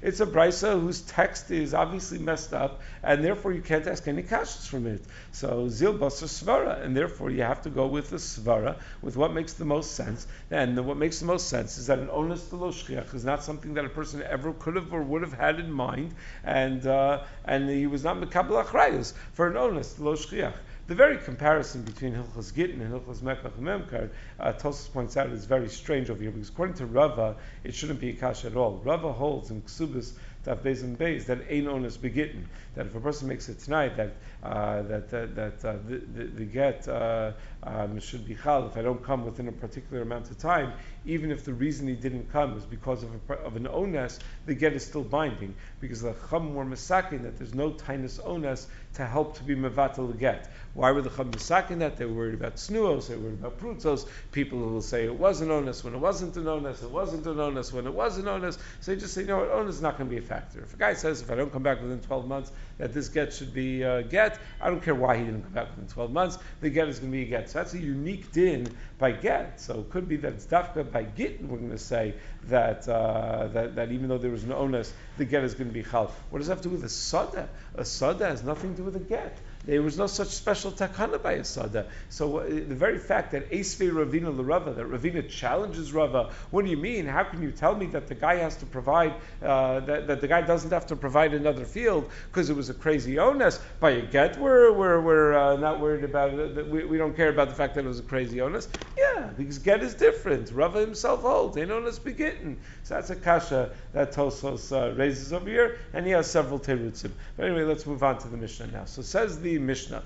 It's 0.02 0.20
a 0.20 0.26
Brisa 0.26 0.80
whose 0.80 1.00
text 1.00 1.50
is 1.50 1.74
obviously 1.74 2.18
messed 2.18 2.52
up, 2.52 2.82
and 3.02 3.24
therefore 3.24 3.52
you 3.52 3.62
can't 3.62 3.86
ask 3.86 4.06
any 4.08 4.22
kashas 4.22 4.66
from 4.68 4.86
it. 4.86 5.02
So 5.32 5.68
Zil 5.68 5.94
Basar 5.94 6.28
Svara, 6.28 6.84
and 6.84 6.96
therefore 6.96 7.30
you 7.30 7.42
have 7.42 7.62
to 7.62 7.70
go 7.70 7.86
with 7.86 8.10
the 8.10 8.16
Svara, 8.16 8.76
with 9.00 9.16
what 9.16 9.32
makes 9.32 9.54
the 9.54 9.64
most 9.64 9.92
sense. 9.92 10.26
And 10.50 10.86
what 10.86 10.96
makes 10.96 11.20
the 11.20 11.26
most 11.26 11.48
sense 11.48 11.62
sense 11.62 11.78
is 11.78 11.86
that 11.86 11.98
an 11.98 12.10
onus 12.10 12.48
to 12.48 12.56
lo 12.56 12.70
shchiach 12.70 13.11
is 13.14 13.24
not 13.24 13.42
something 13.42 13.74
that 13.74 13.84
a 13.84 13.88
person 13.88 14.22
ever 14.22 14.52
could 14.52 14.76
have 14.76 14.92
or 14.92 15.02
would 15.02 15.22
have 15.22 15.32
had 15.32 15.58
in 15.60 15.70
mind, 15.70 16.14
and 16.44 16.86
uh, 16.86 17.24
and 17.44 17.68
he 17.68 17.86
was 17.86 18.04
not 18.04 18.16
mekabel 18.16 18.64
achrayus 18.64 19.12
for 19.32 19.48
an 19.48 19.56
onus 19.56 19.98
lo 19.98 20.14
shchiach. 20.14 20.54
The 20.88 20.96
very 20.96 21.16
comparison 21.18 21.82
between 21.82 22.12
Hilchos 22.12 22.52
Gittin 22.52 22.80
and 22.80 22.92
Hilchos 22.92 23.20
Mekach 23.20 23.52
Memkar, 23.52 24.10
uh, 24.40 24.52
Tosus 24.52 24.92
points 24.92 25.16
out, 25.16 25.30
is 25.30 25.44
very 25.44 25.68
strange 25.68 26.10
over 26.10 26.20
here 26.20 26.32
because 26.32 26.48
according 26.48 26.74
to 26.76 26.86
Rava, 26.86 27.36
it 27.62 27.72
shouldn't 27.72 28.00
be 28.00 28.10
a 28.10 28.12
kash 28.14 28.44
at 28.44 28.56
all. 28.56 28.80
Rava 28.84 29.12
holds 29.12 29.50
in 29.52 29.62
Ksubis 29.62 30.14
that 30.44 30.62
Beis 30.64 30.82
and 30.82 30.98
Beis 30.98 31.26
that 31.26 31.38
ain 31.48 31.68
onus 31.68 31.96
begitten. 31.96 32.48
That 32.74 32.86
if 32.86 32.94
a 32.94 33.00
person 33.00 33.28
makes 33.28 33.48
it 33.48 33.60
tonight, 33.60 33.96
that 33.96 34.14
uh, 34.42 34.82
that 34.82 35.08
that, 35.10 35.36
that 35.36 35.64
uh, 35.64 35.76
the, 35.86 35.98
the, 35.98 36.24
the, 36.24 36.44
get 36.44 36.88
uh, 36.88 37.32
um, 37.62 38.00
should 38.00 38.26
be 38.26 38.34
chal. 38.34 38.66
If 38.66 38.76
I 38.76 38.82
don't 38.82 39.02
come 39.04 39.24
within 39.24 39.48
a 39.48 39.52
particular 39.52 40.02
amount 40.02 40.30
of 40.30 40.38
time, 40.38 40.72
even 41.04 41.30
if 41.30 41.44
the 41.44 41.52
reason 41.52 41.88
he 41.88 41.94
didn't 41.94 42.30
come 42.32 42.56
is 42.56 42.64
because 42.64 43.02
of, 43.02 43.10
a, 43.28 43.34
of 43.34 43.56
an 43.56 43.70
ones, 43.70 44.18
the 44.46 44.54
get 44.54 44.72
is 44.72 44.84
still 44.84 45.02
binding 45.02 45.54
because 45.80 46.02
the 46.02 46.14
chum 46.30 46.54
were 46.54 46.64
misakin 46.64 47.22
that 47.22 47.36
there's 47.38 47.54
no 47.54 47.70
tinus 47.70 48.22
ones 48.24 48.68
to 48.94 49.04
help 49.04 49.36
to 49.36 49.42
be 49.42 49.54
mevatel 49.54 50.16
get. 50.18 50.50
Why 50.74 50.92
were 50.92 51.02
the 51.02 51.10
chum 51.10 51.32
misakin 51.32 51.78
that? 51.80 51.96
They 51.96 52.04
were 52.04 52.14
worried 52.14 52.34
about 52.34 52.56
snuos, 52.56 53.08
they 53.08 53.16
were 53.16 53.22
worried 53.22 53.40
about 53.40 53.58
prutzos. 53.58 54.06
People 54.30 54.58
will 54.58 54.82
say 54.82 55.04
it 55.04 55.14
was 55.14 55.40
an 55.40 55.50
onus 55.50 55.82
when 55.82 55.94
it 55.94 55.98
wasn't 55.98 56.36
an 56.36 56.46
onus, 56.46 56.82
it 56.82 56.90
wasn't 56.90 57.26
an 57.26 57.40
onus 57.40 57.72
when 57.72 57.86
it 57.86 57.94
was 57.94 58.18
an 58.18 58.28
onus. 58.28 58.58
So 58.80 58.92
they 58.92 59.00
just 59.00 59.14
say, 59.14 59.22
you 59.22 59.28
know 59.28 59.38
what, 59.38 59.50
onus 59.50 59.76
is 59.76 59.82
not 59.82 59.98
going 59.98 60.08
to 60.08 60.14
be 60.14 60.22
a 60.22 60.26
factor. 60.26 60.60
If 60.60 60.74
a 60.74 60.76
guy 60.76 60.94
says, 60.94 61.20
if 61.22 61.30
I 61.30 61.34
don't 61.34 61.52
come 61.52 61.62
back 61.62 61.82
within 61.82 62.00
12 62.00 62.26
months, 62.26 62.52
that 62.78 62.92
this 62.92 63.08
get 63.08 63.32
should 63.32 63.52
be 63.54 63.84
uh, 63.84 64.02
get, 64.02 64.38
I 64.60 64.68
don't 64.68 64.82
care 64.82 64.94
why 64.94 65.16
he 65.16 65.24
didn't 65.24 65.42
come 65.42 65.52
back 65.52 65.70
within 65.70 65.88
12 65.88 66.12
months, 66.12 66.38
the 66.60 66.70
get 66.70 66.88
is 66.88 66.98
going 66.98 67.12
to 67.12 67.16
be 67.16 67.22
a 67.22 67.26
get. 67.26 67.50
So 67.50 67.58
that's 67.58 67.74
a 67.74 67.78
unique 67.78 68.32
din 68.32 68.66
by 68.98 69.12
get. 69.12 69.60
So 69.60 69.80
it 69.80 69.90
could 69.90 70.08
be 70.08 70.16
that 70.18 70.32
it's 70.34 70.46
dafka 70.46 70.90
by 70.90 71.04
gittin, 71.04 71.48
we're 71.48 71.58
going 71.58 71.70
to 71.70 71.78
say 71.78 72.14
that, 72.48 72.88
uh, 72.88 73.48
that, 73.48 73.76
that 73.76 73.92
even 73.92 74.08
though 74.08 74.18
there 74.18 74.30
was 74.30 74.44
no 74.44 74.56
onus, 74.56 74.92
the 75.18 75.24
get 75.24 75.44
is 75.44 75.54
going 75.54 75.68
to 75.68 75.74
be 75.74 75.82
chal. 75.82 76.12
What 76.30 76.38
does 76.38 76.48
that 76.48 76.54
have 76.54 76.62
to 76.62 76.68
do 76.68 76.74
with 76.74 76.84
a 76.84 76.88
sada? 76.88 77.48
A 77.76 77.84
sada 77.84 78.26
has 78.26 78.42
nothing 78.42 78.72
to 78.72 78.76
do 78.78 78.84
with 78.84 78.96
a 78.96 79.00
get. 79.00 79.36
There 79.64 79.80
was 79.80 79.96
no 79.96 80.08
such 80.08 80.28
special 80.28 80.72
takana 80.72 81.22
by 81.22 81.32
a 81.32 81.44
sada. 81.44 81.86
So 82.08 82.38
uh, 82.38 82.48
the 82.48 82.74
very 82.74 82.98
fact 82.98 83.30
that 83.30 83.50
Esve 83.50 83.92
Ravina 83.92 84.34
Larava, 84.34 84.74
that 84.74 84.86
Ravina 84.86 85.28
challenges 85.28 85.92
Rava, 85.92 86.32
what 86.50 86.64
do 86.64 86.70
you 86.70 86.76
mean? 86.76 87.06
How 87.06 87.22
can 87.22 87.42
you 87.42 87.52
tell 87.52 87.76
me 87.76 87.86
that 87.86 88.08
the 88.08 88.16
guy 88.16 88.36
has 88.36 88.56
to 88.56 88.66
provide, 88.66 89.14
uh, 89.40 89.80
that, 89.80 90.08
that 90.08 90.20
the 90.20 90.26
guy 90.26 90.42
doesn't 90.42 90.70
have 90.70 90.86
to 90.86 90.96
provide 90.96 91.32
another 91.32 91.64
field 91.64 92.10
because 92.26 92.50
it 92.50 92.56
was 92.56 92.70
a 92.70 92.74
crazy 92.74 93.20
onus? 93.20 93.60
By 93.78 93.90
a 93.90 94.02
get, 94.02 94.36
we're, 94.38 94.72
we're, 94.72 95.00
we're 95.00 95.34
uh, 95.34 95.56
not 95.56 95.78
worried 95.78 96.04
about 96.04 96.34
it. 96.34 96.66
We, 96.66 96.84
we 96.84 96.98
don't 96.98 97.14
care 97.14 97.28
about 97.28 97.48
the 97.48 97.54
fact 97.54 97.76
that 97.76 97.84
it 97.84 97.88
was 97.88 98.00
a 98.00 98.04
crazy 98.04 98.40
onus. 98.40 98.68
Yeah, 98.98 99.30
because 99.36 99.58
get 99.58 99.82
is 99.82 99.94
different. 99.94 100.50
Rava 100.50 100.80
himself 100.80 101.22
holds. 101.22 101.56
Ain't 101.56 101.70
onus 101.70 102.00
begetting. 102.00 102.58
So 102.82 102.94
that's 102.94 103.10
a 103.10 103.16
kasha 103.16 103.70
that 103.92 104.12
Tosos 104.12 104.72
uh, 104.72 104.94
raises 104.96 105.32
over 105.32 105.48
here, 105.48 105.78
and 105.92 106.04
he 106.04 106.12
has 106.12 106.28
several 106.28 106.58
terutzim. 106.58 107.12
But 107.36 107.46
anyway, 107.46 107.62
let's 107.62 107.86
move 107.86 108.02
on 108.02 108.18
to 108.18 108.28
the 108.28 108.36
Mishnah 108.36 108.68
now. 108.68 108.86
So 108.86 109.02
says 109.02 109.40
the 109.40 109.51
Mishnah. 109.58 110.02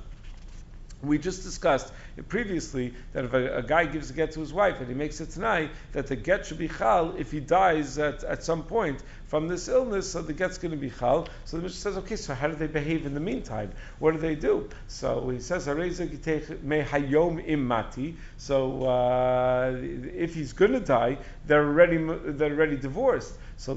We 1.03 1.19
just 1.19 1.43
discussed 1.43 1.93
previously 2.29 2.95
that 3.13 3.27
if 3.27 3.35
a, 3.35 3.59
a, 3.59 3.63
guy 3.63 3.85
gives 3.85 4.11
a 4.11 4.15
get 4.15 4.33
to 4.33 4.41
his 4.41 4.53
wife 4.53 4.81
and 4.81 4.89
he 4.89 4.95
makes 4.95 5.21
it 5.21 5.31
tonight, 5.31 5.71
that 5.93 6.07
the 6.07 6.17
get 6.17 6.47
should 6.47 6.59
be 6.59 6.69
chal 6.69 7.15
if 7.19 7.31
he 7.31 7.39
dies 7.39 7.99
at, 7.99 8.25
at 8.25 8.43
some 8.43 8.63
point 8.63 9.03
from 9.27 9.47
this 9.49 9.69
illness, 9.69 10.11
so 10.13 10.23
the 10.23 10.33
get's 10.33 10.57
going 10.57 10.71
to 10.71 10.77
be 10.77 10.89
chal. 10.91 11.29
So 11.45 11.59
the 11.59 11.65
Mishnah 11.65 11.79
says, 11.79 11.97
okay, 11.99 12.17
so 12.17 12.35
how 12.35 12.49
do 12.49 12.55
they 12.55 12.67
behave 12.67 13.05
in 13.05 13.13
the 13.13 13.21
meantime? 13.21 13.73
What 13.99 14.13
do 14.13 14.19
they 14.19 14.37
do? 14.37 14.71
So 14.89 15.29
he 15.29 15.41
says, 15.41 15.67
hayom. 15.67 16.15
So 18.39 18.87
uh, 18.87 19.77
if 19.83 20.35
he's 20.35 20.53
going 20.55 20.73
to 20.73 20.81
die, 20.81 21.19
they're 21.47 21.67
already 21.67 21.99
they're 21.99 22.53
already 22.53 22.77
divorced. 22.77 23.35
So. 23.57 23.75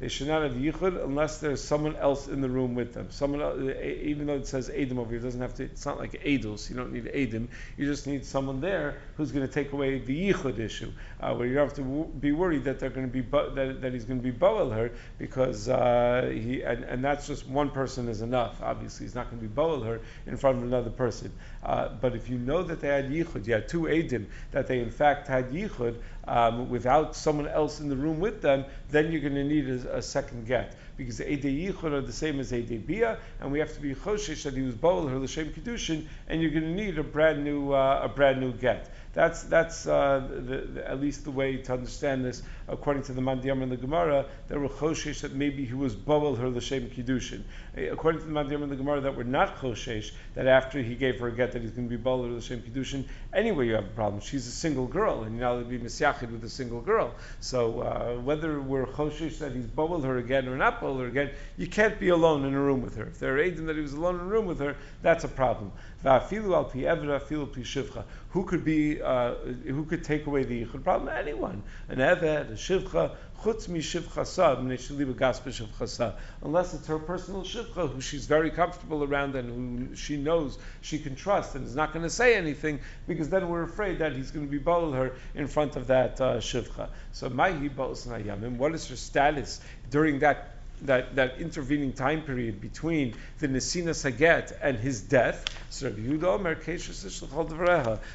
They 0.00 0.08
should 0.08 0.28
not 0.28 0.42
have 0.42 0.52
yichud 0.52 1.04
unless 1.04 1.38
there's 1.38 1.62
someone 1.62 1.96
else 1.96 2.28
in 2.28 2.40
the 2.40 2.48
room 2.48 2.74
with 2.74 2.94
them. 2.94 3.10
Someone, 3.10 3.74
even 3.84 4.26
though 4.26 4.36
it 4.36 4.46
says 4.46 4.70
edim 4.70 4.98
over 4.98 5.10
here, 5.10 5.18
it 5.18 5.22
doesn't 5.22 5.40
have 5.40 5.54
to. 5.54 5.64
It's 5.64 5.84
not 5.86 5.98
like 5.98 6.12
edus. 6.24 6.70
You 6.70 6.76
don't 6.76 6.92
need 6.92 7.06
edim. 7.06 7.48
You 7.76 7.86
just 7.86 8.06
need 8.06 8.24
someone 8.24 8.60
there 8.60 8.98
who's 9.16 9.32
going 9.32 9.46
to 9.46 9.52
take 9.52 9.72
away 9.72 9.98
the 9.98 10.32
yichud 10.32 10.58
issue, 10.58 10.92
uh, 11.20 11.34
where 11.34 11.46
you 11.46 11.54
don't 11.54 11.66
have 11.66 11.76
to 11.76 11.82
w- 11.82 12.06
be 12.06 12.32
worried 12.32 12.64
that 12.64 12.78
they're 12.78 12.90
going 12.90 13.10
to 13.10 13.12
be 13.12 13.22
that, 13.22 13.80
that 13.82 13.92
he's 13.92 14.04
going 14.04 14.22
to 14.22 14.32
be 14.32 14.36
boel 14.36 14.72
her 14.74 14.92
because 15.18 15.68
uh, 15.68 16.30
he 16.32 16.62
and, 16.62 16.84
and 16.84 17.04
that's 17.04 17.26
just 17.26 17.46
one 17.48 17.70
person 17.70 18.08
is 18.08 18.22
enough. 18.22 18.62
Obviously, 18.62 19.06
he's 19.06 19.14
not 19.14 19.30
going 19.30 19.42
to 19.42 19.48
be 19.48 19.54
boel 19.54 19.84
her 19.84 20.00
in 20.26 20.36
front 20.36 20.58
of 20.58 20.64
another 20.64 20.90
person. 20.90 21.32
Uh, 21.62 21.88
but 22.00 22.14
if 22.14 22.28
you 22.28 22.38
know 22.38 22.62
that 22.62 22.80
they 22.80 22.88
had 22.88 23.10
yichud, 23.10 23.46
you 23.46 23.54
had 23.54 23.68
two 23.68 23.82
edim 23.82 24.26
that 24.52 24.66
they 24.66 24.80
in 24.80 24.90
fact 24.90 25.28
had 25.28 25.50
yichud 25.50 25.96
um, 26.30 26.70
without 26.70 27.14
someone 27.16 27.48
else 27.48 27.80
in 27.80 27.88
the 27.88 27.96
room 27.96 28.20
with 28.20 28.40
them, 28.40 28.64
then 28.88 29.10
you're 29.10 29.20
going 29.20 29.34
to 29.34 29.44
need 29.44 29.68
a, 29.68 29.96
a 29.96 30.02
second 30.02 30.46
get 30.46 30.76
because 31.00 31.16
the 31.16 31.24
Eidei 31.24 31.72
Yichud 31.72 31.92
are 31.92 32.02
the 32.02 32.12
same 32.12 32.40
as 32.40 32.52
Eidei 32.52 32.84
Bia, 32.84 33.18
and 33.40 33.50
we 33.50 33.58
have 33.58 33.72
to 33.72 33.80
be 33.80 33.94
Choshesh 33.94 34.42
that 34.42 34.52
he 34.52 34.60
was 34.60 34.74
Boel, 34.74 35.08
her 35.08 35.18
L'Shem 35.18 35.50
Kiddushin, 35.50 36.04
and 36.28 36.42
you're 36.42 36.50
going 36.50 36.64
to 36.64 36.74
need 36.74 36.98
a 36.98 37.02
brand 37.02 37.42
new, 37.42 37.72
uh, 37.72 38.00
a 38.02 38.08
brand 38.08 38.38
new 38.38 38.52
get. 38.52 38.92
That's, 39.12 39.42
that's 39.44 39.86
uh, 39.86 40.28
the, 40.30 40.56
the, 40.58 40.88
at 40.88 41.00
least 41.00 41.24
the 41.24 41.32
way 41.32 41.56
to 41.56 41.72
understand 41.72 42.24
this, 42.24 42.42
according 42.68 43.02
to 43.04 43.12
the 43.12 43.20
Mandiyam 43.20 43.62
and 43.62 43.72
the 43.72 43.76
Gemara, 43.76 44.26
that 44.48 44.58
were 44.58 44.68
Choshesh 44.68 45.22
that 45.22 45.34
maybe 45.34 45.64
he 45.64 45.74
was 45.74 45.96
Boel, 45.96 46.38
her 46.38 46.48
L'Shem 46.48 46.88
Kiddushin. 46.90 47.42
Eh, 47.76 47.86
according 47.86 48.20
to 48.20 48.26
the 48.26 48.32
Mandiyam 48.32 48.62
and 48.62 48.70
the 48.70 48.76
Gemara, 48.76 49.00
that 49.00 49.16
were 49.16 49.24
not 49.24 49.56
Choshesh, 49.56 50.12
that 50.34 50.46
after 50.46 50.80
he 50.80 50.94
gave 50.94 51.18
her 51.18 51.28
a 51.28 51.32
get 51.32 51.52
that 51.52 51.62
he's 51.62 51.72
going 51.72 51.88
to 51.88 51.96
be 51.96 52.00
Boel, 52.00 52.28
her 52.28 52.36
L'Shem 52.36 52.60
Kiddushin, 52.60 53.04
anyway 53.32 53.66
you 53.66 53.74
have 53.74 53.86
a 53.86 53.88
problem. 53.88 54.20
She's 54.20 54.46
a 54.46 54.52
single 54.52 54.86
girl, 54.86 55.24
and 55.24 55.36
you're 55.36 55.48
not 55.48 55.58
to 55.58 55.64
be 55.64 55.78
Misyachid 55.78 56.30
with 56.30 56.44
a 56.44 56.50
single 56.50 56.80
girl. 56.80 57.14
So 57.40 57.80
uh, 57.80 58.20
whether 58.20 58.60
we're 58.60 58.86
Choshesh 58.86 59.38
that 59.38 59.52
he's 59.52 59.66
Boel 59.66 60.04
her 60.04 60.18
again 60.18 60.46
or 60.46 60.56
not 60.56 60.80
Boel 60.90 61.00
her 61.00 61.06
again, 61.06 61.30
you 61.56 61.66
can't 61.66 61.98
be 61.98 62.08
alone 62.08 62.44
in 62.44 62.54
a 62.54 62.60
room 62.60 62.82
with 62.82 62.96
her. 62.96 63.04
If 63.04 63.18
there 63.18 63.36
are 63.36 63.38
Aiden 63.38 63.66
that 63.66 63.76
he 63.76 63.82
was 63.82 63.92
alone 63.92 64.16
in 64.16 64.22
a 64.22 64.24
room 64.24 64.46
with 64.46 64.58
her, 64.60 64.76
that's 65.02 65.24
a 65.24 65.28
problem. 65.28 65.72
Who 66.02 66.18
could 68.44 68.64
be, 68.64 69.02
uh, 69.02 69.34
who 69.66 69.84
could 69.84 70.02
take 70.02 70.26
away 70.26 70.44
the 70.44 70.64
yichud 70.64 70.82
problem? 70.82 71.14
Anyone. 71.14 71.62
An 71.88 71.98
eved, 71.98 72.50
a 72.50 72.54
shivcha, 72.54 73.14
chutz 73.42 73.68
mi 73.68 73.80
shivcha 73.80 74.24
unless 76.42 76.74
it's 76.74 76.86
her 76.86 76.98
personal 76.98 77.42
shivcha, 77.42 77.92
who 77.92 78.00
she's 78.00 78.24
very 78.26 78.50
comfortable 78.50 79.04
around 79.04 79.34
and 79.34 79.88
who 79.88 79.94
she 79.94 80.16
knows 80.16 80.58
she 80.80 80.98
can 80.98 81.14
trust 81.14 81.54
and 81.54 81.66
is 81.66 81.76
not 81.76 81.92
going 81.92 82.04
to 82.04 82.10
say 82.10 82.34
anything, 82.34 82.80
because 83.06 83.28
then 83.28 83.46
we're 83.48 83.64
afraid 83.64 83.98
that 83.98 84.14
he's 84.14 84.30
going 84.30 84.46
to 84.46 84.50
be 84.50 84.58
bowl 84.58 84.92
her 84.92 85.12
in 85.34 85.46
front 85.46 85.76
of 85.76 85.88
that 85.88 86.18
uh, 86.20 86.38
shivcha. 86.38 86.88
So, 87.12 87.28
what 87.28 88.74
is 88.74 88.88
her 88.88 88.96
status 88.96 89.60
during 89.90 90.20
that 90.20 90.59
that, 90.82 91.16
that 91.16 91.38
intervening 91.38 91.92
time 91.92 92.22
period 92.22 92.60
between 92.60 93.14
the 93.38 93.48
Nesina 93.48 93.94
Saget 93.94 94.56
and 94.62 94.78
his 94.78 95.00
death. 95.02 95.44
So 95.70 95.86
Rabbi 95.86 96.00
Yehuda 96.00 96.24
Omer, 96.24 96.54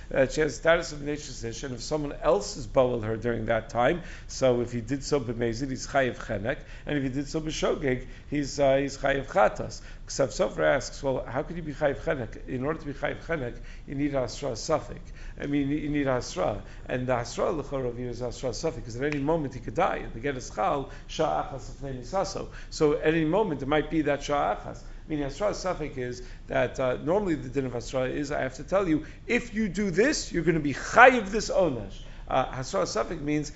that 0.10 0.32
she 0.34 0.42
has 0.42 0.56
status 0.56 0.92
of 0.92 1.00
Neshesish, 1.00 1.64
and 1.64 1.76
if 1.76 1.82
someone 1.82 2.14
else 2.22 2.58
is 2.58 2.68
bowled 2.68 3.04
her 3.04 3.18
during 3.18 3.46
that 3.46 3.70
time, 3.70 4.02
so 4.28 4.62
if 4.62 4.72
he 4.72 4.82
did 4.82 5.04
so 5.04 5.20
b'mezid, 5.20 5.70
he's 5.70 5.88
chayiv 5.88 6.18
chenek, 6.18 6.58
and 6.86 6.98
if 6.98 7.04
he 7.04 7.10
did 7.10 7.28
so 7.28 7.42
b'shogeg, 7.42 8.06
he's 8.30 8.60
uh, 8.60 8.78
he's 8.78 8.98
chayiv 8.98 9.28
chatas. 9.28 9.82
Ksav 10.08 10.28
Sofer 10.28 10.64
asks, 10.64 11.02
well, 11.02 11.26
how 11.28 11.42
could 11.44 11.56
you 11.56 11.64
be 11.64 11.74
chayiv 11.74 11.98
chenek? 11.98 12.48
In 12.48 12.64
order 12.64 12.80
to 12.80 12.86
be 12.86 12.94
chayiv 12.94 13.24
chenek, 13.26 13.58
you 13.88 13.96
need 13.96 14.14
asra 14.14 14.52
suffix. 14.52 15.12
I 15.40 15.48
mean, 15.48 15.70
you 15.70 15.90
need 15.90 16.08
Hasra. 16.08 16.62
And 16.88 17.08
the 17.08 17.14
Hasra 17.14 17.58
L'chor 17.58 17.86
of 17.86 18.00
you 18.00 18.08
is 18.08 18.22
Hasra 18.22 18.52
Safi, 18.52 18.76
because 18.76 18.96
at 18.96 19.04
any 19.04 19.22
moment 19.22 19.54
he 19.54 19.60
could 19.60 19.76
die. 19.76 19.98
And 19.98 20.14
the 20.14 20.20
get 20.20 20.38
is 20.38 20.50
Chal, 20.50 20.90
Sha'achas 21.10 22.06
Saso. 22.06 22.48
So 22.70 22.94
at 22.94 23.14
any 23.14 23.26
moment 23.26 23.62
it 23.62 23.68
might 23.68 23.90
be 23.90 24.02
that 24.04 24.22
Sha'achas. 24.22 24.78
I 24.78 25.10
mean, 25.10 25.20
Hasra 25.20 25.52
Safik 25.52 25.98
is 25.98 26.24
that 26.48 26.80
uh, 26.80 26.98
normally 27.04 27.36
the 27.36 27.50
din 27.50 27.66
of 27.66 27.74
Hasra 27.74 28.10
is, 28.10 28.32
I 28.32 28.42
have 28.42 28.56
to 28.56 28.64
tell 28.64 28.88
you, 28.88 29.06
if 29.28 29.54
you 29.54 29.68
do 29.68 29.92
this, 29.92 30.32
you're 30.32 30.44
going 30.44 30.56
to 30.56 30.62
be 30.62 30.74
chayiv 30.74 31.30
this 31.32 31.50
onesh. 31.50 31.98
Uh, 32.28 32.46
Hasra 32.46 32.84
Safik 32.84 33.22
means 33.22 33.52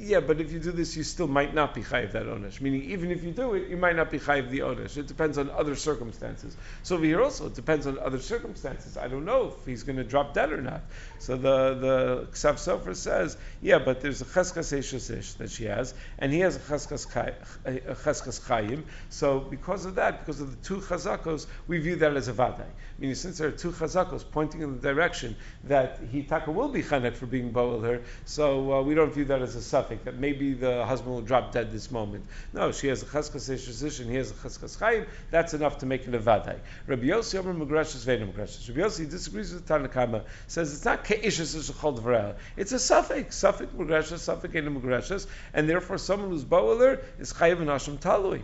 yeah, 0.00 0.20
but 0.20 0.40
if 0.40 0.50
you 0.50 0.58
do 0.58 0.72
this, 0.72 0.96
you 0.96 1.02
still 1.02 1.28
might 1.28 1.54
not 1.54 1.74
be 1.74 1.82
chayiv 1.82 2.12
that 2.12 2.24
onesh. 2.24 2.60
Meaning, 2.60 2.84
even 2.84 3.10
if 3.10 3.22
you 3.22 3.32
do 3.32 3.52
it, 3.52 3.68
you 3.68 3.76
might 3.76 3.96
not 3.96 4.10
be 4.10 4.18
chayiv 4.18 4.48
the 4.48 4.60
onesh. 4.60 4.96
It 4.96 5.06
depends 5.06 5.36
on 5.36 5.50
other 5.50 5.76
circumstances. 5.76 6.56
So 6.82 6.96
over 6.96 7.04
here 7.04 7.22
also, 7.22 7.46
it 7.46 7.54
depends 7.54 7.86
on 7.86 7.98
other 7.98 8.18
circumstances. 8.18 8.96
I 8.96 9.08
don't 9.08 9.26
know 9.26 9.54
if 9.58 9.66
he's 9.66 9.82
going 9.82 9.98
to 9.98 10.04
drop 10.04 10.32
dead 10.32 10.52
or 10.52 10.62
not. 10.62 10.80
So 11.18 11.36
the 11.36 11.74
the 11.74 12.28
Ksav 12.32 12.54
Sofer 12.54 12.96
says, 12.96 13.36
yeah, 13.60 13.78
but 13.78 14.00
there's 14.00 14.22
a 14.22 14.24
cheskas 14.24 14.72
eshesish 14.76 15.36
that 15.36 15.50
she 15.50 15.64
has, 15.64 15.92
and 16.18 16.32
he 16.32 16.40
has 16.40 16.56
a 16.56 16.60
cheskas 16.60 17.06
chayim. 17.06 18.84
So 19.10 19.38
because 19.38 19.84
of 19.84 19.96
that, 19.96 20.20
because 20.20 20.40
of 20.40 20.50
the 20.50 20.66
two 20.66 20.78
chazakos, 20.78 21.46
we 21.68 21.78
view 21.78 21.96
that 21.96 22.16
as 22.16 22.28
a 22.28 22.32
vaday. 22.32 22.64
Meaning, 22.98 23.16
since 23.16 23.36
there 23.36 23.48
are 23.48 23.52
two 23.52 23.72
chazakos 23.72 24.24
pointing 24.30 24.62
in 24.62 24.80
the 24.80 24.80
direction 24.80 25.36
that 25.64 26.00
he 26.10 26.22
taka 26.22 26.50
will 26.50 26.68
be 26.68 26.82
chanek 26.82 27.16
for 27.16 27.26
being 27.26 27.52
boel 27.52 27.82
her, 27.84 28.02
so 28.24 28.72
uh, 28.72 28.82
we 28.82 28.94
don't 28.94 29.12
view 29.12 29.26
that 29.26 29.42
as 29.42 29.56
a 29.56 29.60
safek 29.90 30.04
that 30.04 30.18
maybe 30.18 30.52
the 30.52 30.84
husband 30.84 31.14
will 31.14 31.22
drop 31.22 31.52
dead 31.52 31.72
this 31.72 31.90
moment. 31.90 32.24
No, 32.52 32.72
she 32.72 32.88
has 32.88 33.02
a 33.02 33.06
cheskas 33.06 33.50
eshesish, 33.50 34.00
and 34.00 34.10
he 34.10 34.16
has 34.16 34.30
a 34.30 34.34
cheskas 34.34 34.78
chayim. 34.78 35.06
That's 35.30 35.54
enough 35.54 35.78
to 35.78 35.86
make 35.86 36.06
it 36.06 36.14
a 36.14 36.18
vaday. 36.18 36.58
Rabbi 36.86 37.04
Yossi 37.04 37.38
Omer 37.38 37.54
Magrashis 37.54 38.04
Vedim 38.04 38.32
Magrashis. 38.32 38.68
Rabbi 38.68 38.80
Yossi 38.80 39.10
disagrees 39.10 39.52
with 39.52 39.66
Tanakama. 39.66 40.24
Says 40.46 40.72
it's 40.72 40.84
not 40.84 41.04
Kaishus 41.04 41.54
is 41.54 41.70
a 41.70 41.72
khaldvara. 41.72 42.36
it's 42.56 42.72
a 42.72 42.78
suffix, 42.78 43.36
suffix 43.36 43.72
Mugreshas, 43.72 44.18
suffix 44.18 44.54
in 44.54 44.80
Mugreshas, 44.80 45.26
and 45.52 45.68
therefore 45.68 45.98
someone 45.98 46.30
who's 46.30 46.44
Bo'aler 46.44 47.02
is 47.18 47.32
Chayiv 47.32 47.60
and 47.60 47.68
Hashem 47.68 47.98
Talui. 47.98 48.42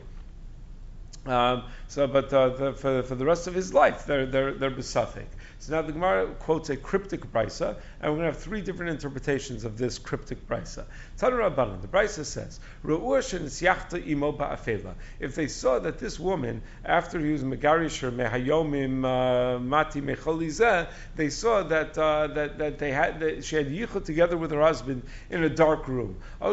Um, 1.26 1.64
so, 1.88 2.06
but 2.06 2.32
uh, 2.32 2.50
the, 2.50 2.72
for, 2.74 3.02
for 3.02 3.16
the 3.16 3.24
rest 3.24 3.48
of 3.48 3.54
his 3.54 3.74
life, 3.74 4.06
they're 4.06 4.26
they're 4.26 4.52
they're 4.54 4.70
besafik. 4.70 5.26
So 5.58 5.72
now 5.72 5.82
the 5.82 5.92
Gemara 5.92 6.34
quotes 6.38 6.70
a 6.70 6.76
cryptic 6.76 7.32
brisa, 7.32 7.76
and 8.00 8.12
we're 8.12 8.18
going 8.18 8.30
to 8.30 8.32
have 8.32 8.38
three 8.38 8.60
different 8.60 8.90
interpretations 8.92 9.64
of 9.64 9.78
this 9.78 9.98
cryptic 9.98 10.46
brisa. 10.46 10.84
Rabbanan, 11.18 11.80
the 11.80 11.88
brisa 11.88 12.24
says, 12.24 12.60
imo 12.84 14.32
ba'afela. 14.32 14.94
If 15.18 15.34
they 15.34 15.48
saw 15.48 15.78
that 15.78 15.98
this 15.98 16.20
woman, 16.20 16.62
after 16.84 17.18
he 17.18 17.32
was 17.32 17.42
megarisher 17.42 18.12
mehayomim 18.12 19.04
uh, 19.04 19.58
mati 19.58 20.00
mecholizeh, 20.00 20.88
they 21.16 21.30
saw 21.30 21.62
that 21.64 21.96
uh, 21.96 22.26
that 22.28 22.58
that 22.58 22.78
they 22.78 22.92
had 22.92 23.20
that 23.20 23.44
she 23.44 23.56
had 23.56 23.68
yichud 23.68 24.04
together 24.04 24.36
with 24.36 24.50
her 24.50 24.60
husband 24.60 25.02
in 25.30 25.42
a 25.42 25.48
dark 25.48 25.88
room. 25.88 26.16
Oh, 26.40 26.52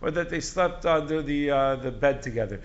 or 0.00 0.10
that 0.10 0.30
they 0.30 0.40
slept 0.40 0.86
under 0.86 1.22
the 1.22 1.50
uh, 1.50 1.76
the 1.76 1.90
bed 1.90 2.22
together. 2.22 2.60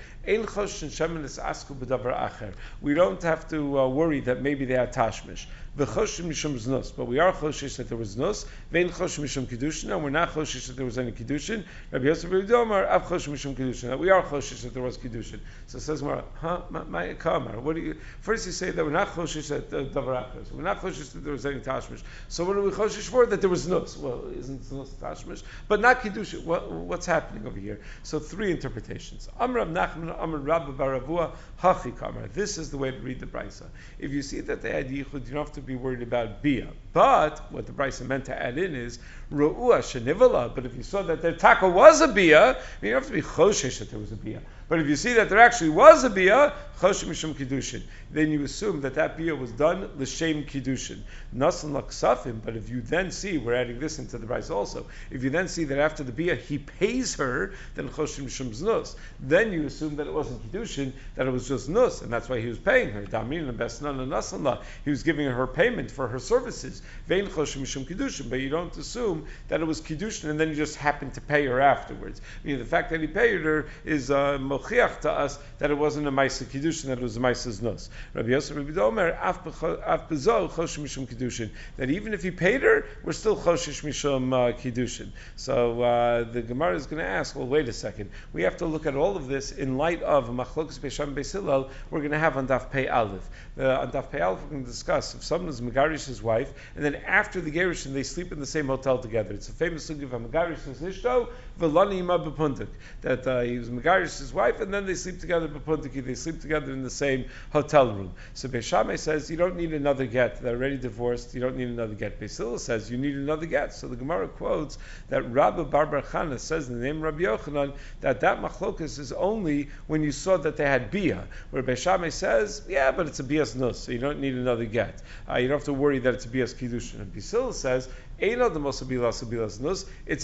We 2.81 2.93
don't 2.93 3.23
have 3.23 3.47
to 3.49 3.79
uh, 3.79 3.87
worry 3.87 4.20
that 4.25 4.41
maybe 4.41 4.65
they 4.65 4.73
had 4.75 4.91
tashmish. 4.91 5.47
V'choshim 5.77 6.25
mishum 6.25 6.55
znus. 6.59 6.91
But 6.95 7.05
we 7.05 7.19
are 7.19 7.31
choshish 7.31 7.77
that 7.77 7.87
there 7.87 7.97
was 7.97 8.17
znus. 8.17 8.45
Vein 8.71 8.89
choshim 8.89 9.23
mishum 9.23 9.45
kiddushin, 9.45 9.93
and 9.93 10.03
we're 10.03 10.09
not 10.09 10.31
choshish 10.31 10.67
that 10.67 10.75
there 10.75 10.85
was 10.85 10.97
any 10.97 11.13
kiddushin. 11.13 11.63
Rabbi 11.91 12.07
Yosef 12.07 12.29
Rabbi 12.29 12.45
Domar 12.45 12.89
av 12.89 13.07
choshim 13.07 13.31
mishum 13.31 13.55
kiddushin. 13.55 13.87
That 13.87 13.99
we 13.99 14.09
are 14.09 14.21
choshish 14.21 14.63
that 14.63 14.73
there 14.73 14.83
was 14.83 14.97
kiddushin. 14.97 15.39
So 15.67 15.77
it 15.77 15.81
says 15.81 16.03
more, 16.03 16.25
huh? 16.35 16.63
My 16.69 17.13
kamar. 17.13 17.57
What 17.61 17.77
do 17.77 17.81
you? 17.81 17.95
First 18.19 18.47
you 18.47 18.51
say 18.51 18.71
that 18.71 18.83
we're 18.83 18.91
not 18.91 19.15
choshish 19.15 19.47
that 19.47 19.73
uh, 19.73 19.85
davar 19.85 20.27
We're 20.51 20.61
not 20.61 20.81
choshish 20.81 21.13
that 21.13 21.23
there 21.23 21.31
was 21.31 21.45
any 21.45 21.61
tashmish. 21.61 22.01
So 22.27 22.43
what 22.43 22.57
are 22.57 22.61
we 22.61 22.71
choshish 22.71 23.07
for? 23.07 23.25
That 23.25 23.39
there 23.39 23.49
was 23.49 23.65
znus. 23.65 23.95
Well, 23.95 24.25
isn't 24.37 24.63
znus 24.63 24.89
tashmish? 24.95 25.41
But 25.69 25.79
not 25.79 26.01
kiddushin. 26.01 26.43
What, 26.43 26.69
what's 26.69 27.05
happening 27.05 27.47
over 27.47 27.57
here? 27.57 27.79
So 28.03 28.19
three 28.19 28.51
interpretations. 28.51 29.29
Amr 29.39 29.65
Nachman, 29.65 30.19
Amr 30.19 30.37
Rabbah 30.37 30.73
bar 30.73 30.99
Avuha, 30.99 31.31
Hachi 31.61 31.97
Kamar. 31.97 32.27
This 32.27 32.57
is 32.57 32.71
the 32.71 32.77
way 32.77 32.91
to 32.91 32.99
read 32.99 33.21
the 33.21 33.25
brisa. 33.25 33.67
If 33.97 34.11
you 34.11 34.21
see 34.21 34.41
that 34.41 34.61
they 34.61 34.71
had 34.71 34.89
yichud, 34.89 35.25
you 35.27 35.33
don't 35.33 35.45
have 35.45 35.53
to 35.53 35.60
be 35.65 35.75
worried 35.75 36.01
about 36.01 36.41
bia. 36.41 36.67
But 36.93 37.39
what 37.51 37.65
the 37.65 37.71
brisa 37.71 38.05
meant 38.05 38.25
to 38.25 38.41
add 38.41 38.57
in 38.57 38.75
is 38.75 38.99
ru'ua 39.31 39.79
shenivala. 39.79 40.53
But 40.53 40.65
if 40.65 40.75
you 40.75 40.83
saw 40.83 41.01
that 41.03 41.21
their 41.21 41.33
taka 41.33 41.69
was 41.69 42.01
a 42.01 42.07
bia, 42.07 42.61
you 42.81 42.93
have 42.93 43.07
to 43.07 43.13
be 43.13 43.21
choshesh 43.21 43.79
that 43.79 43.89
there 43.91 43.99
was 43.99 44.11
a 44.11 44.15
bia. 44.15 44.41
But 44.71 44.79
if 44.79 44.87
you 44.87 44.95
see 44.95 45.11
that 45.15 45.27
there 45.27 45.39
actually 45.39 45.71
was 45.71 46.05
a 46.05 46.09
bia, 46.09 46.53
chosh 46.79 47.03
mishum 47.03 47.33
kiddushin, 47.33 47.83
then 48.09 48.31
you 48.31 48.45
assume 48.45 48.79
that 48.81 48.95
that 48.95 49.17
bia 49.17 49.35
was 49.35 49.51
done 49.51 49.89
l'shem 49.97 50.45
kiddushin, 50.45 51.01
nasan 51.35 51.73
laksafim. 51.73 52.39
But 52.41 52.55
if 52.55 52.69
you 52.69 52.79
then 52.79 53.11
see, 53.11 53.37
we're 53.37 53.53
adding 53.53 53.81
this 53.81 53.99
into 53.99 54.17
the 54.17 54.25
price 54.25 54.49
also. 54.49 54.85
If 55.09 55.25
you 55.25 55.29
then 55.29 55.49
see 55.49 55.65
that 55.65 55.77
after 55.77 56.03
the 56.05 56.13
bia 56.13 56.35
he 56.35 56.57
pays 56.57 57.15
her, 57.15 57.51
then 57.75 57.89
chosh 57.89 58.17
mishum 58.21 58.51
znus. 58.51 58.95
Then 59.19 59.51
you 59.51 59.65
assume 59.65 59.97
that 59.97 60.07
it 60.07 60.13
wasn't 60.13 60.49
kiddushin, 60.49 60.93
that 61.15 61.27
it 61.27 61.31
was 61.31 61.49
just 61.49 61.67
nus, 61.67 62.01
and 62.01 62.09
that's 62.09 62.29
why 62.29 62.39
he 62.39 62.47
was 62.47 62.57
paying 62.57 62.91
her. 62.91 63.01
Damin 63.01 63.49
and 63.49 63.59
besnan 63.59 63.99
and 63.99 64.09
nasanla. 64.09 64.63
He 64.85 64.89
was 64.89 65.03
giving 65.03 65.29
her 65.29 65.47
payment 65.47 65.91
for 65.91 66.07
her 66.07 66.19
services. 66.19 66.81
Vein 67.07 67.27
chosh 67.27 67.57
mishum 67.57 67.83
kiddushin. 67.85 68.29
But 68.29 68.39
you 68.39 68.47
don't 68.47 68.77
assume 68.77 69.27
that 69.49 69.59
it 69.59 69.65
was 69.65 69.81
kiddushin, 69.81 70.29
and 70.29 70.39
then 70.39 70.47
you 70.47 70.55
just 70.55 70.77
happened 70.77 71.15
to 71.15 71.21
pay 71.21 71.45
her 71.47 71.59
afterwards. 71.59 72.21
I 72.41 72.47
mean, 72.47 72.59
the 72.59 72.63
fact 72.63 72.91
that 72.91 73.01
he 73.01 73.07
paid 73.07 73.41
her 73.41 73.67
is. 73.83 74.09
Uh, 74.09 74.37
mochiach 74.61 75.01
to 75.01 75.11
us 75.11 75.39
that 75.59 75.71
it 75.71 75.77
wasn't 75.77 76.07
a 76.07 76.11
Maisa 76.11 76.43
Kiddushin, 76.45 76.85
that 76.85 76.97
it 76.97 77.01
was 77.01 77.17
a 77.17 77.19
Maisa's 77.19 77.61
Nus. 77.61 77.89
Rabbi 78.13 78.29
Yosef 78.29 78.57
Rabbi 78.57 78.71
Domer, 78.71 79.17
af 79.21 79.43
bezo 79.43 80.49
chosh 80.49 80.79
mishum 80.79 81.07
Kiddushin, 81.07 81.49
that 81.77 81.89
even 81.89 82.13
if 82.13 82.23
he 82.23 82.31
paid 82.31 82.61
her, 82.61 82.85
we're 83.03 83.11
still 83.11 83.35
choshish 83.35 83.83
mishum 83.83 84.33
uh, 84.33 84.57
Kiddushin. 84.57 85.09
So 85.35 85.81
uh, 85.81 86.23
the 86.23 86.41
Gemara 86.41 86.75
is 86.75 86.87
going 86.87 87.01
to 87.01 87.07
ask, 87.07 87.35
well, 87.35 87.47
wait 87.47 87.69
a 87.69 87.73
second. 87.73 88.09
We 88.33 88.43
have 88.43 88.57
to 88.57 88.65
look 88.65 88.85
at 88.85 88.95
all 88.95 89.17
of 89.17 89.27
this 89.27 89.51
in 89.51 89.77
light 89.77 90.01
of 90.01 90.29
Machlokas 90.29 90.79
Besham 90.79 91.13
Besilal 91.13 91.69
we're 91.89 91.99
going 91.99 92.11
to 92.11 92.19
have 92.19 92.37
on 92.37 92.47
Daf 92.47 92.71
Pei 92.71 92.87
Aleph. 92.87 93.27
Uh, 93.57 93.81
on 93.81 93.91
Daf 93.91 94.11
Pei 94.11 94.21
Aleph, 94.21 94.41
we're 94.43 94.49
going 94.49 94.63
to 94.63 94.69
discuss 94.69 95.15
if 95.15 95.23
someone 95.23 95.49
is 95.49 95.61
Megarish 95.61 96.07
his 96.07 96.21
wife, 96.21 96.51
and 96.75 96.83
then 96.83 96.95
after 96.95 97.41
the 97.41 97.51
Gerishin, 97.51 97.93
they 97.93 98.03
sleep 98.03 98.31
in 98.31 98.39
the 98.39 98.45
same 98.45 98.67
hotel 98.67 98.97
together. 98.97 99.33
It's 99.33 99.49
a 99.49 99.53
famous 99.53 99.89
sugi 99.89 100.03
of 100.03 100.11
Megarish 100.11 100.63
his 100.63 100.81
Ishto, 100.81 101.29
Velani 101.59 101.99
Ima 101.99 102.19
Bepuntik, 102.19 102.67
that 103.01 103.27
uh, 103.27 103.41
he 103.41 103.57
was 103.57 103.69
Megarish 103.69 104.19
his 104.19 104.33
wife, 104.51 104.61
and 104.61 104.73
then 104.73 104.85
they 104.85 104.95
sleep 104.95 105.19
together. 105.19 105.47
They 105.47 106.15
sleep 106.15 106.41
together 106.41 106.71
in 106.71 106.83
the 106.83 106.89
same 106.89 107.25
hotel 107.51 107.93
room. 107.93 108.13
So 108.33 108.47
Beishamay 108.47 108.99
says 108.99 109.29
you 109.29 109.37
don't 109.37 109.55
need 109.55 109.73
another 109.73 110.05
get. 110.05 110.41
They're 110.41 110.55
already 110.55 110.77
divorced. 110.77 111.33
You 111.33 111.41
don't 111.41 111.57
need 111.57 111.69
another 111.69 111.95
get. 111.95 112.19
Beisila 112.19 112.59
says 112.59 112.91
you 112.91 112.97
need 112.97 113.15
another 113.15 113.45
get. 113.45 113.73
So 113.73 113.87
the 113.87 113.95
Gemara 113.95 114.27
quotes 114.27 114.77
that 115.09 115.29
Rabbi 115.31 115.63
Barbar 115.63 116.01
Chana 116.01 116.39
says 116.39 116.69
in 116.69 116.79
the 116.79 116.85
name 116.85 117.01
Rabbi 117.01 117.21
Yochanan 117.21 117.75
that 118.01 118.21
that 118.21 118.41
machlokas 118.41 118.99
is 118.99 119.11
only 119.11 119.69
when 119.87 120.03
you 120.03 120.11
saw 120.11 120.37
that 120.37 120.57
they 120.57 120.65
had 120.65 120.91
bia. 120.91 121.27
Where 121.51 121.63
Beishamay 121.63 122.11
says, 122.11 122.63
yeah, 122.67 122.91
but 122.91 123.07
it's 123.07 123.19
a 123.19 123.23
bias 123.23 123.55
nus, 123.55 123.79
so 123.79 123.91
you 123.91 123.99
don't 123.99 124.19
need 124.19 124.35
another 124.35 124.65
get. 124.65 125.01
Uh, 125.29 125.37
you 125.37 125.47
don't 125.47 125.57
have 125.57 125.65
to 125.65 125.73
worry 125.73 125.99
that 125.99 126.13
it's 126.13 126.25
a 126.25 126.29
bias 126.29 126.53
kiddushin. 126.53 127.01
And 127.01 127.13
Beisila 127.13 127.53
says 127.53 127.89
It's 128.21 128.41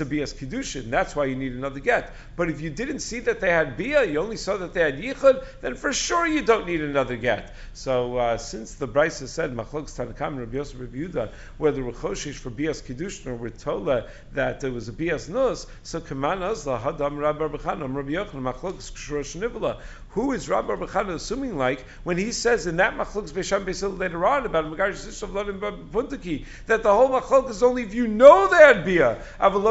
a 0.01 0.05
Bias 0.05 0.33
Kiddushin. 0.33 0.89
That's 0.91 1.15
why 1.15 1.25
you 1.25 1.35
need 1.35 1.53
another 1.53 1.79
get. 1.79 2.13
But 2.35 2.49
if 2.49 2.61
you 2.61 2.69
didn't 2.69 2.99
see 2.99 3.21
that 3.21 3.39
they 3.39 3.49
had 3.49 3.75
Bia, 3.75 4.03
you 4.03 4.19
only 4.19 4.37
saw 4.37 4.57
that 4.57 4.73
they 4.73 4.81
had 4.81 4.99
Yichud, 4.99 5.43
then 5.61 5.75
for 5.75 5.91
sure 5.91 6.27
you 6.27 6.43
don't 6.43 6.67
need 6.67 6.81
another 6.81 7.15
get. 7.15 7.55
So 7.73 8.17
uh, 8.17 8.37
since 8.37 8.75
the 8.75 8.87
Brisa 8.87 9.27
said, 9.27 9.55
Machlok 9.55 9.89
Tanakam 9.89 10.37
Rabbi 10.37 10.57
Yosef 10.57 10.79
Rabbi 10.79 11.27
whether 11.57 11.83
we're 11.83 11.91
for 11.91 12.49
Bias 12.51 12.81
Kiddushin 12.83 13.27
or 13.27 13.35
we're 13.35 13.49
Tola 13.49 14.07
that 14.33 14.63
it 14.63 14.71
was 14.71 14.87
a 14.89 14.93
Bias 14.93 15.27
Nus, 15.27 15.65
so 15.83 15.99
Kaman 15.99 16.43
Azla 16.43 16.79
Hadam 16.79 17.17
Rabbi 17.17 17.45
Rabbi 17.45 17.57
Rabbi 17.95 18.11
Yochanan 18.11 18.53
Machlok 18.53 18.75
Shrosh 18.93 19.35
who 20.17 20.31
is 20.31 20.49
Rabbi 20.49 20.73
Rabbi 20.73 21.11
assuming 21.11 21.59
like 21.59 21.81
when 22.03 22.17
he 22.17 22.31
says 22.31 22.65
in 22.65 22.77
that 22.77 22.97
Machlokes 22.97 23.31
Besham 23.31 23.65
Besil 23.65 23.99
later 23.99 24.25
on 24.25 24.47
about 24.47 24.65
Megarish 24.65 25.05
Sishav 25.05 25.29
Ladim 25.29 25.59
Puntaki 25.91 26.43
that 26.65 26.81
the 26.81 26.91
whole 26.91 27.09
Machlok 27.09 27.51
is 27.51 27.61
only 27.61 27.83
if 27.83 27.93
you 27.93 28.07
know 28.07 28.47
they 28.47 28.57
had 28.57 28.83
Bia. 28.83 29.21
But 29.39 29.57
if 29.57 29.63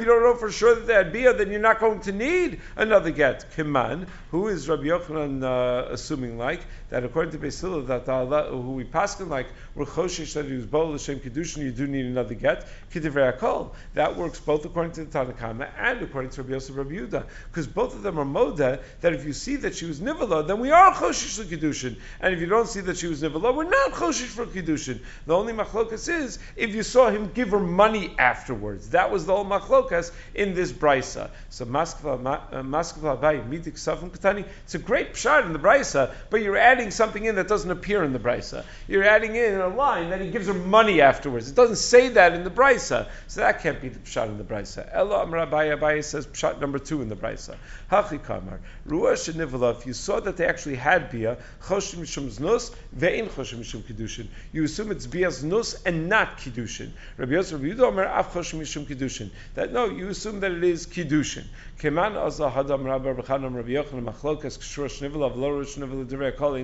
you 0.00 0.06
don't 0.06 0.22
know 0.22 0.36
for 0.36 0.52
sure 0.52 0.76
that 0.76 0.86
they 0.86 0.92
had 0.94 1.12
Bia, 1.12 1.32
then 1.32 1.50
you're 1.50 1.58
not 1.58 1.80
going 1.80 1.98
to 2.02 2.12
need 2.12 2.60
another 2.76 3.10
get. 3.10 3.50
Kiman, 3.56 4.06
who 4.30 4.46
is 4.46 4.68
Rabbi 4.68 4.84
Yochanan 4.84 5.42
uh, 5.42 5.88
assuming 5.90 6.38
like 6.38 6.60
that 6.90 7.02
according 7.02 7.32
to 7.32 7.38
Beisila 7.44 7.88
that 7.88 8.08
Allah, 8.08 8.50
who 8.52 8.70
we 8.74 8.84
paskin 8.84 9.28
like 9.28 9.48
we're 9.74 9.84
choshish 9.84 10.34
that 10.34 10.44
he 10.44 10.54
was 10.54 10.66
bol 10.66 10.90
l'shem 10.90 11.18
kedushin, 11.18 11.64
you 11.64 11.72
do 11.72 11.88
need 11.88 12.06
another 12.06 12.34
get. 12.34 12.68
Kidivrei 12.92 13.36
Akol. 13.36 13.72
That 13.94 14.16
works 14.16 14.38
both 14.38 14.64
according 14.64 14.92
to 14.92 15.04
the 15.04 15.18
Tanakama 15.18 15.68
and 15.76 16.02
according 16.02 16.30
to 16.30 16.42
Rabbi 16.42 16.52
Yosef 16.52 16.76
Rabbi 16.76 16.92
Yuda 16.92 17.24
because 17.48 17.63
both 17.66 17.94
of 17.94 18.02
them 18.02 18.18
are 18.18 18.24
moda, 18.24 18.80
that 19.00 19.12
if 19.12 19.24
you 19.24 19.32
see 19.32 19.56
that 19.56 19.74
she 19.74 19.86
was 19.86 20.00
nivala, 20.00 20.46
then 20.46 20.60
we 20.60 20.70
are 20.70 20.92
choshish 20.92 21.38
for 21.38 21.44
kiddushin, 21.44 21.96
and 22.20 22.34
if 22.34 22.40
you 22.40 22.46
don't 22.46 22.68
see 22.68 22.80
that 22.80 22.96
she 22.96 23.06
was 23.06 23.22
nivala, 23.22 23.54
we're 23.54 23.64
not 23.64 23.92
choshish 23.92 24.26
for 24.26 24.46
kiddushin. 24.46 25.00
The 25.26 25.34
only 25.34 25.52
machlokas 25.52 26.08
is 26.08 26.38
if 26.56 26.74
you 26.74 26.82
saw 26.82 27.10
him 27.10 27.30
give 27.32 27.50
her 27.50 27.60
money 27.60 28.14
afterwards. 28.18 28.90
That 28.90 29.10
was 29.10 29.26
the 29.26 29.34
whole 29.34 29.44
machlokas 29.44 30.12
in 30.34 30.54
this 30.54 30.72
brisa. 30.72 31.30
So 31.50 31.64
maskva 31.66 32.24
uh, 32.52 33.16
Abaye 33.16 33.48
midik 33.48 33.74
safim 33.74 34.10
katani. 34.10 34.44
It's 34.64 34.74
a 34.74 34.78
great 34.78 35.14
pshat 35.14 35.46
in 35.46 35.52
the 35.52 35.58
brisa, 35.58 36.12
but 36.30 36.42
you're 36.42 36.56
adding 36.56 36.90
something 36.90 37.24
in 37.24 37.36
that 37.36 37.48
doesn't 37.48 37.70
appear 37.70 38.04
in 38.04 38.12
the 38.12 38.18
brisa. 38.18 38.64
You're 38.88 39.04
adding 39.04 39.34
in 39.34 39.60
a 39.60 39.68
line 39.68 40.10
that 40.10 40.20
he 40.20 40.30
gives 40.30 40.46
her 40.46 40.54
money 40.54 41.00
afterwards. 41.00 41.48
It 41.48 41.54
doesn't 41.54 41.76
say 41.76 42.08
that 42.10 42.32
in 42.34 42.44
the 42.44 42.50
brisa, 42.50 43.08
so 43.28 43.40
that 43.40 43.62
can't 43.62 43.80
be 43.80 43.88
the 43.88 43.98
pshat 44.00 44.28
in 44.28 44.38
the 44.38 44.44
brisa. 44.44 44.88
Ella 44.92 45.22
Amar 45.22 45.46
Abaye 45.46 46.04
says 46.04 46.26
pshat 46.26 46.60
number 46.60 46.78
two 46.78 47.02
in 47.02 47.08
the 47.08 47.16
brisa. 47.16 47.53
Hachi 47.90 48.22
Kamar. 48.22 48.60
Ruah 48.88 49.12
Shenivala, 49.12 49.76
if 49.76 49.86
you 49.86 49.92
saw 49.92 50.20
that 50.20 50.36
they 50.36 50.46
actually 50.46 50.76
had 50.76 51.10
Bia, 51.10 51.38
Choshim 51.62 52.00
Mishum 52.00 52.30
Znus, 52.30 52.74
Ve'in 52.96 53.28
Choshim 53.28 53.58
Mishum. 53.58 54.26
You 54.52 54.64
assume 54.64 54.90
it's 54.90 55.06
Bia 55.06 55.28
Znus 55.28 55.80
and 55.84 56.08
not 56.08 56.38
Kiddushin. 56.38 56.90
Rabbi 57.16 57.32
Yosef 57.32 57.60
Rabbi 57.60 57.74
Yudah 57.74 58.18
Af 58.18 58.32
Choshim 58.32 58.60
Mishum. 58.60 59.30
That, 59.54 59.72
no, 59.72 59.86
you 59.86 60.08
assume 60.08 60.40
that 60.40 60.52
it 60.52 60.64
is 60.64 60.86
Kiddushin. 60.86 61.44
Keman 61.78 62.14
Azah 62.14 62.52
Hadam 62.52 62.84
Rabbi 62.84 63.12
Machlokas 63.12 64.58
Kshur 64.58 64.86
Shnivala, 64.86 66.06
Divrei 66.06 66.36
Kol 66.36 66.54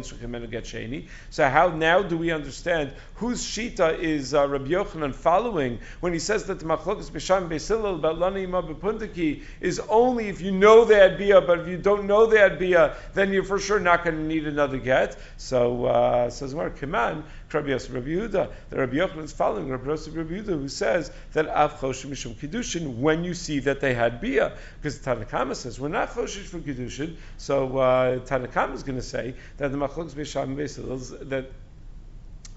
Get. 0.46 0.60
So 1.30 1.48
how 1.48 1.68
now 1.68 2.02
do 2.02 2.16
we 2.16 2.30
understand 2.30 2.92
whose 3.14 3.42
Shita 3.42 3.98
is 3.98 4.34
uh, 4.34 4.48
Rabbi 4.48 4.70
Yochanan 4.70 5.14
following 5.14 5.78
when 6.00 6.12
he 6.12 6.18
says 6.18 6.44
that 6.44 6.58
the 6.58 6.64
Machlokas 6.64 7.10
B'Sham 7.10 7.48
Besilil 7.48 7.96
about 7.96 8.36
Ima 8.36 8.60
is 9.60 9.80
only 9.88 10.28
if 10.28 10.40
you 10.40 10.52
know 10.52 10.69
know 10.70 10.84
they 10.84 10.96
had 10.96 11.18
bia, 11.18 11.40
but 11.40 11.60
if 11.60 11.68
you 11.68 11.78
don't 11.78 12.06
know 12.06 12.26
they 12.26 12.38
had 12.38 12.58
bia, 12.58 12.96
then 13.14 13.32
you're 13.32 13.44
for 13.44 13.58
sure 13.58 13.80
not 13.80 14.04
going 14.04 14.16
to 14.16 14.22
need 14.22 14.46
another 14.46 14.78
get. 14.78 15.16
So 15.36 15.86
uh, 15.86 16.30
says 16.30 16.54
Mar 16.54 16.70
Kiman, 16.70 17.22
Rabbi 17.52 17.68
Yehuda. 17.68 18.50
The 18.70 18.76
Rabbi 18.76 18.94
Yochanan 18.94 19.24
is 19.24 19.32
following 19.32 19.68
Rabbi 19.68 19.86
Yehuda, 19.86 20.46
who 20.46 20.68
says 20.68 21.10
that 21.32 21.48
Av 21.48 21.80
Mishum 21.80 22.34
Kiddushin 22.34 22.96
when 22.98 23.24
you 23.24 23.34
see 23.34 23.60
that 23.60 23.80
they 23.80 23.94
had 23.94 24.20
bia, 24.20 24.56
because 24.76 24.98
Tanakama 25.00 25.56
says 25.56 25.80
we're 25.80 25.88
not 25.88 26.10
Choshish 26.10 26.46
for 26.46 26.58
Kiddushin. 26.58 27.16
So 27.38 27.78
uh, 27.78 28.18
Tanakama 28.20 28.74
is 28.74 28.82
going 28.82 28.98
to 28.98 29.02
say 29.02 29.34
that 29.58 29.72
the 29.72 29.78
Machlokes 29.78 30.12
Beisham 30.12 30.56
that 31.28 31.50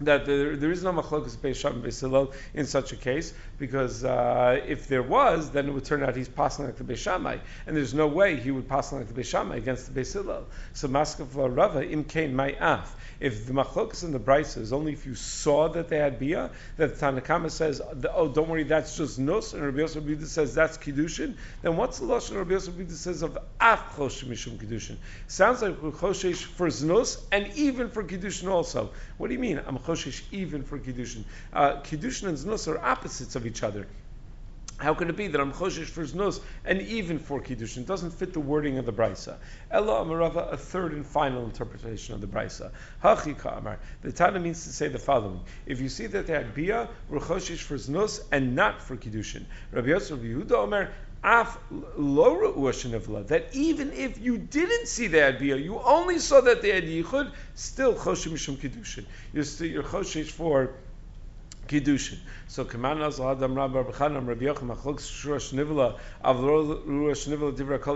that 0.05 0.25
there, 0.25 0.55
there 0.55 0.71
is 0.71 0.83
no 0.83 0.93
machlokas 0.93 1.37
Beisham 1.37 1.81
Beisilel 1.81 2.33
in 2.53 2.65
such 2.65 2.93
a 2.93 2.95
case, 2.95 3.33
because 3.57 4.03
uh, 4.03 4.59
if 4.65 4.87
there 4.87 5.03
was, 5.03 5.51
then 5.51 5.67
it 5.67 5.71
would 5.71 5.85
turn 5.85 6.03
out 6.03 6.15
he's 6.15 6.29
passing 6.29 6.65
like 6.65 6.77
the 6.77 6.83
Beishamai, 6.83 7.39
and 7.67 7.75
there's 7.75 7.93
no 7.93 8.07
way 8.07 8.35
he 8.35 8.51
would 8.51 8.67
pass 8.67 8.91
like 8.91 9.07
the 9.07 9.21
Beishamai 9.21 9.57
against 9.57 9.93
the 9.93 10.01
Beisilel. 10.01 10.43
So 10.73 10.87
Maskav 10.87 11.27
Rava 11.33 11.87
im 11.87 12.03
kain 12.03 12.35
my 12.35 12.55
af. 12.59 12.95
If 13.19 13.45
the 13.45 13.53
machlokas 13.53 14.03
and 14.03 14.13
the 14.13 14.19
brisa 14.19 14.57
is 14.57 14.73
only 14.73 14.91
if 14.93 15.05
you 15.05 15.15
saw 15.15 15.69
that 15.69 15.87
they 15.87 15.97
had 15.97 16.19
bia, 16.19 16.49
that 16.77 16.99
the 16.99 17.05
Tanakama 17.05 17.49
says, 17.49 17.81
oh, 18.13 18.27
don't 18.27 18.49
worry, 18.49 18.63
that's 18.63 18.97
just 18.97 19.17
nus, 19.17 19.53
and 19.53 19.63
Rabbi 19.63 19.79
Yosef 19.79 20.03
Bida 20.03 20.25
says 20.25 20.53
that's 20.53 20.77
kiddushin, 20.77 21.35
then 21.61 21.77
what's 21.77 21.99
the 21.99 22.05
lashon 22.05 22.37
Rabbi 22.37 22.51
Yosef 22.51 22.73
Bida 22.73 22.91
says 22.91 23.21
of 23.21 23.37
af 23.61 23.95
chosh 23.95 24.25
mishum 24.25 24.57
kiddushin? 24.57 24.97
Sounds 25.27 25.61
like 25.61 25.77
choshesh 25.79 26.43
for 26.43 26.67
znus 26.67 27.21
and 27.31 27.47
even 27.55 27.89
for 27.89 28.03
kiddushin 28.03 28.49
also. 28.49 28.91
What 29.17 29.27
do 29.27 29.33
you 29.33 29.39
mean? 29.39 29.61
I'm 29.65 29.77
choshesh 29.77 30.23
even 30.31 30.63
for 30.63 30.79
kiddushin. 30.79 31.23
Uh, 31.51 31.81
kiddushin 31.81 32.27
and 32.27 32.37
znus 32.37 32.67
are 32.67 32.79
opposites 32.79 33.35
of 33.35 33.45
each 33.45 33.63
other. 33.63 33.87
How 34.77 34.93
can 34.95 35.09
it 35.09 35.15
be 35.15 35.27
that 35.27 35.39
I'm 35.39 35.53
choshish 35.53 35.85
for 35.85 36.03
znus 36.03 36.41
and 36.65 36.81
even 36.81 37.19
for 37.19 37.39
kiddushin? 37.39 37.85
Doesn't 37.85 38.11
fit 38.11 38.33
the 38.33 38.39
wording 38.39 38.79
of 38.79 38.85
the 38.85 38.91
brisa. 38.91 39.37
Ella 39.69 40.03
amarava, 40.03 40.51
a 40.51 40.57
third 40.57 40.93
and 40.93 41.05
final 41.05 41.45
interpretation 41.45 42.15
of 42.15 42.21
the 42.21 42.27
brisa. 42.27 42.71
Hachika 43.03 43.59
amar. 43.59 43.79
The 44.01 44.11
Tana 44.11 44.39
means 44.39 44.63
to 44.63 44.73
say 44.73 44.87
the 44.87 44.99
following: 44.99 45.41
If 45.65 45.79
you 45.79 45.89
see 45.89 46.07
that 46.07 46.27
they 46.27 46.33
had 46.33 46.55
bia, 46.55 46.89
we're 47.07 47.19
choshish 47.19 47.61
for 47.61 47.75
znus 47.75 48.21
and 48.31 48.55
not 48.55 48.81
for 48.81 48.97
kiddushin. 48.97 49.45
Rabbi 49.71 49.89
Yosef 49.89 50.19
Yehuda 50.19 50.51
Omer. 50.51 50.91
Af 51.23 51.57
that 53.27 53.45
even 53.53 53.93
if 53.93 54.19
you 54.19 54.37
didn't 54.37 54.87
see 54.87 55.07
the 55.07 55.35
bia, 55.39 55.55
you 55.55 55.79
only 55.79 56.19
saw 56.19 56.41
that 56.41 56.61
they 56.61 56.71
had 56.71 56.83
still 57.55 57.93
choshim 57.95 58.33
mishum 58.33 58.57
kiddushin. 58.57 59.05
You're 59.31 59.45
still 59.45 59.67
you're 59.67 59.83
choshish 59.83 60.31
for 60.31 60.75
kiddushin. 61.67 62.17
So 62.47 62.65
Kaman 62.65 62.97
Azal 62.97 63.35
Adam 63.35 63.55
Rabbi 63.55 63.79
Rabbi 63.79 64.17
Rabbi 64.19 64.45
Yochim 64.45 64.75
Machlok 64.75 64.99
Shrosh 64.99 65.53
Nivla 65.53 65.97
Avro 66.23 66.83
Rush 66.85 67.25
Nivla 67.25 67.55
Divra 67.55 67.81
Kol 67.81 67.95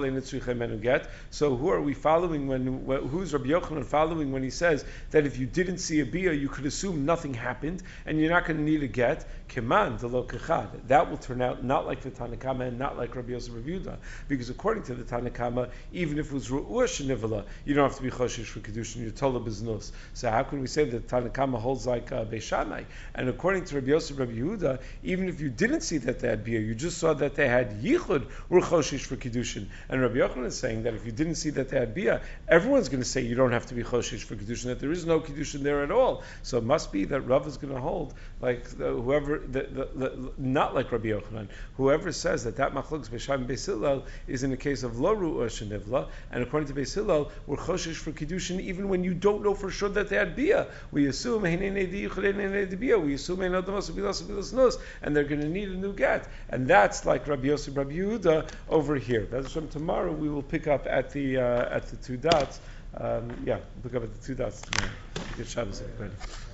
Menu 0.56 0.78
Get. 0.78 1.10
So 1.30 1.56
who 1.56 1.70
are 1.70 1.82
we 1.82 1.94
following 1.94 2.48
when 2.48 2.86
who's 2.86 3.34
Rabbi 3.34 3.50
Yochanan 3.50 3.86
following 3.86 4.32
when 4.32 4.42
he 4.42 4.50
says 4.50 4.86
that 5.12 5.26
if 5.26 5.38
you 5.38 5.46
didn't 5.46 5.78
see 5.80 6.00
a 6.00 6.06
bia 6.06 6.34
you 6.34 6.50
could 6.50 6.66
assume 6.66 7.06
nothing 7.06 7.34
happened 7.34 7.84
and 8.06 8.20
you're 8.20 8.32
not 8.32 8.46
going 8.46 8.58
to 8.58 8.64
need 8.64 8.84
a 8.84 8.88
get 8.88 9.26
Keman 9.50 10.00
the 10.00 10.10
Lokachad. 10.10 10.88
That 10.88 11.10
will 11.10 11.18
turn 11.18 11.42
out 11.42 11.64
not 11.64 11.86
like 11.86 12.02
the 12.02 12.10
Tanakama 12.10 12.68
and 12.68 12.80
not 12.80 12.98
like 12.98 13.16
Rabbi 13.16 13.34
Yosef 13.34 13.54
Revuda 13.54 13.98
because 14.28 14.50
according 14.50 14.84
to 14.84 14.96
the 14.96 15.04
Tanakama 15.04 15.70
even 15.92 16.18
if 16.20 16.28
it 16.28 16.34
was 16.34 16.50
Rush 16.50 17.00
Nivla 17.02 17.46
you 17.66 17.76
don't 17.76 17.88
have 17.88 17.98
to 17.98 18.04
be 18.04 18.10
Choshish 18.10 18.46
for 18.46 18.60
Kedushin 18.60 19.02
you're 19.02 19.12
told 19.12 19.46
biznus. 19.46 19.92
So 20.14 20.32
how 20.32 20.44
can 20.44 20.62
we 20.62 20.68
say 20.68 20.86
that 20.86 21.08
Tanakama 21.08 21.60
holds 21.60 21.86
like 21.86 22.12
uh, 22.12 22.26
Beishamai 22.26 22.86
and 23.14 23.30
according 23.30 23.57
to 23.66 23.76
Rabbi 23.76 23.88
Yosef 23.88 24.20
Rabbi 24.20 24.34
Yehuda, 24.34 24.80
even 25.04 25.28
if 25.30 25.42
you 25.42 25.50
didn't 25.50 25.82
see 25.82 25.98
that 26.00 26.20
they 26.20 26.28
had 26.28 26.44
beer, 26.44 26.60
you 26.60 26.76
just 26.76 26.98
saw 26.98 27.14
that 27.14 27.36
they 27.36 27.48
had 27.48 27.82
yichud 27.82 28.26
or 28.50 28.62
choshish 28.62 29.02
for 29.02 29.16
kiddushin. 29.16 29.68
And 29.90 30.02
Rabbi 30.02 30.16
Yochanan 30.16 30.46
is 30.46 30.58
saying 30.58 30.84
that 30.84 30.94
if 30.94 31.06
you 31.06 31.12
didn't 31.12 31.36
see 31.36 31.50
that 31.52 31.70
they 31.70 31.78
had 31.80 31.94
beer, 31.94 32.22
everyone's 32.48 32.90
going 32.90 33.02
to 33.02 33.08
say 33.08 33.22
you 33.22 33.36
don't 33.36 33.52
have 33.52 33.66
to 33.68 33.74
be 33.74 33.84
choshish 33.84 34.24
for 34.24 34.36
kiddushin. 34.36 34.66
That 34.66 34.80
there 34.80 34.92
is 34.92 35.06
no 35.06 35.20
kiddushin 35.20 35.62
there 35.62 35.84
at 35.84 35.92
all. 35.92 36.24
So 36.44 36.58
it 36.58 36.64
must 36.64 36.92
be 36.92 37.06
that 37.06 37.22
Rav 37.22 37.48
is 37.48 37.58
going 37.58 37.74
to 37.74 37.80
hold 37.80 38.14
like 38.42 38.66
the, 38.78 38.90
whoever, 38.94 39.40
the, 39.40 39.64
the, 39.96 40.32
not 40.38 40.76
like 40.76 40.92
Rabbi 40.92 41.08
Yochanan, 41.08 41.48
whoever 41.78 42.12
says 42.12 42.44
that 42.44 42.58
that 42.58 42.74
machlokes 42.74 43.10
b'sham 43.10 43.48
beisilal 43.48 44.04
is 44.28 44.44
in 44.44 44.52
the 44.52 44.58
case 44.58 44.84
of 44.84 45.00
lo 45.00 45.16
ru'ah 45.16 45.48
shenivla, 45.48 46.08
and 46.32 46.44
according 46.44 46.68
to 46.68 46.74
beisilal, 46.74 47.32
we're 47.46 47.58
choshish 47.58 47.96
for 47.96 48.12
kiddushin 48.12 48.60
even 48.60 48.90
when 48.90 49.04
you 49.04 49.14
don't 49.14 49.44
know 49.44 49.54
for 49.54 49.72
sure 49.72 49.90
that 49.90 50.10
they 50.10 50.16
had 50.16 50.36
beer. 50.36 50.68
We 50.92 51.08
assume 51.08 51.38
we 51.42 53.14
assume 53.14 53.42
and 53.54 55.16
they're 55.16 55.24
going 55.24 55.42
to 55.42 55.50
need 55.50 55.70
a 55.70 55.76
new 55.76 55.94
get. 55.94 56.28
And 56.50 56.68
that's 56.68 57.06
like 57.06 57.28
Rabbi 57.28 57.48
Yosef 57.48 57.76
Rabbi 57.76 57.94
Yehuda 57.94 58.50
over 58.70 58.96
here. 58.96 59.28
That's 59.30 59.52
from 59.52 59.68
tomorrow 59.68 60.12
we 60.12 60.30
will 60.30 60.44
pick 60.44 60.68
up 60.68 60.86
at 60.88 61.12
the 61.12 61.38
uh, 61.38 61.76
at 61.76 61.88
the 61.88 61.96
two 61.98 62.18
dots. 62.18 62.60
Um, 62.96 63.32
yeah, 63.46 63.60
pick 63.84 63.96
up 63.96 64.04
at 64.04 64.14
the 64.14 64.26
two 64.26 64.36
dots 64.36 64.62
tomorrow. 64.62 64.92
Good 65.38 65.48
Shabbos, 65.48 65.82
everybody. 65.82 66.47